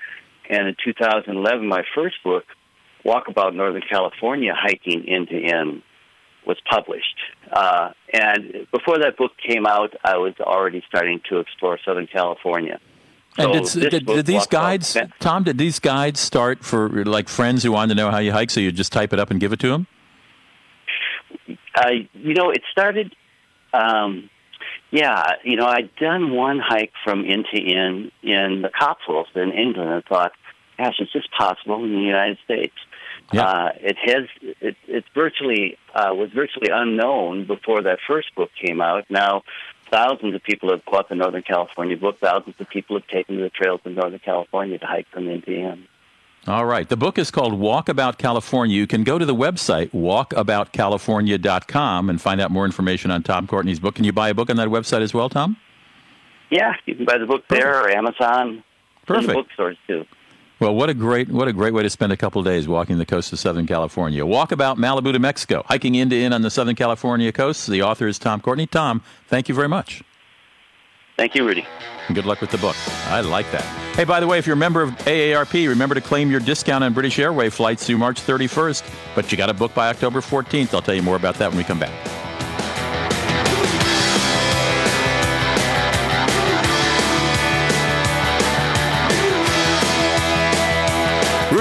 And 0.47 0.67
in 0.67 0.75
2011, 0.83 1.67
my 1.67 1.83
first 1.95 2.17
book, 2.23 2.43
Walkabout 3.03 3.55
Northern 3.55 3.81
California 3.89 4.53
Hiking 4.55 5.09
End 5.09 5.29
to 5.29 5.43
End, 5.43 5.81
was 6.45 6.57
published. 6.69 7.17
Uh, 7.51 7.89
and 8.13 8.67
before 8.71 8.99
that 8.99 9.17
book 9.17 9.31
came 9.47 9.65
out, 9.65 9.95
I 10.03 10.17
was 10.17 10.35
already 10.39 10.83
starting 10.87 11.21
to 11.29 11.39
explore 11.39 11.79
Southern 11.83 12.05
California. 12.05 12.79
And 13.37 13.67
So 13.67 13.79
did, 13.81 13.89
did, 13.89 14.05
did 14.05 14.25
these 14.25 14.47
guides, 14.47 14.97
Tom? 15.19 15.43
Did 15.43 15.57
these 15.57 15.79
guides 15.79 16.19
start 16.19 16.63
for 16.63 17.03
like 17.05 17.27
friends 17.27 17.63
who 17.63 17.71
wanted 17.71 17.95
to 17.95 18.01
know 18.01 18.11
how 18.11 18.19
you 18.19 18.31
hike? 18.31 18.49
So 18.49 18.59
you 18.59 18.71
just 18.71 18.93
type 18.93 19.11
it 19.13 19.19
up 19.19 19.31
and 19.31 19.39
give 19.39 19.51
it 19.51 19.59
to 19.59 19.69
them? 19.69 19.87
Uh, 21.75 21.89
you 22.13 22.33
know, 22.33 22.49
it 22.51 22.61
started. 22.71 23.13
Um, 23.73 24.29
yeah, 24.91 25.33
you 25.43 25.57
know, 25.57 25.65
I'd 25.65 25.93
done 25.97 26.31
one 26.31 26.59
hike 26.59 26.93
from 27.03 27.25
end 27.25 27.45
to 27.53 27.61
end 27.61 28.11
in 28.23 28.61
the 28.61 28.69
Cotswolds 28.69 29.29
in 29.35 29.51
England, 29.51 29.91
and 29.91 30.05
thought, 30.05 30.31
"Gosh, 30.77 30.95
is 30.99 31.09
this 31.13 31.25
possible 31.37 31.83
in 31.83 31.93
the 31.93 32.01
United 32.01 32.37
States?" 32.45 32.75
Yeah. 33.33 33.43
Uh, 33.43 33.69
it 33.81 33.97
has. 34.05 34.53
It, 34.61 34.77
it's 34.87 35.07
virtually 35.13 35.77
uh, 35.93 36.13
was 36.13 36.29
virtually 36.33 36.69
unknown 36.71 37.45
before 37.45 37.81
that 37.81 37.99
first 38.07 38.33
book 38.35 38.51
came 38.63 38.79
out. 38.79 39.05
Now, 39.09 39.43
thousands 39.91 40.35
of 40.35 40.43
people 40.43 40.69
have 40.69 40.85
bought 40.85 41.09
the 41.09 41.15
Northern 41.15 41.43
California 41.43 41.97
book. 41.97 42.19
Thousands 42.19 42.55
of 42.59 42.69
people 42.69 42.97
have 42.97 43.07
taken 43.07 43.37
to 43.37 43.43
the 43.43 43.49
trails 43.49 43.81
in 43.85 43.95
Northern 43.95 44.19
California 44.19 44.77
to 44.77 44.85
hike 44.85 45.07
from 45.09 45.27
end. 45.27 45.87
All 46.47 46.65
right. 46.65 46.87
The 46.87 46.97
book 46.97 47.17
is 47.17 47.31
called 47.31 47.53
Walkabout 47.53 48.19
California. 48.19 48.75
You 48.75 48.85
can 48.85 49.03
go 49.03 49.17
to 49.17 49.25
the 49.25 49.33
website 49.33 49.89
walkaboutcalifornia.com 49.91 52.09
and 52.09 52.21
find 52.21 52.39
out 52.39 52.51
more 52.51 52.65
information 52.65 53.09
on 53.09 53.23
Tom 53.23 53.47
Courtney's 53.47 53.79
book. 53.79 53.95
Can 53.95 54.05
you 54.05 54.13
buy 54.13 54.29
a 54.29 54.35
book 54.35 54.51
on 54.51 54.57
that 54.57 54.67
website 54.67 55.01
as 55.01 55.11
well, 55.13 55.29
Tom? 55.29 55.57
Yeah, 56.51 56.73
you 56.85 56.93
can 56.95 57.05
buy 57.05 57.17
the 57.17 57.25
book 57.25 57.45
there 57.49 57.81
or 57.81 57.89
Amazon. 57.89 58.63
Perfect. 59.07 59.33
bookstores 59.33 59.77
too. 59.87 60.05
Well, 60.59 60.73
what 60.73 60.89
a 60.89 60.93
great 60.93 61.29
what 61.29 61.49
a 61.49 61.53
great 61.53 61.73
way 61.73 61.83
to 61.83 61.89
spend 61.89 62.13
a 62.13 62.17
couple 62.17 62.39
of 62.39 62.45
days 62.45 62.65
walking 62.65 62.97
the 62.97 63.05
coast 63.05 63.33
of 63.33 63.39
Southern 63.39 63.67
California. 63.67 64.23
Walkabout 64.23 64.77
Malibu 64.77 65.11
to 65.11 65.19
Mexico, 65.19 65.63
hiking 65.65 65.95
inn 65.95 66.09
to 66.09 66.17
inn 66.19 66.31
on 66.31 66.43
the 66.43 66.49
Southern 66.49 66.75
California 66.75 67.31
coast. 67.33 67.67
The 67.67 67.81
author 67.81 68.07
is 68.07 68.17
Tom 68.17 68.39
Courtney. 68.39 68.65
Tom, 68.65 69.01
thank 69.27 69.49
you 69.49 69.55
very 69.55 69.67
much. 69.67 70.01
Thank 71.17 71.35
you, 71.35 71.45
Rudy. 71.45 71.65
And 72.07 72.15
good 72.15 72.25
luck 72.25 72.41
with 72.41 72.51
the 72.51 72.57
book. 72.57 72.75
I 73.07 73.21
like 73.21 73.49
that. 73.51 73.63
Hey, 73.95 74.03
by 74.03 74.19
the 74.19 74.27
way, 74.27 74.37
if 74.37 74.45
you're 74.45 74.55
a 74.55 74.59
member 74.59 74.81
of 74.81 74.91
AARP, 74.91 75.67
remember 75.67 75.95
to 75.95 76.01
claim 76.01 76.29
your 76.29 76.41
discount 76.41 76.83
on 76.83 76.93
British 76.93 77.17
Airway 77.19 77.49
flights 77.49 77.85
through 77.85 77.97
March 77.97 78.21
31st. 78.21 78.83
But 79.15 79.31
you 79.31 79.37
got 79.37 79.47
to 79.47 79.53
book 79.53 79.73
by 79.73 79.89
October 79.89 80.19
14th. 80.19 80.73
I'll 80.73 80.81
tell 80.81 80.95
you 80.95 81.03
more 81.03 81.15
about 81.15 81.35
that 81.35 81.49
when 81.49 81.57
we 81.57 81.63
come 81.63 81.79
back. 81.79 82.24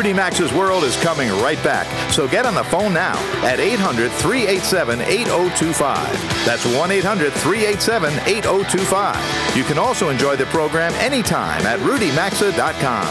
Rudy 0.05 0.15
Maxa's 0.15 0.53
World 0.53 0.85
is 0.85 0.99
coming 0.99 1.31
right 1.41 1.57
back, 1.65 1.87
so 2.11 2.29
get 2.29 2.45
on 2.45 2.53
the 2.53 2.65
phone 2.65 2.93
now 2.93 3.17
at 3.43 3.59
800 3.59 4.13
387 4.13 5.01
8025. 5.01 6.45
That's 6.45 6.67
1 6.67 6.91
800 6.91 7.33
387 7.33 8.13
8025. 8.27 9.57
You 9.57 9.65
can 9.65 9.79
also 9.79 10.11
enjoy 10.11 10.37
the 10.37 10.45
program 10.47 10.93
anytime 10.97 11.63
at 11.63 11.79
rudymaxa.com. 11.79 13.07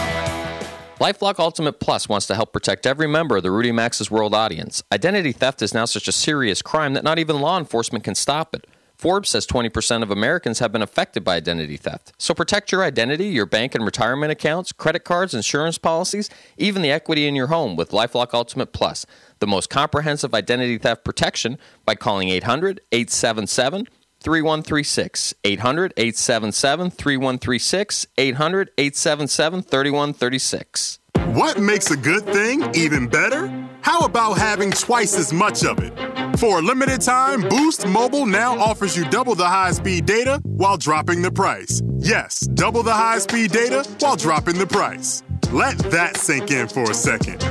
LifeLock 0.99 1.39
Ultimate 1.39 1.79
Plus 1.79 2.07
wants 2.07 2.27
to 2.27 2.35
help 2.35 2.53
protect 2.53 2.85
every 2.85 3.07
member 3.07 3.37
of 3.37 3.41
the 3.41 3.49
Rudy 3.49 3.71
Maxa's 3.71 4.11
World 4.11 4.35
audience. 4.35 4.83
Identity 4.91 5.31
theft 5.31 5.63
is 5.63 5.73
now 5.73 5.85
such 5.85 6.07
a 6.07 6.11
serious 6.11 6.61
crime 6.61 6.93
that 6.93 7.03
not 7.03 7.17
even 7.17 7.41
law 7.41 7.57
enforcement 7.57 8.03
can 8.03 8.13
stop 8.13 8.53
it. 8.53 8.67
Forbes 9.03 9.27
says 9.27 9.45
20% 9.45 10.01
of 10.01 10.11
Americans 10.11 10.59
have 10.59 10.71
been 10.71 10.81
affected 10.81 11.25
by 11.25 11.35
identity 11.35 11.75
theft. 11.75 12.13
So 12.17 12.33
protect 12.33 12.71
your 12.71 12.85
identity, 12.85 13.25
your 13.25 13.45
bank 13.45 13.75
and 13.75 13.83
retirement 13.83 14.31
accounts, 14.31 14.71
credit 14.71 15.03
cards, 15.03 15.33
insurance 15.33 15.77
policies, 15.77 16.29
even 16.57 16.81
the 16.81 16.89
equity 16.89 17.27
in 17.27 17.35
your 17.35 17.47
home 17.47 17.75
with 17.75 17.91
Lifelock 17.91 18.33
Ultimate 18.33 18.71
Plus, 18.71 19.05
the 19.39 19.45
most 19.45 19.69
comprehensive 19.69 20.33
identity 20.33 20.77
theft 20.77 21.03
protection 21.03 21.57
by 21.83 21.95
calling 21.95 22.29
800 22.29 22.79
877 22.93 23.89
3136. 24.21 25.33
800 25.43 25.93
877 25.97 26.91
3136. 26.91 28.07
800 28.17 28.71
877 28.77 29.61
3136. 29.63 30.99
What 31.35 31.59
makes 31.59 31.91
a 31.91 31.97
good 31.97 32.23
thing 32.23 32.73
even 32.73 33.09
better? 33.09 33.62
How 33.83 33.99
about 34.05 34.37
having 34.37 34.71
twice 34.71 35.17
as 35.17 35.33
much 35.33 35.65
of 35.65 35.77
it? 35.79 35.93
For 36.39 36.59
a 36.59 36.61
limited 36.61 37.01
time, 37.01 37.41
Boost 37.49 37.85
Mobile 37.85 38.25
now 38.25 38.57
offers 38.57 38.95
you 38.95 39.03
double 39.09 39.35
the 39.35 39.45
high 39.45 39.71
speed 39.71 40.05
data 40.05 40.39
while 40.43 40.77
dropping 40.77 41.21
the 41.21 41.31
price. 41.31 41.81
Yes, 41.97 42.39
double 42.39 42.81
the 42.81 42.93
high 42.93 43.17
speed 43.17 43.51
data 43.51 43.87
while 43.99 44.15
dropping 44.15 44.57
the 44.57 44.65
price. 44.65 45.21
Let 45.51 45.77
that 45.91 46.15
sink 46.15 46.49
in 46.49 46.69
for 46.69 46.89
a 46.89 46.93
second. 46.93 47.43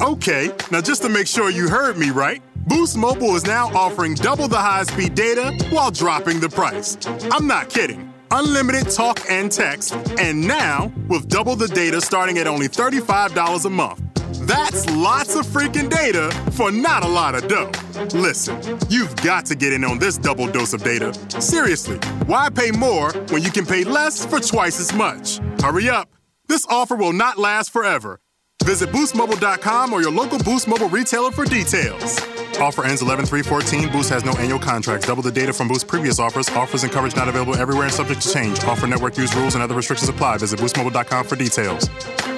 Okay, 0.00 0.52
now 0.70 0.80
just 0.80 1.02
to 1.02 1.08
make 1.08 1.26
sure 1.26 1.50
you 1.50 1.68
heard 1.68 1.98
me 1.98 2.10
right, 2.10 2.40
Boost 2.68 2.96
Mobile 2.96 3.34
is 3.34 3.44
now 3.44 3.66
offering 3.74 4.14
double 4.14 4.46
the 4.46 4.56
high 4.56 4.84
speed 4.84 5.16
data 5.16 5.58
while 5.70 5.90
dropping 5.90 6.38
the 6.38 6.48
price. 6.48 6.96
I'm 7.32 7.48
not 7.48 7.68
kidding. 7.68 8.11
Unlimited 8.34 8.88
talk 8.88 9.20
and 9.28 9.52
text, 9.52 9.94
and 10.18 10.48
now 10.48 10.90
with 11.06 11.28
double 11.28 11.54
the 11.54 11.68
data 11.68 12.00
starting 12.00 12.38
at 12.38 12.46
only 12.46 12.66
$35 12.66 13.66
a 13.66 13.68
month. 13.68 14.00
That's 14.46 14.88
lots 14.90 15.36
of 15.36 15.44
freaking 15.44 15.90
data 15.90 16.30
for 16.52 16.72
not 16.72 17.04
a 17.04 17.08
lot 17.08 17.34
of 17.34 17.46
dough. 17.46 17.70
Listen, 18.18 18.78
you've 18.88 19.14
got 19.16 19.44
to 19.46 19.54
get 19.54 19.74
in 19.74 19.84
on 19.84 19.98
this 19.98 20.16
double 20.16 20.46
dose 20.46 20.72
of 20.72 20.82
data. 20.82 21.12
Seriously, 21.42 21.98
why 22.24 22.48
pay 22.48 22.70
more 22.70 23.12
when 23.28 23.42
you 23.42 23.50
can 23.50 23.66
pay 23.66 23.84
less 23.84 24.24
for 24.24 24.40
twice 24.40 24.80
as 24.80 24.94
much? 24.94 25.38
Hurry 25.60 25.90
up. 25.90 26.08
This 26.48 26.66
offer 26.70 26.96
will 26.96 27.12
not 27.12 27.36
last 27.36 27.70
forever. 27.70 28.18
Visit 28.64 28.90
boostmobile.com 28.90 29.92
or 29.92 30.00
your 30.00 30.12
local 30.12 30.38
Boost 30.38 30.68
Mobile 30.68 30.88
retailer 30.88 31.30
for 31.30 31.44
details. 31.44 32.20
Offer 32.60 32.84
ends 32.84 33.02
11 33.02 33.26
314. 33.26 33.92
Boost 33.92 34.10
has 34.10 34.24
no 34.24 34.32
annual 34.32 34.58
contracts. 34.58 35.06
Double 35.06 35.22
the 35.22 35.32
data 35.32 35.52
from 35.52 35.68
Boost 35.68 35.86
previous 35.88 36.18
offers. 36.18 36.48
Offers 36.50 36.84
and 36.84 36.92
coverage 36.92 37.16
not 37.16 37.28
available 37.28 37.56
everywhere 37.56 37.84
and 37.84 37.92
subject 37.92 38.22
to 38.22 38.32
change. 38.32 38.62
Offer 38.64 38.86
network 38.86 39.16
use 39.16 39.34
rules 39.34 39.54
and 39.54 39.62
other 39.62 39.74
restrictions 39.74 40.08
apply. 40.08 40.38
Visit 40.38 40.60
boostmobile.com 40.60 41.26
for 41.26 41.36
details. 41.36 42.31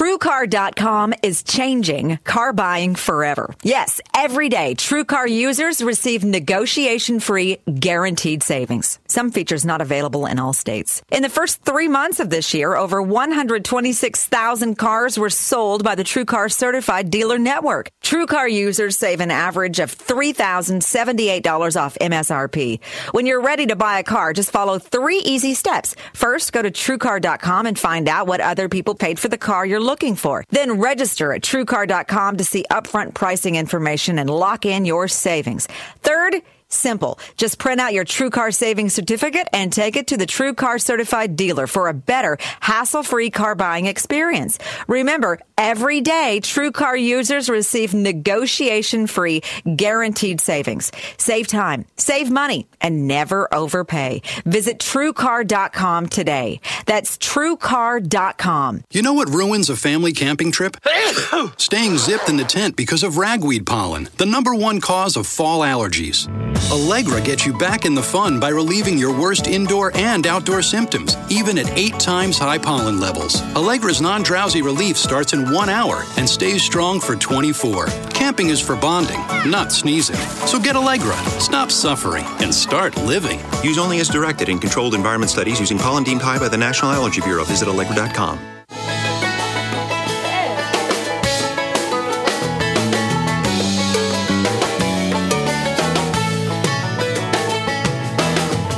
TrueCar.com 0.00 1.12
is 1.22 1.42
changing 1.42 2.16
car 2.24 2.54
buying 2.54 2.94
forever. 2.94 3.54
Yes, 3.62 4.00
every 4.16 4.48
day, 4.48 4.74
TrueCar 4.74 5.28
users 5.28 5.82
receive 5.82 6.24
negotiation 6.24 7.20
free 7.20 7.58
guaranteed 7.78 8.42
savings. 8.42 8.98
Some 9.08 9.30
features 9.30 9.66
not 9.66 9.82
available 9.82 10.24
in 10.24 10.38
all 10.38 10.54
states. 10.54 11.02
In 11.10 11.20
the 11.20 11.28
first 11.28 11.62
three 11.64 11.86
months 11.86 12.18
of 12.18 12.30
this 12.30 12.54
year, 12.54 12.76
over 12.76 13.02
126,000 13.02 14.74
cars 14.76 15.18
were 15.18 15.28
sold 15.28 15.84
by 15.84 15.94
the 15.94 16.02
TrueCar 16.02 16.50
certified 16.50 17.10
dealer 17.10 17.38
network. 17.38 17.90
TrueCar 18.02 18.50
users 18.50 18.96
save 18.96 19.20
an 19.20 19.30
average 19.30 19.80
of 19.80 19.94
$3,078 19.94 21.76
off 21.78 21.98
MSRP. 22.00 22.82
When 23.12 23.26
you're 23.26 23.42
ready 23.42 23.66
to 23.66 23.76
buy 23.76 23.98
a 23.98 24.02
car, 24.02 24.32
just 24.32 24.50
follow 24.50 24.78
three 24.78 25.18
easy 25.18 25.52
steps. 25.52 25.94
First, 26.14 26.54
go 26.54 26.62
to 26.62 26.70
TrueCar.com 26.70 27.66
and 27.66 27.78
find 27.78 28.08
out 28.08 28.26
what 28.26 28.40
other 28.40 28.70
people 28.70 28.94
paid 28.94 29.18
for 29.18 29.28
the 29.28 29.36
car 29.36 29.66
you're 29.66 29.89
looking 29.90 30.14
for. 30.14 30.44
Then 30.50 30.78
register 30.78 31.32
at 31.32 31.42
TrueCar.com 31.42 32.36
to 32.36 32.44
see 32.44 32.64
upfront 32.70 33.14
pricing 33.14 33.56
information 33.56 34.18
and 34.20 34.30
lock 34.30 34.64
in 34.64 34.84
your 34.84 35.08
savings. 35.08 35.66
Third, 36.02 36.42
Simple. 36.72 37.18
Just 37.36 37.58
print 37.58 37.80
out 37.80 37.92
your 37.92 38.04
TrueCar 38.04 38.54
savings 38.54 38.94
certificate 38.94 39.48
and 39.52 39.72
take 39.72 39.96
it 39.96 40.06
to 40.06 40.16
the 40.16 40.24
TrueCar 40.24 40.80
certified 40.80 41.34
dealer 41.34 41.66
for 41.66 41.88
a 41.88 41.94
better, 41.94 42.38
hassle-free 42.60 43.30
car 43.30 43.56
buying 43.56 43.86
experience. 43.86 44.56
Remember, 44.86 45.40
every 45.58 46.00
day 46.00 46.38
TrueCar 46.40 47.00
users 47.02 47.48
receive 47.48 47.92
negotiation-free 47.92 49.42
guaranteed 49.74 50.40
savings. 50.40 50.92
Save 51.18 51.48
time, 51.48 51.86
save 51.96 52.30
money, 52.30 52.68
and 52.80 53.08
never 53.08 53.52
overpay. 53.52 54.22
Visit 54.44 54.78
TrueCar.com 54.78 56.08
today. 56.08 56.60
That's 56.86 57.18
TrueCar.com. 57.18 58.84
You 58.92 59.02
know 59.02 59.14
what 59.14 59.28
ruins 59.30 59.70
a 59.70 59.76
family 59.76 60.12
camping 60.12 60.52
trip? 60.52 60.76
Staying 61.56 61.98
zipped 61.98 62.28
in 62.28 62.36
the 62.36 62.44
tent 62.44 62.76
because 62.76 63.02
of 63.02 63.16
ragweed 63.16 63.66
pollen, 63.66 64.08
the 64.16 64.26
number 64.26 64.54
one 64.54 64.80
cause 64.80 65.16
of 65.16 65.26
fall 65.26 65.60
allergies. 65.60 66.28
Allegra 66.70 67.20
gets 67.20 67.44
you 67.44 67.56
back 67.56 67.84
in 67.84 67.94
the 67.94 68.02
fun 68.02 68.38
by 68.38 68.48
relieving 68.50 68.96
your 68.96 69.18
worst 69.18 69.48
indoor 69.48 69.90
and 69.96 70.26
outdoor 70.26 70.62
symptoms, 70.62 71.16
even 71.28 71.58
at 71.58 71.68
eight 71.76 71.98
times 71.98 72.38
high 72.38 72.58
pollen 72.58 73.00
levels. 73.00 73.40
Allegra's 73.56 74.00
non 74.00 74.22
drowsy 74.22 74.62
relief 74.62 74.96
starts 74.96 75.32
in 75.32 75.52
one 75.52 75.68
hour 75.68 76.04
and 76.16 76.28
stays 76.28 76.62
strong 76.62 77.00
for 77.00 77.16
24. 77.16 77.86
Camping 78.10 78.50
is 78.50 78.60
for 78.60 78.76
bonding, 78.76 79.20
not 79.50 79.72
sneezing. 79.72 80.16
So 80.46 80.60
get 80.60 80.76
Allegra, 80.76 81.16
stop 81.40 81.70
suffering, 81.70 82.24
and 82.40 82.54
start 82.70 82.96
living. 82.98 83.40
Use 83.64 83.78
only 83.78 83.98
as 83.98 84.08
directed 84.08 84.48
in 84.48 84.56
controlled 84.56 84.94
environment 84.94 85.28
studies 85.28 85.58
using 85.58 85.76
pollen 85.76 86.04
deemed 86.04 86.22
high 86.22 86.38
by 86.38 86.46
the 86.46 86.56
National 86.56 86.92
Allergy 86.92 87.20
Bureau. 87.20 87.42
Visit 87.42 87.66
Allegra.com. 87.66 88.38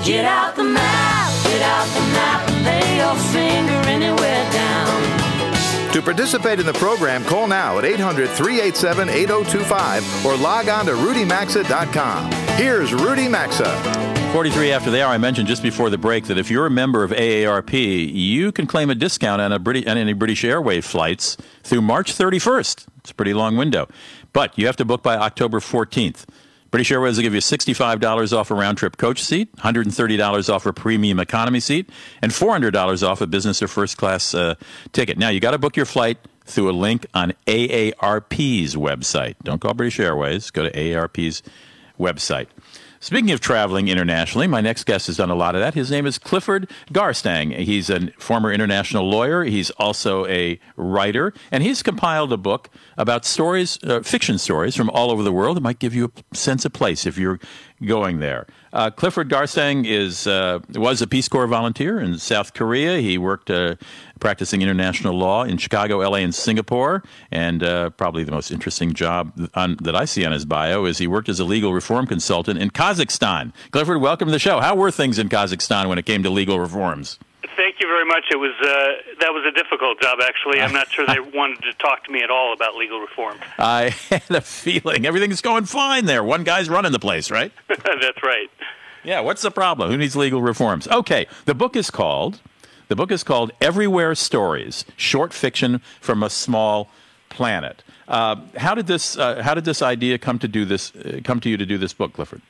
Get 0.02 0.24
out 0.24 0.56
the 0.56 0.64
map, 0.64 1.44
get 1.44 1.60
out 1.60 1.86
the 1.92 2.00
map, 2.16 2.48
and 2.48 2.64
lay 2.64 2.96
your 2.96 3.14
finger 3.30 3.90
anywhere 3.90 4.50
down. 4.52 5.92
To 5.92 6.00
participate 6.00 6.58
in 6.58 6.64
the 6.64 6.72
program, 6.72 7.24
call 7.24 7.46
now 7.46 7.76
at 7.76 7.84
800 7.84 8.30
387 8.30 9.10
8025 9.10 10.24
or 10.24 10.34
log 10.34 10.70
on 10.70 10.86
to 10.86 10.92
rudymaxa.com. 10.92 12.41
Here's 12.56 12.92
Rudy 12.92 13.28
Maxa. 13.28 14.12
43 14.32 14.72
after 14.72 14.90
the 14.90 15.02
hour, 15.04 15.12
I 15.12 15.18
mentioned 15.18 15.48
just 15.48 15.62
before 15.62 15.90
the 15.90 15.98
break 15.98 16.24
that 16.26 16.38
if 16.38 16.50
you're 16.50 16.66
a 16.66 16.70
member 16.70 17.04
of 17.04 17.10
AARP, 17.10 18.12
you 18.14 18.52
can 18.52 18.66
claim 18.66 18.88
a 18.88 18.94
discount 18.94 19.42
on, 19.42 19.52
a 19.52 19.58
British, 19.58 19.86
on 19.86 19.98
any 19.98 20.12
British 20.12 20.44
Airways 20.44 20.86
flights 20.86 21.36
through 21.62 21.82
March 21.82 22.14
31st. 22.14 22.86
It's 22.98 23.10
a 23.10 23.14
pretty 23.14 23.34
long 23.34 23.56
window. 23.56 23.88
But 24.32 24.58
you 24.58 24.66
have 24.66 24.76
to 24.76 24.84
book 24.84 25.02
by 25.02 25.16
October 25.16 25.60
14th. 25.60 26.24
British 26.70 26.90
Airways 26.90 27.16
will 27.16 27.22
give 27.22 27.34
you 27.34 27.40
$65 27.40 28.36
off 28.36 28.50
a 28.50 28.54
round 28.54 28.78
trip 28.78 28.96
coach 28.96 29.22
seat, 29.22 29.54
$130 29.56 30.54
off 30.54 30.64
a 30.64 30.72
premium 30.72 31.20
economy 31.20 31.60
seat, 31.60 31.90
and 32.22 32.32
$400 32.32 33.06
off 33.06 33.20
a 33.20 33.26
business 33.26 33.62
or 33.62 33.68
first 33.68 33.98
class 33.98 34.34
uh, 34.34 34.54
ticket. 34.92 35.18
Now, 35.18 35.28
you 35.28 35.40
got 35.40 35.50
to 35.50 35.58
book 35.58 35.76
your 35.76 35.84
flight 35.84 36.16
through 36.46 36.70
a 36.70 36.72
link 36.72 37.06
on 37.12 37.34
AARP's 37.46 38.76
website. 38.76 39.34
Don't 39.42 39.60
call 39.60 39.74
British 39.74 40.00
Airways, 40.00 40.50
go 40.50 40.62
to 40.62 40.72
AARP's 40.72 41.42
website. 42.02 42.48
Speaking 43.02 43.32
of 43.32 43.40
traveling 43.40 43.88
internationally, 43.88 44.46
my 44.46 44.60
next 44.60 44.84
guest 44.84 45.08
has 45.08 45.16
done 45.16 45.28
a 45.28 45.34
lot 45.34 45.56
of 45.56 45.60
that. 45.60 45.74
His 45.74 45.90
name 45.90 46.06
is 46.06 46.18
Clifford 46.18 46.70
Garstang. 46.92 47.52
He's 47.58 47.90
a 47.90 48.12
former 48.18 48.52
international 48.52 49.10
lawyer. 49.10 49.42
He's 49.42 49.70
also 49.70 50.24
a 50.26 50.60
writer, 50.76 51.34
and 51.50 51.64
he's 51.64 51.82
compiled 51.82 52.32
a 52.32 52.36
book 52.36 52.70
about 52.96 53.24
stories, 53.24 53.76
uh, 53.82 54.02
fiction 54.02 54.38
stories 54.38 54.76
from 54.76 54.88
all 54.90 55.10
over 55.10 55.24
the 55.24 55.32
world 55.32 55.56
that 55.56 55.62
might 55.62 55.80
give 55.80 55.96
you 55.96 56.12
a 56.30 56.36
sense 56.36 56.64
of 56.64 56.72
place 56.72 57.04
if 57.04 57.18
you're 57.18 57.40
going 57.84 58.20
there. 58.20 58.46
Uh, 58.72 58.90
Clifford 58.90 59.28
Garstang 59.28 59.86
is 59.86 60.26
uh, 60.26 60.60
was 60.74 61.02
a 61.02 61.06
Peace 61.06 61.28
Corps 61.28 61.46
volunteer 61.46 62.00
in 62.00 62.18
South 62.18 62.54
Korea. 62.54 62.98
He 62.98 63.18
worked 63.18 63.50
uh, 63.50 63.74
practicing 64.18 64.62
international 64.62 65.14
law 65.14 65.44
in 65.44 65.58
Chicago, 65.58 65.98
LA, 65.98 66.18
and 66.18 66.34
Singapore. 66.34 67.02
And 67.30 67.62
uh, 67.62 67.90
probably 67.90 68.24
the 68.24 68.32
most 68.32 68.50
interesting 68.50 68.94
job 68.94 69.50
on, 69.54 69.76
that 69.82 69.94
I 69.94 70.06
see 70.06 70.24
on 70.24 70.32
his 70.32 70.46
bio 70.46 70.86
is 70.86 70.98
he 70.98 71.06
worked 71.06 71.28
as 71.28 71.38
a 71.38 71.44
legal 71.44 71.74
reform 71.74 72.06
consultant 72.06 72.58
in 72.58 72.70
Kazakhstan. 72.70 73.52
Clifford, 73.72 74.00
welcome 74.00 74.28
to 74.28 74.32
the 74.32 74.38
show. 74.38 74.60
How 74.60 74.74
were 74.74 74.90
things 74.90 75.18
in 75.18 75.28
Kazakhstan 75.28 75.88
when 75.88 75.98
it 75.98 76.06
came 76.06 76.22
to 76.22 76.30
legal 76.30 76.58
reforms? 76.58 77.18
Thank 77.72 77.80
you 77.80 77.88
very 77.88 78.04
much. 78.04 78.24
It 78.30 78.36
was 78.36 78.52
uh, 78.60 79.14
that 79.20 79.32
was 79.32 79.46
a 79.48 79.50
difficult 79.50 79.98
job, 79.98 80.18
actually. 80.22 80.60
I'm 80.60 80.74
not 80.74 80.92
sure 80.92 81.06
they 81.06 81.20
wanted 81.34 81.62
to 81.62 81.72
talk 81.78 82.04
to 82.04 82.12
me 82.12 82.22
at 82.22 82.30
all 82.30 82.52
about 82.52 82.74
legal 82.74 83.00
reform. 83.00 83.38
I 83.58 83.94
had 84.10 84.30
a 84.30 84.42
feeling 84.42 85.06
everything's 85.06 85.40
going 85.40 85.64
fine 85.64 86.04
there. 86.04 86.22
One 86.22 86.44
guy's 86.44 86.68
running 86.68 86.92
the 86.92 86.98
place, 86.98 87.30
right? 87.30 87.50
That's 87.68 88.22
right. 88.22 88.50
Yeah. 89.04 89.20
What's 89.20 89.40
the 89.40 89.50
problem? 89.50 89.90
Who 89.90 89.96
needs 89.96 90.14
legal 90.14 90.42
reforms? 90.42 90.86
Okay. 90.86 91.26
The 91.46 91.54
book 91.54 91.74
is 91.74 91.90
called 91.90 92.40
The 92.88 92.96
book 92.96 93.10
is 93.10 93.24
called 93.24 93.52
Everywhere 93.58 94.14
Stories 94.16 94.84
Short 94.98 95.32
Fiction 95.32 95.80
from 95.98 96.22
a 96.22 96.28
Small 96.28 96.90
Planet. 97.30 97.82
Uh, 98.06 98.36
how 98.58 98.74
did 98.74 98.86
this 98.86 99.16
uh, 99.16 99.42
How 99.42 99.54
did 99.54 99.64
this 99.64 99.80
idea 99.80 100.18
come 100.18 100.38
to 100.40 100.48
do 100.48 100.66
this 100.66 100.94
uh, 100.94 101.20
come 101.24 101.40
to 101.40 101.48
you 101.48 101.56
to 101.56 101.64
do 101.64 101.78
this 101.78 101.94
book, 101.94 102.12
Clifford? 102.12 102.42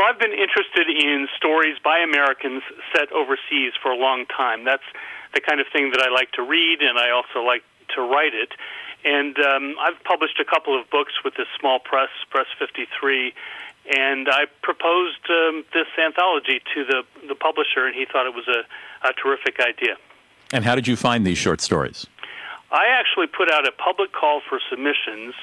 Well, 0.00 0.08
I've 0.08 0.18
been 0.18 0.32
interested 0.32 0.88
in 0.88 1.28
stories 1.36 1.76
by 1.84 1.98
Americans 1.98 2.62
set 2.96 3.12
overseas 3.12 3.74
for 3.82 3.92
a 3.92 3.96
long 3.98 4.24
time. 4.24 4.64
That's 4.64 4.88
the 5.34 5.42
kind 5.42 5.60
of 5.60 5.66
thing 5.74 5.90
that 5.90 6.00
I 6.00 6.08
like 6.08 6.32
to 6.40 6.42
read, 6.42 6.80
and 6.80 6.98
I 6.98 7.10
also 7.10 7.44
like 7.44 7.62
to 7.96 8.00
write 8.00 8.32
it. 8.32 8.48
And 9.04 9.38
um, 9.38 9.76
I've 9.78 10.02
published 10.04 10.40
a 10.40 10.44
couple 10.46 10.72
of 10.72 10.88
books 10.88 11.12
with 11.22 11.34
this 11.34 11.48
small 11.60 11.80
press, 11.80 12.08
Press 12.30 12.46
53, 12.58 13.34
and 13.94 14.26
I 14.30 14.46
proposed 14.62 15.20
um, 15.28 15.66
this 15.74 15.88
anthology 16.02 16.62
to 16.72 16.84
the, 16.86 17.02
the 17.28 17.34
publisher, 17.34 17.84
and 17.84 17.94
he 17.94 18.06
thought 18.10 18.24
it 18.24 18.34
was 18.34 18.48
a, 18.48 18.64
a 19.06 19.12
terrific 19.12 19.60
idea. 19.60 19.98
And 20.50 20.64
how 20.64 20.76
did 20.76 20.88
you 20.88 20.96
find 20.96 21.26
these 21.26 21.36
short 21.36 21.60
stories? 21.60 22.06
I 22.72 22.86
actually 22.88 23.26
put 23.26 23.52
out 23.52 23.68
a 23.68 23.72
public 23.72 24.12
call 24.12 24.40
for 24.48 24.60
submissions. 24.70 25.34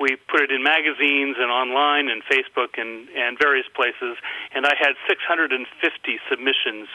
We 0.00 0.16
put 0.28 0.40
it 0.42 0.50
in 0.52 0.62
magazines 0.62 1.36
and 1.40 1.50
online 1.50 2.08
and 2.08 2.22
Facebook 2.24 2.78
and, 2.78 3.08
and 3.10 3.36
various 3.38 3.66
places, 3.74 4.16
and 4.54 4.64
I 4.66 4.74
had 4.78 4.92
650 5.08 6.20
submissions 6.30 6.88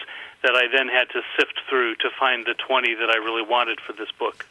that 0.44 0.56
I 0.56 0.68
then 0.76 0.88
had 0.88 1.10
to 1.10 1.22
sift 1.38 1.60
through 1.70 1.96
to 1.96 2.10
find 2.20 2.46
the 2.46 2.54
20 2.54 2.96
that 2.96 3.10
I 3.10 3.18
really 3.18 3.42
wanted 3.42 3.80
for 3.86 3.94
this 3.94 4.10
book. 4.18 4.46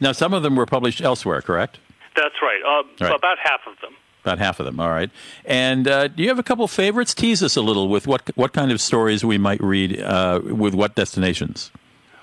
Now, 0.00 0.12
some 0.12 0.34
of 0.34 0.42
them 0.42 0.56
were 0.56 0.66
published 0.66 1.00
elsewhere, 1.00 1.40
correct? 1.42 1.78
That's 2.16 2.34
right, 2.42 2.60
uh, 2.66 2.82
Right. 3.04 3.14
about 3.14 3.38
half 3.42 3.60
of 3.66 3.80
them. 3.80 3.94
About 4.22 4.38
half 4.38 4.58
of 4.58 4.64
them. 4.66 4.80
All 4.80 4.88
right. 4.88 5.10
And 5.44 5.86
uh, 5.86 6.08
do 6.08 6.22
you 6.22 6.28
have 6.30 6.38
a 6.38 6.42
couple 6.42 6.66
favorites? 6.66 7.12
Tease 7.12 7.42
us 7.42 7.56
a 7.56 7.60
little 7.60 7.88
with 7.88 8.06
what 8.06 8.22
what 8.36 8.54
kind 8.54 8.72
of 8.72 8.80
stories 8.80 9.22
we 9.22 9.36
might 9.36 9.60
read 9.62 10.00
uh, 10.00 10.40
with 10.42 10.72
what 10.74 10.94
destinations. 10.94 11.70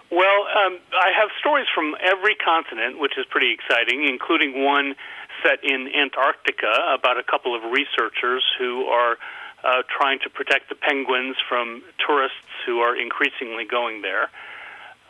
Well, 0.09 0.47
um, 0.65 0.79
I 0.93 1.11
have 1.15 1.29
stories 1.39 1.67
from 1.75 1.95
every 2.01 2.33
continent, 2.35 2.99
which 2.99 3.17
is 3.19 3.25
pretty 3.29 3.53
exciting, 3.53 4.07
including 4.07 4.63
one 4.65 4.95
set 5.43 5.63
in 5.63 5.87
Antarctica 5.87 6.71
about 6.93 7.17
a 7.17 7.23
couple 7.23 7.55
of 7.55 7.71
researchers 7.71 8.43
who 8.57 8.85
are 8.85 9.17
uh, 9.63 9.83
trying 9.89 10.19
to 10.19 10.29
protect 10.29 10.69
the 10.69 10.75
penguins 10.75 11.35
from 11.47 11.83
tourists 12.05 12.37
who 12.65 12.79
are 12.79 12.95
increasingly 12.95 13.65
going 13.65 14.01
there. 14.01 14.29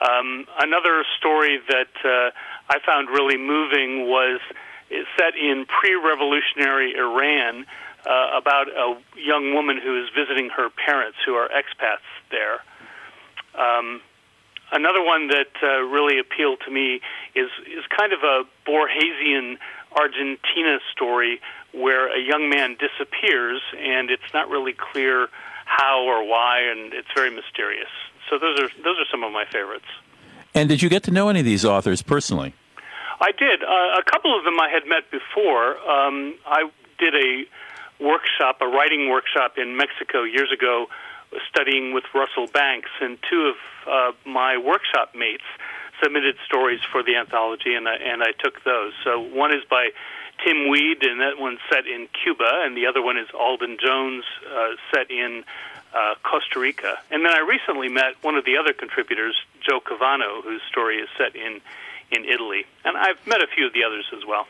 Um, 0.02 0.48
another 0.60 1.06
story 1.20 1.60
that 1.70 1.94
uh, 2.04 2.32
I 2.70 2.80
found 2.86 3.10
really 3.10 3.38
moving 3.38 4.08
was 4.08 4.42
set 5.18 5.36
in 5.36 5.66
pre-revolutionary 5.66 6.96
Iran 6.98 7.66
uh, 8.06 8.38
about 8.38 8.68
a 8.68 8.98
young 9.16 9.54
woman 9.54 9.80
who 9.82 10.04
is 10.04 10.10
visiting 10.16 10.50
her 10.50 10.70
parents 10.70 11.18
who 11.26 11.36
are 11.36 11.48
expats 11.50 12.08
there. 12.32 12.60
Um, 13.54 14.02
another 14.72 15.04
one 15.04 15.28
that 15.28 15.54
uh, 15.62 15.82
really 15.84 16.20
appealed 16.20 16.60
to 16.66 16.72
me 16.72 17.02
is 17.36 17.50
is 17.68 17.86
kind 17.96 18.12
of 18.12 18.20
a 18.24 18.44
Borgesian 18.68 19.58
Argentina 19.96 20.80
story 20.92 21.42
where 21.74 22.08
a 22.14 22.20
young 22.20 22.50
man 22.50 22.78
disappears 22.80 23.62
and 23.78 24.10
it's 24.10 24.34
not 24.34 24.50
really 24.50 24.74
clear 24.74 25.30
how 25.66 26.04
or 26.04 26.28
why, 26.28 26.62
and 26.62 26.94
it's 26.94 27.08
very 27.16 27.30
mysterious. 27.34 27.89
So 28.30 28.38
those 28.38 28.60
are 28.60 28.70
those 28.84 28.98
are 29.00 29.06
some 29.10 29.24
of 29.24 29.32
my 29.32 29.46
favorites. 29.46 29.86
And 30.54 30.68
did 30.68 30.82
you 30.82 30.89
get 30.89 31.04
to 31.04 31.12
know 31.12 31.30
any 31.30 31.39
of 31.39 31.46
these 31.46 31.64
authors 31.64 32.02
personally? 32.02 32.54
I 33.22 33.32
did. 33.32 33.64
Uh, 33.64 34.00
a 34.00 34.04
couple 34.04 34.38
of 34.38 34.44
them 34.44 34.60
I 34.60 34.70
had 34.70 34.88
met 34.88 35.10
before. 35.12 35.78
Um, 35.89 36.36
I 36.46 36.70
did 36.98 37.16
a 37.16 37.46
workshop, 38.04 38.58
a 38.62 38.68
writing 38.68 39.10
workshop 39.10 39.58
in 39.58 39.78
Mexico 39.78 40.24
years 40.24 40.52
ago, 40.52 40.88
studying 41.50 41.94
with 41.94 42.04
Russell 42.14 42.48
Banks, 42.48 42.89
and 43.00 43.18
two 43.30 43.54
of 43.54 43.56
uh, 43.88 44.30
my 44.30 44.58
workshop 44.58 45.14
mates 45.16 45.44
submitted 46.02 46.36
stories 46.45 46.80
for 46.91 47.04
the 47.04 47.16
anthology, 47.16 47.74
and 47.76 47.88
I, 47.88 47.95
and 47.95 48.24
I 48.24 48.32
took 48.32 48.64
those. 48.64 48.93
So 49.04 49.20
one 49.20 49.54
is 49.54 49.64
by 49.70 49.89
Tim 50.43 50.70
Weed, 50.70 51.04
and 51.04 51.22
that 51.22 51.39
one's 51.39 51.60
set 51.70 51.86
in 51.88 52.08
Cuba, 52.24 52.64
and 52.66 52.76
the 52.76 52.88
other 52.88 53.02
one 53.02 53.18
is 53.18 53.28
Alden 53.34 53.78
Jones, 53.80 54.24
uh, 54.49 54.70
set 54.93 55.12
in 55.12 55.43
uh, 55.93 56.16
Costa 56.24 56.60
Rica. 56.60 56.97
And 57.12 57.26
then 57.26 57.34
I 57.34 57.39
recently 57.39 57.89
met 57.89 58.16
one 58.22 58.36
of 58.36 58.45
the 58.45 58.58
other 58.58 58.74
contributors, 58.74 59.36
Joe 59.62 59.80
Cavano, 59.80 60.43
whose 60.43 60.62
story 60.70 60.97
is 60.97 61.10
set 61.18 61.36
in 61.36 61.62
in 62.12 62.26
Italy, 62.26 62.66
and 62.84 62.97
I've 62.97 63.26
met 63.26 63.41
a 63.41 63.47
few 63.47 63.66
of 63.66 63.72
the 63.72 63.86
others 63.86 64.06
as 64.14 64.26
well. 64.26 64.45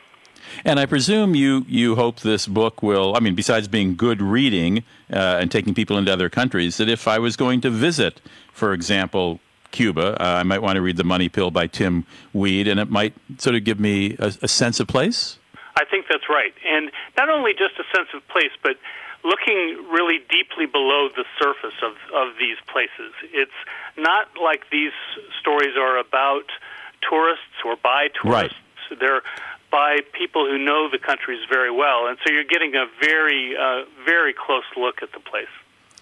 And 0.65 0.79
I 0.79 0.87
presume 0.87 1.35
you, 1.35 1.63
you 1.67 1.95
hope 1.95 2.21
this 2.21 2.47
book 2.47 2.81
will, 2.81 3.15
I 3.15 3.19
mean, 3.19 3.35
besides 3.35 3.67
being 3.67 3.95
good 3.95 4.19
reading 4.19 4.83
uh, 5.13 5.37
and 5.39 5.51
taking 5.51 5.75
people 5.75 5.97
into 5.97 6.11
other 6.11 6.27
countries, 6.27 6.77
that 6.77 6.89
if 6.89 7.07
I 7.07 7.19
was 7.19 7.35
going 7.35 7.61
to 7.61 7.69
visit, 7.69 8.19
for 8.51 8.73
example, 8.73 9.39
Cuba, 9.71 10.21
uh, 10.21 10.39
I 10.39 10.43
might 10.43 10.61
want 10.61 10.75
to 10.75 10.81
read 10.81 10.97
The 10.97 11.03
Money 11.03 11.29
Pill 11.29 11.51
by 11.51 11.67
Tim 11.67 12.05
Weed, 12.33 12.67
and 12.67 12.79
it 12.79 12.89
might 12.89 13.13
sort 13.37 13.55
of 13.55 13.63
give 13.63 13.79
me 13.79 14.15
a, 14.19 14.33
a 14.41 14.47
sense 14.47 14.79
of 14.79 14.87
place. 14.87 15.37
I 15.75 15.85
think 15.85 16.05
that's 16.09 16.29
right. 16.29 16.53
And 16.67 16.91
not 17.17 17.29
only 17.29 17.53
just 17.53 17.79
a 17.79 17.87
sense 17.95 18.09
of 18.13 18.27
place, 18.27 18.51
but 18.61 18.75
looking 19.23 19.85
really 19.91 20.19
deeply 20.29 20.65
below 20.65 21.09
the 21.15 21.25
surface 21.39 21.77
of, 21.83 21.93
of 22.13 22.35
these 22.39 22.57
places. 22.71 23.13
It's 23.31 23.51
not 23.97 24.27
like 24.41 24.69
these 24.71 24.93
stories 25.39 25.77
are 25.77 25.97
about 25.97 26.49
tourists 27.07 27.61
or 27.65 27.75
by 27.75 28.09
tourists. 28.21 28.57
They're 28.99 29.21
by 29.71 29.99
people 30.11 30.45
who 30.45 30.57
know 30.57 30.89
the 30.91 30.99
countries 30.99 31.39
very 31.49 31.71
well. 31.71 32.07
And 32.07 32.17
so 32.25 32.33
you're 32.33 32.43
getting 32.43 32.75
a 32.75 32.85
very, 32.99 33.55
uh, 33.55 33.85
very 34.05 34.33
close 34.33 34.65
look 34.75 35.01
at 35.01 35.13
the 35.13 35.19
place. 35.19 35.53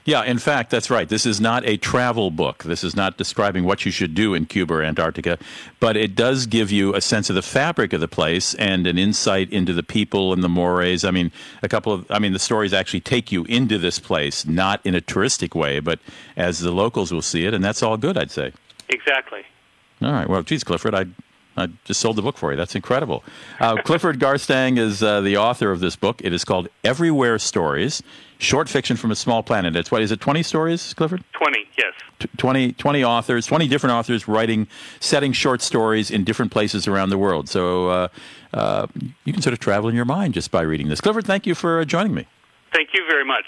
Yeah, 0.09 0.23
in 0.23 0.39
fact, 0.39 0.71
that's 0.71 0.89
right. 0.89 1.07
This 1.07 1.27
is 1.27 1.39
not 1.39 1.63
a 1.67 1.77
travel 1.77 2.31
book. 2.31 2.63
This 2.63 2.83
is 2.83 2.95
not 2.95 3.17
describing 3.17 3.63
what 3.63 3.85
you 3.85 3.91
should 3.91 4.15
do 4.15 4.33
in 4.33 4.47
Cuba 4.47 4.73
or 4.73 4.81
Antarctica, 4.81 5.37
but 5.79 5.95
it 5.95 6.15
does 6.15 6.47
give 6.47 6.71
you 6.71 6.95
a 6.95 6.99
sense 6.99 7.29
of 7.29 7.35
the 7.35 7.43
fabric 7.43 7.93
of 7.93 8.01
the 8.01 8.07
place 8.07 8.55
and 8.55 8.87
an 8.87 8.97
insight 8.97 9.53
into 9.53 9.71
the 9.71 9.83
people 9.83 10.33
and 10.33 10.43
the 10.43 10.49
mores. 10.49 11.05
I 11.05 11.11
mean, 11.11 11.31
a 11.61 11.69
couple 11.69 11.93
of, 11.93 12.09
I 12.09 12.17
mean, 12.17 12.33
the 12.33 12.39
stories 12.39 12.73
actually 12.73 13.01
take 13.01 13.31
you 13.31 13.43
into 13.43 13.77
this 13.77 13.99
place, 13.99 14.47
not 14.47 14.83
in 14.83 14.95
a 14.95 15.01
touristic 15.01 15.53
way, 15.53 15.79
but 15.79 15.99
as 16.35 16.57
the 16.57 16.71
locals 16.71 17.11
will 17.11 17.21
see 17.21 17.45
it, 17.45 17.53
and 17.53 17.63
that's 17.63 17.83
all 17.83 17.95
good, 17.95 18.17
I'd 18.17 18.31
say. 18.31 18.51
Exactly. 18.89 19.43
All 20.01 20.11
right. 20.11 20.27
Well, 20.27 20.41
geez, 20.41 20.63
Clifford, 20.63 20.95
I, 20.95 21.05
I 21.61 21.67
just 21.85 21.99
sold 21.99 22.15
the 22.15 22.21
book 22.21 22.37
for 22.37 22.51
you. 22.51 22.57
That's 22.57 22.75
incredible. 22.75 23.23
Uh, 23.59 23.81
Clifford 23.83 24.19
Garstang 24.19 24.77
is 24.77 25.03
uh, 25.03 25.21
the 25.21 25.37
author 25.37 25.71
of 25.71 25.79
this 25.79 25.95
book. 25.95 26.21
It 26.23 26.33
is 26.33 26.43
called 26.45 26.69
Everywhere 26.83 27.39
Stories, 27.39 28.01
short 28.37 28.69
fiction 28.69 28.97
from 28.97 29.11
a 29.11 29.15
small 29.15 29.43
planet. 29.43 29.75
It's 29.75 29.91
what 29.91 30.01
is 30.01 30.11
it? 30.11 30.19
Twenty 30.21 30.43
stories, 30.43 30.93
Clifford? 30.93 31.23
20, 31.33 31.59
yes. 31.77 31.93
T- 32.19 32.29
20, 32.37 32.73
20 32.73 33.03
authors, 33.03 33.45
20 33.45 33.67
different 33.67 33.93
authors 33.93 34.27
writing, 34.27 34.67
setting 34.99 35.31
short 35.33 35.61
stories 35.61 36.11
in 36.11 36.23
different 36.23 36.51
places 36.51 36.87
around 36.87 37.09
the 37.09 37.17
world. 37.17 37.47
So 37.49 37.89
uh, 37.89 38.07
uh, 38.53 38.87
you 39.25 39.33
can 39.33 39.41
sort 39.41 39.53
of 39.53 39.59
travel 39.59 39.89
in 39.89 39.95
your 39.95 40.05
mind 40.05 40.33
just 40.33 40.51
by 40.51 40.61
reading 40.61 40.89
this. 40.89 41.01
Clifford, 41.01 41.25
thank 41.25 41.45
you 41.47 41.55
for 41.55 41.79
uh, 41.79 41.85
joining 41.85 42.13
me. 42.13 42.27
Thank 42.73 42.89
you 42.93 43.05
very 43.09 43.25
much. 43.25 43.45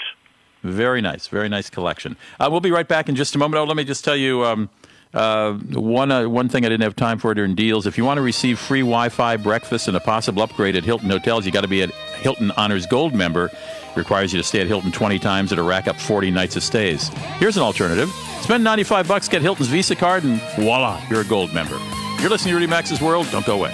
Very 0.64 1.02
nice, 1.02 1.28
very 1.28 1.50
nice 1.50 1.70
collection. 1.72 2.16
Uh, 2.40 2.48
we'll 2.52 2.60
be 2.62 2.70
right 2.70 2.88
back 2.88 3.10
in 3.10 3.16
just 3.16 3.34
a 3.34 3.40
moment. 3.40 3.60
Oh, 3.60 3.64
let 3.64 3.76
me 3.76 3.84
just 3.84 4.06
tell 4.06 4.16
you 4.16 4.46
um, 4.46 4.70
uh, 5.14 5.54
one 5.54 6.12
uh, 6.12 6.28
one 6.30 6.48
thing 6.50 6.66
I 6.66 6.70
didn't 6.70 6.84
have 6.84 6.96
time 6.96 7.20
for 7.20 7.34
during 7.34 7.56
deals. 7.56 7.86
If 7.86 7.98
you 7.98 8.06
want 8.06 8.18
to 8.18 8.22
receive 8.22 8.60
free 8.60 8.82
Wi-Fi, 8.82 9.38
breakfast, 9.38 9.88
and 9.88 9.98
a 9.98 10.00
possible 10.00 10.42
upgrade 10.42 10.76
at 10.76 10.84
Hilton 10.84 11.10
hotels, 11.10 11.46
you 11.46 11.52
got 11.52 11.62
to 11.62 11.68
be 11.68 11.82
a 11.82 11.88
Hilton 11.88 12.52
Honors 12.52 12.86
Gold 12.86 13.14
member. 13.14 13.50
Requires 13.96 14.32
you 14.32 14.40
to 14.40 14.44
stay 14.44 14.62
at 14.62 14.68
Hilton 14.68 14.92
20 14.92 15.20
times 15.20 15.52
or 15.52 15.58
to 15.58 15.64
rack 15.64 15.90
up 15.90 16.00
40 16.00 16.32
nights 16.32 16.56
of 16.56 16.64
stays. 16.64 17.10
Here's 17.40 17.58
an 17.58 17.64
alternative: 17.64 18.10
spend 18.42 18.64
95 18.64 19.08
bucks, 19.08 19.28
get 19.28 19.42
Hilton's 19.42 19.68
Visa 19.68 19.96
card, 19.96 20.24
and 20.24 20.42
voila, 20.56 21.02
you're 21.10 21.22
a 21.22 21.26
Gold 21.26 21.54
member. 21.54 21.78
You're 22.22 22.30
listening 22.30 22.54
to 22.54 22.60
Rudy 22.60 22.68
Maxa's 22.68 23.02
World. 23.02 23.28
Don't 23.32 23.46
go 23.46 23.56
away. 23.56 23.74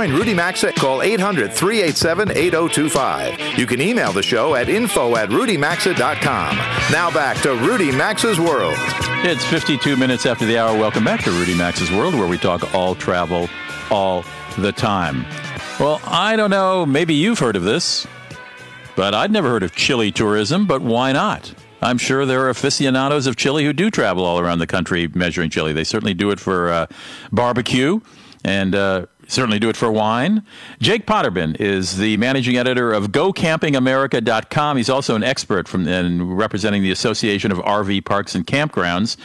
join 0.00 0.16
Rudy 0.16 0.32
Maxa, 0.32 0.72
call 0.72 1.02
800 1.02 1.52
387 1.52 2.30
8025. 2.30 3.58
You 3.58 3.66
can 3.66 3.82
email 3.82 4.12
the 4.12 4.22
show 4.22 4.54
at 4.54 4.70
info 4.70 5.16
at 5.16 5.28
rudymaxa.com. 5.28 6.56
Now 6.90 7.10
back 7.10 7.42
to 7.42 7.54
Rudy 7.56 7.92
Maxa's 7.92 8.40
World. 8.40 8.74
It's 9.24 9.44
52 9.44 9.98
minutes 9.98 10.24
after 10.24 10.46
the 10.46 10.56
hour. 10.56 10.78
Welcome 10.78 11.04
back 11.04 11.22
to 11.24 11.30
Rudy 11.30 11.54
Maxa's 11.54 11.90
World, 11.90 12.14
where 12.14 12.26
we 12.26 12.38
talk 12.38 12.74
all 12.74 12.94
travel 12.94 13.50
all 13.90 14.24
the 14.56 14.72
time. 14.72 15.26
Well, 15.78 16.00
I 16.06 16.34
don't 16.34 16.50
know, 16.50 16.86
maybe 16.86 17.12
you've 17.12 17.38
heard 17.38 17.56
of 17.56 17.64
this, 17.64 18.06
but 18.96 19.14
I'd 19.14 19.30
never 19.30 19.50
heard 19.50 19.62
of 19.62 19.74
chili 19.74 20.10
tourism, 20.10 20.66
but 20.66 20.80
why 20.80 21.12
not? 21.12 21.52
I'm 21.82 21.98
sure 21.98 22.24
there 22.24 22.40
are 22.46 22.48
aficionados 22.48 23.26
of 23.26 23.36
chili 23.36 23.64
who 23.66 23.74
do 23.74 23.90
travel 23.90 24.24
all 24.24 24.38
around 24.38 24.60
the 24.60 24.66
country 24.66 25.08
measuring 25.08 25.50
chili. 25.50 25.74
They 25.74 25.84
certainly 25.84 26.14
do 26.14 26.30
it 26.30 26.40
for 26.40 26.70
uh, 26.70 26.86
barbecue. 27.32 28.00
and 28.44 28.74
uh, 28.74 29.06
certainly 29.30 29.58
do 29.58 29.68
it 29.68 29.76
for 29.76 29.90
wine. 29.90 30.44
Jake 30.80 31.06
Potterbin 31.06 31.58
is 31.60 31.96
the 31.96 32.16
managing 32.16 32.56
editor 32.56 32.92
of 32.92 33.08
GoCampingAmerica.com. 33.08 34.76
He's 34.76 34.90
also 34.90 35.14
an 35.14 35.22
expert 35.22 35.68
from 35.68 35.86
in 35.86 36.34
representing 36.34 36.82
the 36.82 36.90
Association 36.90 37.52
of 37.52 37.58
RV 37.58 38.04
Parks 38.04 38.34
and 38.34 38.46
Campgrounds. 38.46 39.16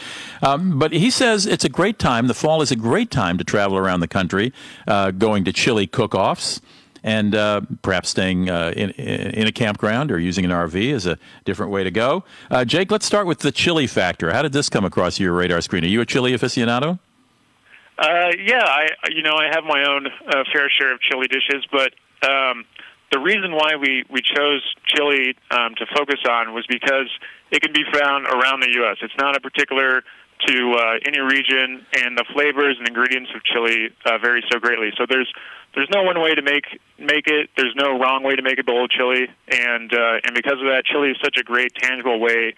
Um, 0.42 0.78
but 0.78 0.92
he 0.92 1.10
says 1.10 1.46
it's 1.46 1.64
a 1.64 1.68
great 1.68 1.98
time. 1.98 2.26
The 2.26 2.34
fall 2.34 2.62
is 2.62 2.70
a 2.70 2.76
great 2.76 3.10
time 3.10 3.38
to 3.38 3.44
travel 3.44 3.76
around 3.76 4.00
the 4.00 4.08
country, 4.08 4.52
uh, 4.86 5.10
going 5.10 5.44
to 5.44 5.52
chili 5.52 5.86
cook-offs 5.86 6.60
and 7.06 7.36
uh, 7.36 7.60
perhaps 7.82 8.08
staying 8.08 8.50
uh, 8.50 8.72
in, 8.76 8.90
in 8.90 9.46
a 9.46 9.52
campground 9.52 10.10
or 10.10 10.18
using 10.18 10.44
an 10.44 10.50
RV 10.50 10.74
is 10.74 11.06
a 11.06 11.18
different 11.44 11.70
way 11.70 11.84
to 11.84 11.90
go. 11.90 12.24
Uh, 12.50 12.64
Jake, 12.64 12.90
let's 12.90 13.06
start 13.06 13.26
with 13.26 13.38
the 13.38 13.52
chili 13.52 13.86
factor. 13.86 14.32
How 14.32 14.42
did 14.42 14.52
this 14.52 14.68
come 14.68 14.84
across 14.84 15.20
your 15.20 15.32
radar 15.32 15.60
screen? 15.60 15.84
Are 15.84 15.88
you 15.88 16.00
a 16.00 16.06
chili 16.06 16.32
aficionado? 16.32 16.98
Uh, 17.98 18.30
yeah, 18.44 18.64
I 18.64 18.88
you 19.10 19.22
know 19.22 19.34
I 19.34 19.48
have 19.52 19.64
my 19.64 19.84
own 19.88 20.06
uh, 20.06 20.44
fair 20.52 20.68
share 20.68 20.92
of 20.92 21.00
chili 21.00 21.28
dishes, 21.28 21.64
but 21.72 21.92
um, 22.28 22.64
the 23.10 23.18
reason 23.18 23.52
why 23.52 23.76
we 23.76 24.04
we 24.10 24.20
chose 24.20 24.62
chili 24.86 25.34
um, 25.50 25.74
to 25.76 25.86
focus 25.96 26.20
on 26.28 26.52
was 26.52 26.66
because 26.68 27.08
it 27.50 27.62
can 27.62 27.72
be 27.72 27.84
found 27.92 28.26
around 28.26 28.60
the 28.60 28.72
U.S. 28.84 28.98
It's 29.00 29.16
not 29.18 29.36
a 29.36 29.40
particular 29.40 30.02
to 30.46 30.72
uh, 30.76 30.98
any 31.06 31.20
region, 31.20 31.86
and 31.96 32.18
the 32.18 32.24
flavors 32.34 32.76
and 32.78 32.86
ingredients 32.86 33.30
of 33.34 33.42
chili 33.44 33.88
uh, 34.04 34.18
vary 34.18 34.44
so 34.50 34.58
greatly. 34.58 34.90
So 34.98 35.06
there's 35.08 35.32
there's 35.74 35.88
no 35.90 36.02
one 36.02 36.20
way 36.20 36.34
to 36.34 36.42
make 36.42 36.66
make 36.98 37.26
it. 37.26 37.48
There's 37.56 37.74
no 37.76 37.98
wrong 37.98 38.22
way 38.22 38.36
to 38.36 38.42
make 38.42 38.58
a 38.58 38.64
bowl 38.64 38.84
of 38.84 38.90
chili, 38.90 39.28
and 39.48 39.92
uh, 39.92 40.20
and 40.24 40.34
because 40.34 40.60
of 40.60 40.68
that, 40.68 40.84
chili 40.84 41.10
is 41.10 41.16
such 41.24 41.38
a 41.38 41.42
great 41.42 41.72
tangible 41.76 42.20
way 42.20 42.54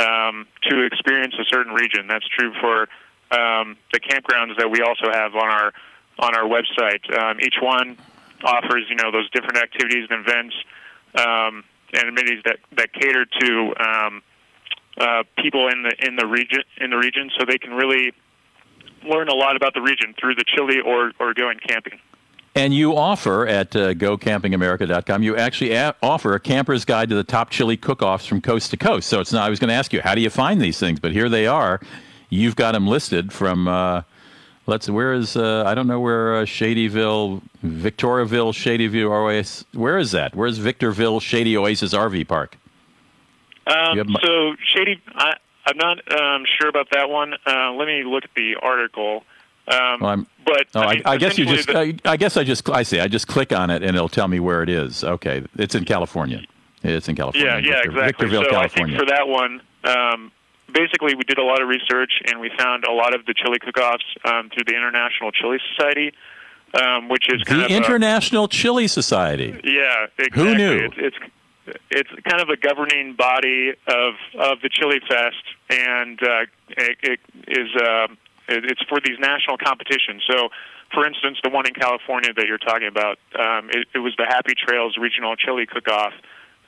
um, 0.00 0.46
to 0.68 0.82
experience 0.82 1.34
a 1.38 1.44
certain 1.46 1.74
region. 1.74 2.06
That's 2.08 2.26
true 2.26 2.52
for 2.60 2.88
um, 3.30 3.76
the 3.92 4.00
campgrounds 4.00 4.56
that 4.58 4.70
we 4.70 4.80
also 4.80 5.10
have 5.12 5.34
on 5.34 5.48
our 5.48 5.72
on 6.18 6.36
our 6.36 6.44
website. 6.44 7.02
Um, 7.16 7.40
each 7.40 7.56
one 7.60 7.96
offers 8.44 8.84
you 8.88 8.96
know 8.96 9.10
those 9.10 9.30
different 9.30 9.58
activities 9.58 10.06
and 10.10 10.26
events 10.26 10.54
um, 11.14 11.64
and 11.92 12.08
amenities 12.08 12.42
that 12.44 12.58
that 12.72 12.92
cater 12.92 13.24
to 13.24 13.74
um, 13.80 14.22
uh, 14.98 15.22
people 15.38 15.68
in 15.68 15.82
the 15.82 16.06
in 16.06 16.16
the 16.16 16.26
region 16.26 16.62
in 16.80 16.90
the 16.90 16.96
region, 16.96 17.30
so 17.38 17.44
they 17.44 17.58
can 17.58 17.72
really 17.72 18.12
learn 19.08 19.28
a 19.28 19.34
lot 19.34 19.56
about 19.56 19.74
the 19.74 19.80
region 19.80 20.14
through 20.20 20.34
the 20.34 20.44
chili 20.44 20.80
or 20.80 21.12
or 21.18 21.34
going 21.34 21.58
camping. 21.58 21.98
And 22.56 22.74
you 22.74 22.96
offer 22.96 23.46
at 23.46 23.76
uh, 23.76 23.94
GoCampingAmerica.com, 23.94 25.22
you 25.22 25.36
actually 25.36 25.72
a- 25.72 25.94
offer 26.02 26.34
a 26.34 26.40
camper's 26.40 26.84
guide 26.84 27.08
to 27.10 27.14
the 27.14 27.22
top 27.22 27.50
chili 27.50 27.76
cook-offs 27.76 28.26
from 28.26 28.40
coast 28.40 28.72
to 28.72 28.76
coast. 28.76 29.08
So 29.08 29.20
it's 29.20 29.32
not. 29.32 29.46
I 29.46 29.50
was 29.50 29.60
going 29.60 29.68
to 29.68 29.74
ask 29.74 29.92
you, 29.92 30.00
how 30.00 30.16
do 30.16 30.20
you 30.20 30.30
find 30.30 30.60
these 30.60 30.76
things? 30.76 30.98
But 30.98 31.12
here 31.12 31.28
they 31.28 31.46
are. 31.46 31.80
You've 32.30 32.56
got 32.56 32.72
them 32.72 32.86
listed 32.86 33.32
from. 33.32 33.68
Uh, 33.68 34.02
let's. 34.66 34.88
Where 34.88 35.12
is? 35.12 35.36
Uh, 35.36 35.64
I 35.66 35.74
don't 35.74 35.86
know 35.86 36.00
where 36.00 36.36
uh, 36.38 36.42
Shadyville, 36.44 37.42
Victoriaville, 37.64 38.52
Shadyville 38.52 39.10
Oasis. 39.10 39.64
Where 39.72 39.98
is 39.98 40.12
that? 40.12 40.34
Where's 40.34 40.58
Victorville 40.58 41.20
Shady 41.20 41.56
Oasis 41.56 41.92
RV 41.92 42.26
Park? 42.28 42.56
Um, 43.66 44.16
so 44.22 44.54
Shady, 44.64 45.00
I, 45.14 45.34
I'm 45.66 45.76
not 45.76 45.98
um, 46.20 46.44
sure 46.58 46.68
about 46.68 46.88
that 46.92 47.10
one. 47.10 47.34
Uh, 47.46 47.72
let 47.72 47.86
me 47.86 48.02
look 48.04 48.24
at 48.24 48.30
the 48.34 48.56
article. 48.62 49.24
Um, 49.68 50.00
Well, 50.00 50.10
I'm- 50.10 50.26
but 50.46 50.66
Oh, 50.74 50.80
I, 50.80 50.94
mean, 50.94 51.02
I 51.04 51.16
guess 51.16 51.38
you 51.38 51.44
just. 51.46 51.68
the- 51.68 51.78
I, 51.78 51.94
I 52.04 52.16
guess 52.16 52.36
I 52.36 52.42
just. 52.42 52.68
I 52.70 52.82
see. 52.82 52.98
I 52.98 53.06
just 53.06 53.28
click 53.28 53.52
on 53.52 53.70
it 53.70 53.82
and 53.84 53.94
it'll 53.94 54.08
tell 54.08 54.26
me 54.26 54.40
where 54.40 54.62
it 54.64 54.68
is. 54.68 55.04
Okay, 55.04 55.44
it's 55.56 55.74
in 55.76 55.84
California. 55.84 56.42
It's 56.82 57.08
in 57.08 57.14
California. 57.14 57.46
Yeah, 57.50 57.58
yeah, 57.58 57.62
Victor- 57.82 57.90
exactly. 57.90 58.06
Victorville, 58.28 58.44
so 58.44 58.50
California. 58.50 58.96
I 58.96 58.98
think 58.98 59.08
for 59.08 59.14
that 59.14 59.28
one, 59.28 59.60
um, 59.84 60.32
basically 60.72 61.14
we 61.14 61.24
did 61.24 61.38
a 61.38 61.44
lot 61.44 61.60
of 61.62 61.68
research 61.68 62.12
and 62.26 62.40
we 62.40 62.50
found 62.58 62.84
a 62.84 62.92
lot 62.92 63.14
of 63.14 63.26
the 63.26 63.34
chili 63.34 63.58
cook-offs 63.58 64.04
um, 64.24 64.50
through 64.50 64.64
the 64.66 64.74
International 64.74 65.30
Chili 65.32 65.58
Society, 65.74 66.12
um, 66.74 67.08
which 67.08 67.26
is 67.32 67.42
kind 67.42 67.60
the 67.60 67.64
of 67.66 67.70
a, 67.70 67.74
International 67.74 68.48
Chili 68.48 68.88
Society. 68.88 69.60
yeah, 69.64 70.06
exactly. 70.18 70.42
Who 70.42 70.54
knew? 70.54 70.76
It's, 70.86 70.94
it's 70.98 71.16
it's 71.90 72.10
kind 72.28 72.40
of 72.40 72.48
a 72.48 72.56
governing 72.56 73.14
body 73.14 73.72
of 73.86 74.14
of 74.38 74.60
the 74.62 74.68
Chili 74.68 75.00
Fest, 75.08 75.44
and 75.68 76.20
uh, 76.22 76.46
it, 76.70 76.96
it 77.02 77.20
is 77.46 77.68
uh, 77.76 78.08
it, 78.48 78.64
it's 78.64 78.82
for 78.88 78.98
these 79.04 79.18
national 79.18 79.56
competitions. 79.58 80.22
So, 80.28 80.48
for 80.92 81.06
instance, 81.06 81.38
the 81.44 81.50
one 81.50 81.66
in 81.66 81.74
California 81.74 82.32
that 82.34 82.46
you're 82.46 82.58
talking 82.58 82.88
about, 82.88 83.18
um, 83.38 83.70
it, 83.70 83.86
it 83.94 83.98
was 83.98 84.14
the 84.16 84.26
Happy 84.26 84.54
Trails 84.54 84.96
Regional 84.98 85.36
Chili 85.36 85.66
Cook-Off 85.66 86.12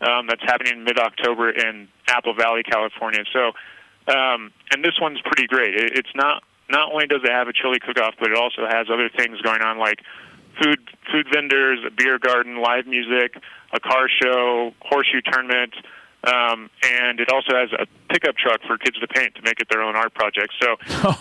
um, 0.01 0.27
that's 0.29 0.43
happening 0.43 0.75
in 0.75 0.85
mid-October 0.85 1.51
in 1.51 1.89
Apple 2.07 2.35
Valley, 2.35 2.63
California. 2.63 3.25
So, 3.33 3.53
um, 4.09 4.53
and 4.71 4.85
this 4.85 4.99
one's 5.01 5.21
pretty 5.21 5.47
great. 5.47 5.75
It, 5.75 5.97
it's 5.97 6.15
not 6.15 6.43
not 6.71 6.93
only 6.93 7.07
does 7.07 7.21
it 7.23 7.31
have 7.31 7.49
a 7.49 7.53
chili 7.53 7.79
cook-off, 7.81 8.15
but 8.19 8.31
it 8.31 8.37
also 8.37 8.67
has 8.67 8.89
other 8.91 9.11
things 9.11 9.41
going 9.43 9.63
on 9.63 9.79
like 9.79 10.01
food 10.63 10.81
food 11.11 11.27
vendors, 11.33 11.81
a 11.87 11.91
beer 11.91 12.19
garden, 12.19 12.61
live 12.61 12.87
music, 12.87 13.37
a 13.73 13.81
car 13.81 14.09
show, 14.09 14.73
horseshoe 14.81 15.21
tournament, 15.21 15.75
um, 16.25 16.71
and 16.85 17.21
it 17.21 17.31
also 17.33 17.55
has 17.55 17.71
a 17.73 17.87
pickup 18.13 18.37
truck 18.37 18.61
for 18.67 18.79
kids 18.79 18.99
to 19.01 19.09
paint 19.09 19.35
to 19.35 19.43
make 19.43 19.61
it 19.61 19.69
their 19.69 19.83
own 19.83 19.97
art 19.97 20.15
project. 20.15 20.55
So, 20.61 20.77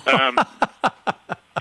um, 0.13 0.37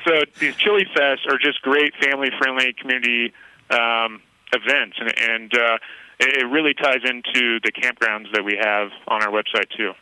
so 0.04 0.22
these 0.38 0.56
chili 0.56 0.86
fests 0.94 1.26
are 1.26 1.38
just 1.38 1.62
great 1.62 1.94
family 2.00 2.30
friendly 2.38 2.72
community 2.74 3.32
um, 3.70 4.20
events, 4.52 4.96
and, 5.00 5.18
and 5.18 5.54
uh, 5.54 5.78
it 6.18 6.46
really 6.50 6.74
ties 6.74 7.00
into 7.04 7.60
the 7.60 7.72
campgrounds 7.72 8.30
that 8.34 8.44
we 8.44 8.58
have 8.60 8.90
on 9.08 9.22
our 9.22 9.30
website 9.30 9.70
too. 9.74 9.92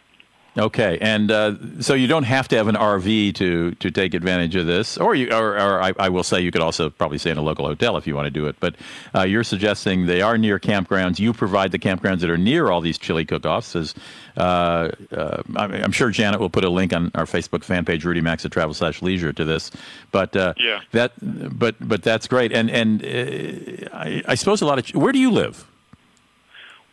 Okay, 0.58 0.98
and 1.00 1.30
uh, 1.30 1.54
so 1.78 1.94
you 1.94 2.08
don't 2.08 2.24
have 2.24 2.48
to 2.48 2.56
have 2.56 2.66
an 2.66 2.74
RV 2.74 3.34
to 3.36 3.72
to 3.76 3.90
take 3.92 4.12
advantage 4.12 4.56
of 4.56 4.66
this, 4.66 4.98
or 4.98 5.14
you, 5.14 5.30
or, 5.32 5.54
or 5.54 5.80
I, 5.80 5.92
I 6.00 6.08
will 6.08 6.24
say 6.24 6.40
you 6.40 6.50
could 6.50 6.62
also 6.62 6.90
probably 6.90 7.18
stay 7.18 7.30
in 7.30 7.38
a 7.38 7.42
local 7.42 7.64
hotel 7.64 7.96
if 7.96 8.08
you 8.08 8.16
want 8.16 8.26
to 8.26 8.30
do 8.30 8.46
it. 8.48 8.56
But 8.58 8.74
uh, 9.14 9.22
you're 9.22 9.44
suggesting 9.44 10.06
they 10.06 10.20
are 10.20 10.36
near 10.36 10.58
campgrounds. 10.58 11.20
You 11.20 11.32
provide 11.32 11.70
the 11.70 11.78
campgrounds 11.78 12.20
that 12.20 12.30
are 12.30 12.36
near 12.38 12.70
all 12.70 12.80
these 12.80 12.98
chili 12.98 13.24
cook-offs. 13.24 13.76
As 13.76 13.94
uh, 14.36 14.90
uh, 15.12 15.42
I'm 15.56 15.92
sure 15.92 16.10
Janet 16.10 16.40
will 16.40 16.50
put 16.50 16.64
a 16.64 16.70
link 16.70 16.92
on 16.92 17.12
our 17.14 17.26
Facebook 17.26 17.62
fan 17.62 17.84
page, 17.84 18.04
Rudy 18.04 18.20
Max 18.20 18.44
at 18.44 18.50
Travel 18.50 18.74
slash 18.74 19.00
Leisure, 19.00 19.32
to 19.32 19.44
this. 19.44 19.70
But 20.10 20.34
uh, 20.34 20.54
Yeah. 20.56 20.80
that 20.90 21.12
but 21.56 21.76
but 21.80 22.02
that's 22.02 22.26
great. 22.26 22.52
And 22.52 22.68
and 22.68 23.04
uh, 23.04 23.88
I, 23.96 24.22
I 24.26 24.34
suppose 24.34 24.60
a 24.60 24.66
lot 24.66 24.78
of 24.80 25.00
where 25.00 25.12
do 25.12 25.20
you 25.20 25.30
live? 25.30 25.66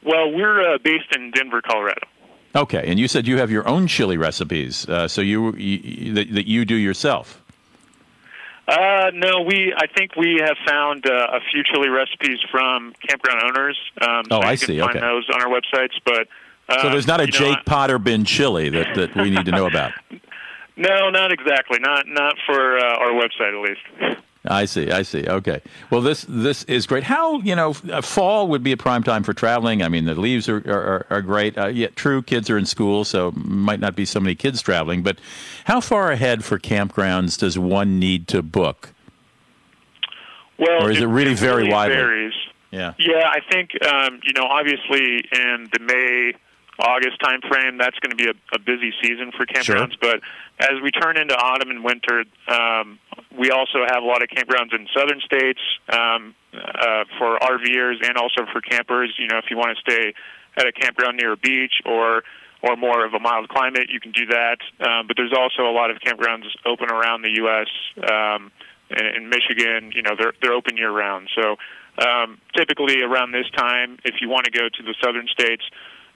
Well, 0.03 0.32
we're 0.32 0.76
uh, 0.76 0.78
based 0.84 1.16
in 1.16 1.32
Denver, 1.32 1.63
Colorado. 1.63 2.01
Okay, 2.56 2.84
and 2.88 2.97
you 2.97 3.08
said 3.08 3.28
you 3.28 3.38
have 3.38 3.51
your 3.51 3.68
own 3.68 3.86
chili 3.88 4.18
recipes, 4.18 4.88
uh, 4.88 5.08
so 5.08 5.22
you, 5.22 5.53
you 5.56 6.14
that, 6.14 6.34
that 6.34 6.47
you 6.47 6.64
do 6.64 6.76
yourself. 6.76 7.41
Uh, 8.68 9.12
no, 9.14 9.41
we. 9.41 9.74
I 9.78 9.88
think 9.88 10.16
we 10.16 10.39
have 10.43 10.58
found 10.66 11.06
uh, 11.06 11.28
a 11.34 11.39
few 11.51 11.64
chili 11.64 11.89
recipes 11.89 12.39
from 12.49 12.93
campground 13.08 13.41
owners. 13.43 13.78
Um, 14.01 14.24
Oh, 14.32 14.41
so 14.41 14.47
I 14.47 14.56
see, 14.56 14.80
Find 14.80 14.91
okay. 14.91 14.99
those 15.01 15.28
on 15.34 15.41
our 15.41 15.49
websites, 15.49 15.93
but 16.03 16.28
uh, 16.70 16.82
so 16.82 16.89
there's 16.89 17.06
not 17.08 17.20
a 17.20 17.26
you 17.26 17.32
know, 17.32 17.38
Jake 17.38 17.66
Potterbin 17.66 18.26
chili 18.26 18.70
that, 18.70 18.95
that 18.95 19.16
we 19.16 19.30
need 19.30 19.45
to 19.45 19.51
know 19.51 19.68
about. 19.68 19.91
No, 20.78 21.10
not 21.10 21.32
exactly. 21.32 21.80
Not 21.80 22.06
not 22.06 22.36
for 22.45 22.78
uh, 22.78 22.84
our 22.84 23.12
website, 23.12 23.53
at 23.53 23.70
least. 23.70 24.20
I 24.48 24.66
see, 24.66 24.91
I 24.91 25.02
see. 25.02 25.26
Okay. 25.28 25.62
Well, 25.89 26.02
this 26.02 26.26
this 26.28 26.64
is 26.64 26.86
great. 26.86 27.04
How 27.04 27.39
you 27.39 27.56
know, 27.56 27.76
uh, 27.91 28.02
fall 28.02 28.48
would 28.48 28.64
be 28.64 28.72
a 28.72 28.78
prime 28.78 29.04
time 29.04 29.24
for 29.24 29.34
traveling. 29.34 29.82
I 29.82 29.89
mean, 29.89 30.06
the 30.06 30.16
leaves 30.16 30.48
are 30.50 30.58
are, 30.58 31.06
are 31.10 31.22
great. 31.22 31.58
Uh, 31.58 31.68
yet, 31.68 31.96
true, 31.96 32.22
kids 32.22 32.50
are 32.50 32.58
in 32.58 32.66
school, 32.66 33.06
so 33.06 33.32
might 33.36 33.80
not 33.80 33.96
be 33.96 34.06
so 34.06 34.20
many 34.20 34.36
kids 34.36 34.62
traveling. 34.62 35.04
But 35.04 35.20
how 35.66 35.82
far 35.82 36.12
ahead 36.12 36.43
for 36.43 36.60
campgrounds 36.60 37.38
does 37.39 37.58
one 37.58 38.00
need 38.00 38.28
to 38.30 38.41
book? 38.41 38.93
Well, 40.58 40.84
Or 40.86 40.91
is 40.91 41.02
it 41.02 41.06
really 41.08 41.34
very 41.34 41.64
really 41.64 41.74
widely? 41.74 41.96
Varies. 41.98 42.34
Yeah. 42.72 42.93
Yeah, 42.98 43.30
I 43.30 43.39
think 43.52 43.72
um, 43.86 44.20
you 44.24 44.34
know, 44.34 44.48
obviously 44.48 45.24
in 45.32 45.70
the 45.72 45.80
May 45.80 46.34
August 46.80 47.19
time 47.23 47.39
frame, 47.47 47.78
that's 47.78 47.97
going 47.99 48.11
to 48.11 48.17
be 48.17 48.28
a, 48.28 48.55
a 48.55 48.59
busy 48.59 48.91
season 49.01 49.32
for 49.36 49.45
campgrounds. 49.45 49.93
But 50.01 50.19
as 50.59 50.82
we 50.84 50.91
turn 50.91 51.17
into 51.17 51.36
autumn 51.36 51.69
and 51.69 51.84
winter, 51.84 52.26
um, 52.47 52.99
we 53.38 53.51
also 53.51 53.86
have 53.88 54.03
a 54.03 54.05
lot 54.05 54.21
of 54.21 54.30
campgrounds 54.30 54.73
in 54.73 54.88
southern 54.95 55.21
states 55.21 55.59
um, 55.89 56.36
uh, 56.53 57.05
for 57.17 57.39
RVers 57.39 58.05
and 58.05 58.17
also 58.17 58.45
for 58.51 58.61
campers. 58.61 59.13
You 59.17 59.28
know, 59.28 59.38
if 59.38 59.45
you 59.49 59.57
want 59.57 59.78
to 59.78 59.91
stay 59.91 60.13
at 60.57 60.67
a 60.67 60.71
campground 60.71 61.17
near 61.17 61.34
a 61.34 61.38
beach 61.38 61.82
or 61.86 62.23
or 62.63 62.76
more 62.76 63.05
of 63.05 63.13
a 63.13 63.19
mild 63.19 63.47
climate, 63.49 63.89
you 63.89 63.99
can 63.99 64.11
do 64.11 64.26
that. 64.26 64.57
Um, 64.80 65.05
but 65.07 65.15
there's 65.17 65.34
also 65.38 65.69
a 65.69 65.71
lot 65.71 65.91
of 65.91 65.97
campgrounds 65.97 66.45
open 66.65 66.89
around 66.89 67.21
the 67.21 67.36
U.S. 67.36 67.67
Um, 68.09 68.51
in, 68.89 69.05
in 69.05 69.30
Michigan. 69.30 69.91
You 69.93 70.01
know, 70.01 70.15
they're 70.17 70.34
they're 70.41 70.53
open 70.53 70.78
year 70.78 70.91
round. 70.91 71.30
So 71.36 71.55
um, 71.97 72.39
typically 72.55 73.01
around 73.01 73.32
this 73.32 73.49
time, 73.55 73.99
if 74.03 74.15
you 74.21 74.30
want 74.30 74.45
to 74.45 74.51
go 74.51 74.67
to 74.67 74.84
the 74.84 74.95
southern 75.03 75.28
states, 75.28 75.63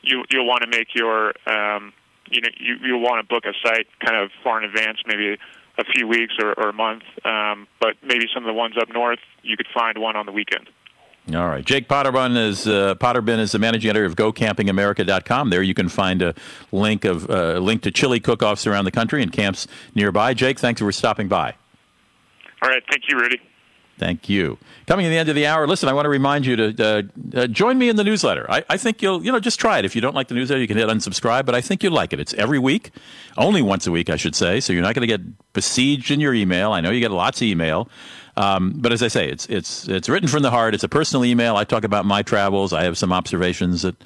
you 0.01 0.23
you'll 0.29 0.47
want 0.47 0.63
to 0.63 0.69
make 0.69 0.95
your 0.95 1.33
um, 1.47 1.93
you 2.29 2.41
know 2.41 2.49
you 2.57 2.75
you'll 2.83 3.01
want 3.01 3.21
to 3.21 3.27
book 3.27 3.45
a 3.45 3.53
site 3.67 3.87
kind 3.99 4.21
of 4.21 4.31
far 4.43 4.61
in 4.61 4.69
advance, 4.69 4.99
maybe 5.05 5.37
a 5.77 5.83
few 5.85 6.07
weeks 6.07 6.33
or, 6.41 6.53
or 6.53 6.69
a 6.69 6.73
month. 6.73 7.03
Um, 7.23 7.67
but 7.79 7.95
maybe 8.03 8.25
some 8.33 8.43
of 8.43 8.47
the 8.47 8.53
ones 8.53 8.75
up 8.79 8.89
north, 8.93 9.19
you 9.43 9.55
could 9.55 9.67
find 9.73 9.97
one 9.97 10.15
on 10.15 10.25
the 10.25 10.31
weekend. 10.31 10.67
All 11.35 11.47
right. 11.47 11.63
Jake 11.63 11.87
Potterbin 11.87 12.35
is 12.37 12.67
uh, 12.67 12.95
Potterbin 12.95 13.39
is 13.39 13.51
the 13.51 13.59
managing 13.59 13.89
editor 13.89 14.05
of 14.05 14.15
GoCampingAmerica.com. 14.15 15.49
There 15.49 15.61
you 15.61 15.73
can 15.73 15.87
find 15.87 16.21
a 16.21 16.33
link 16.71 17.05
of 17.05 17.29
uh, 17.29 17.59
link 17.59 17.83
to 17.83 17.91
chili 17.91 18.19
cook-offs 18.19 18.65
around 18.65 18.85
the 18.85 18.91
country 18.91 19.21
and 19.21 19.31
camps 19.31 19.67
nearby. 19.93 20.33
Jake, 20.33 20.59
thanks 20.59 20.81
for 20.81 20.91
stopping 20.91 21.27
by. 21.27 21.55
All 22.61 22.69
right. 22.69 22.83
Thank 22.89 23.03
you, 23.07 23.17
Rudy. 23.17 23.39
Thank 23.99 24.29
you. 24.29 24.57
Coming 24.87 25.03
to 25.03 25.09
the 25.09 25.17
end 25.17 25.27
of 25.27 25.35
the 25.35 25.45
hour, 25.45 25.67
listen, 25.67 25.89
I 25.89 25.93
want 25.93 26.05
to 26.05 26.09
remind 26.09 26.45
you 26.45 26.55
to 26.55 26.83
uh, 26.83 27.01
uh, 27.35 27.47
join 27.47 27.77
me 27.77 27.89
in 27.89 27.97
the 27.97 28.03
newsletter. 28.03 28.49
I, 28.49 28.63
I, 28.69 28.77
think 28.77 29.01
you'll, 29.01 29.23
you 29.23 29.31
know, 29.31 29.41
just 29.41 29.59
try 29.59 29.77
it. 29.77 29.83
If 29.83 29.93
you 29.93 30.01
don't 30.01 30.15
like 30.15 30.29
the 30.29 30.35
newsletter, 30.35 30.61
you 30.61 30.67
can 30.67 30.77
hit 30.77 30.87
unsubscribe, 30.87 31.45
but 31.45 31.53
I 31.53 31.59
think 31.59 31.83
you'll 31.83 31.93
like 31.93 32.13
it. 32.13 32.19
It's 32.19 32.33
every 32.35 32.59
week, 32.59 32.91
only 33.37 33.61
once 33.61 33.85
a 33.87 33.91
week, 33.91 34.09
I 34.09 34.15
should 34.15 34.35
say, 34.35 34.61
so 34.61 34.71
you're 34.71 34.81
not 34.81 34.95
going 34.95 35.07
to 35.07 35.17
get 35.17 35.21
besieged 35.51 36.11
in 36.11 36.21
your 36.21 36.33
email. 36.33 36.71
I 36.71 36.79
know 36.79 36.91
you 36.91 37.01
get 37.01 37.11
lots 37.11 37.39
of 37.39 37.47
email. 37.47 37.89
Um, 38.37 38.73
but 38.77 38.93
as 38.93 39.03
I 39.03 39.09
say, 39.09 39.29
it's, 39.29 39.45
it's, 39.47 39.85
it's 39.89 40.07
written 40.07 40.29
from 40.29 40.43
the 40.43 40.49
heart. 40.49 40.73
It's 40.73 40.85
a 40.85 40.89
personal 40.89 41.25
email. 41.25 41.57
I 41.57 41.65
talk 41.65 41.83
about 41.83 42.05
my 42.05 42.21
travels. 42.21 42.71
I 42.71 42.83
have 42.83 42.97
some 42.97 43.11
observations 43.11 43.81
that 43.81 44.01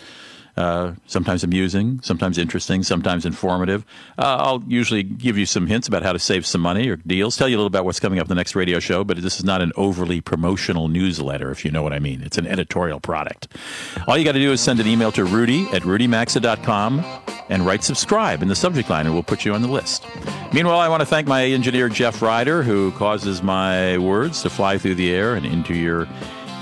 uh, 0.56 0.94
sometimes 1.08 1.44
amusing, 1.44 2.00
sometimes 2.02 2.38
interesting, 2.38 2.84
sometimes 2.84 3.26
informative. 3.26 3.86
Uh, 4.18 4.38
I'll 4.40 4.64
usually 4.68 5.04
give 5.04 5.38
you 5.38 5.46
some 5.46 5.68
hints 5.68 5.88
about 5.88 6.04
how 6.04 6.14
to 6.14 6.20
save 6.20 6.46
some 6.46 6.62
money 6.62 6.90
or 6.90 6.98
deals, 6.98 7.38
tell 7.38 7.50
you 7.50 7.56
a 7.56 7.58
little 7.58 7.68
about 7.68 7.86
what's 7.86 8.00
coming 8.00 8.20
up 8.20 8.26
in 8.26 8.30
the 8.30 8.36
next 8.36 8.56
radio 8.56 8.80
show, 8.80 9.04
but 9.04 9.22
this 9.22 9.38
is 9.38 9.44
not 9.44 9.62
an 9.62 9.72
overly 9.76 10.22
promotional 10.22 10.88
newsletter, 10.88 11.50
if 11.52 11.66
you 11.66 11.72
know 11.72 11.82
what 11.82 11.94
I 11.94 12.00
mean. 12.00 12.22
It's 12.22 12.38
an 12.38 12.46
editorial 12.46 13.00
product. 13.00 13.48
All 14.08 14.18
you 14.18 14.24
got 14.24 14.34
to 14.34 14.40
do 14.40 14.52
is 14.52 14.62
send 14.62 14.80
an 14.80 14.88
email 14.88 15.12
to 15.14 15.26
rudy 15.26 15.68
at 15.70 15.82
rudymaxa.com 15.84 17.04
and 17.50 17.66
write 17.66 17.84
subscribe 17.84 18.42
in 18.42 18.48
the 18.48 18.56
subject 18.56 18.90
line, 18.90 19.06
and 19.06 19.14
we'll 19.14 19.24
put 19.24 19.46
you 19.46 19.54
on 19.54 19.62
the 19.62 19.68
list. 19.68 20.06
Meanwhile, 20.54 20.80
I 20.80 20.88
want 20.88 21.02
to 21.02 21.06
thank 21.06 21.28
my 21.28 21.46
engineer, 21.46 21.90
Jeff 21.90 22.22
Ryder, 22.22 22.64
who 22.64 22.92
causes 22.92 23.42
my 23.42 23.98
words 23.98 24.44
to 24.44 24.50
fly 24.50 24.78
through 24.78 24.96
the 24.96 25.12
air 25.12 25.36
and 25.36 25.46
into 25.46 25.74
your 25.74 26.08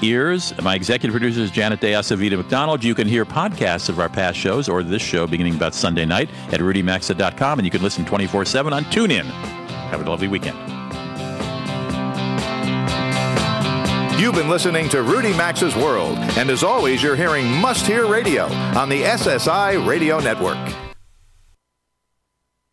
ears. 0.03 0.53
My 0.61 0.75
executive 0.75 1.11
producer 1.11 1.41
is 1.41 1.51
Janet 1.51 1.79
De 1.79 1.93
Acevita 1.93 2.37
McDonald. 2.37 2.83
You 2.83 2.95
can 2.95 3.07
hear 3.07 3.25
podcasts 3.25 3.89
of 3.89 3.99
our 3.99 4.09
past 4.09 4.37
shows 4.37 4.69
or 4.69 4.83
this 4.83 5.01
show 5.01 5.27
beginning 5.27 5.55
about 5.55 5.73
Sunday 5.73 6.05
night 6.05 6.29
at 6.51 6.59
rudymaxa.com, 6.59 7.59
and 7.59 7.65
you 7.65 7.71
can 7.71 7.81
listen 7.81 8.05
24 8.05 8.45
7 8.45 8.73
on 8.73 8.83
TuneIn. 8.85 9.25
Have 9.89 10.05
a 10.05 10.09
lovely 10.09 10.27
weekend. 10.27 10.57
You've 14.19 14.35
been 14.35 14.49
listening 14.49 14.87
to 14.89 15.01
Rudy 15.01 15.33
Maxa's 15.33 15.75
World, 15.75 16.17
and 16.37 16.51
as 16.51 16.63
always, 16.63 17.01
you're 17.01 17.15
hearing 17.15 17.47
Must 17.47 17.87
Hear 17.87 18.05
Radio 18.05 18.45
on 18.77 18.87
the 18.87 19.01
SSI 19.01 19.83
Radio 19.87 20.19
Network. 20.19 20.90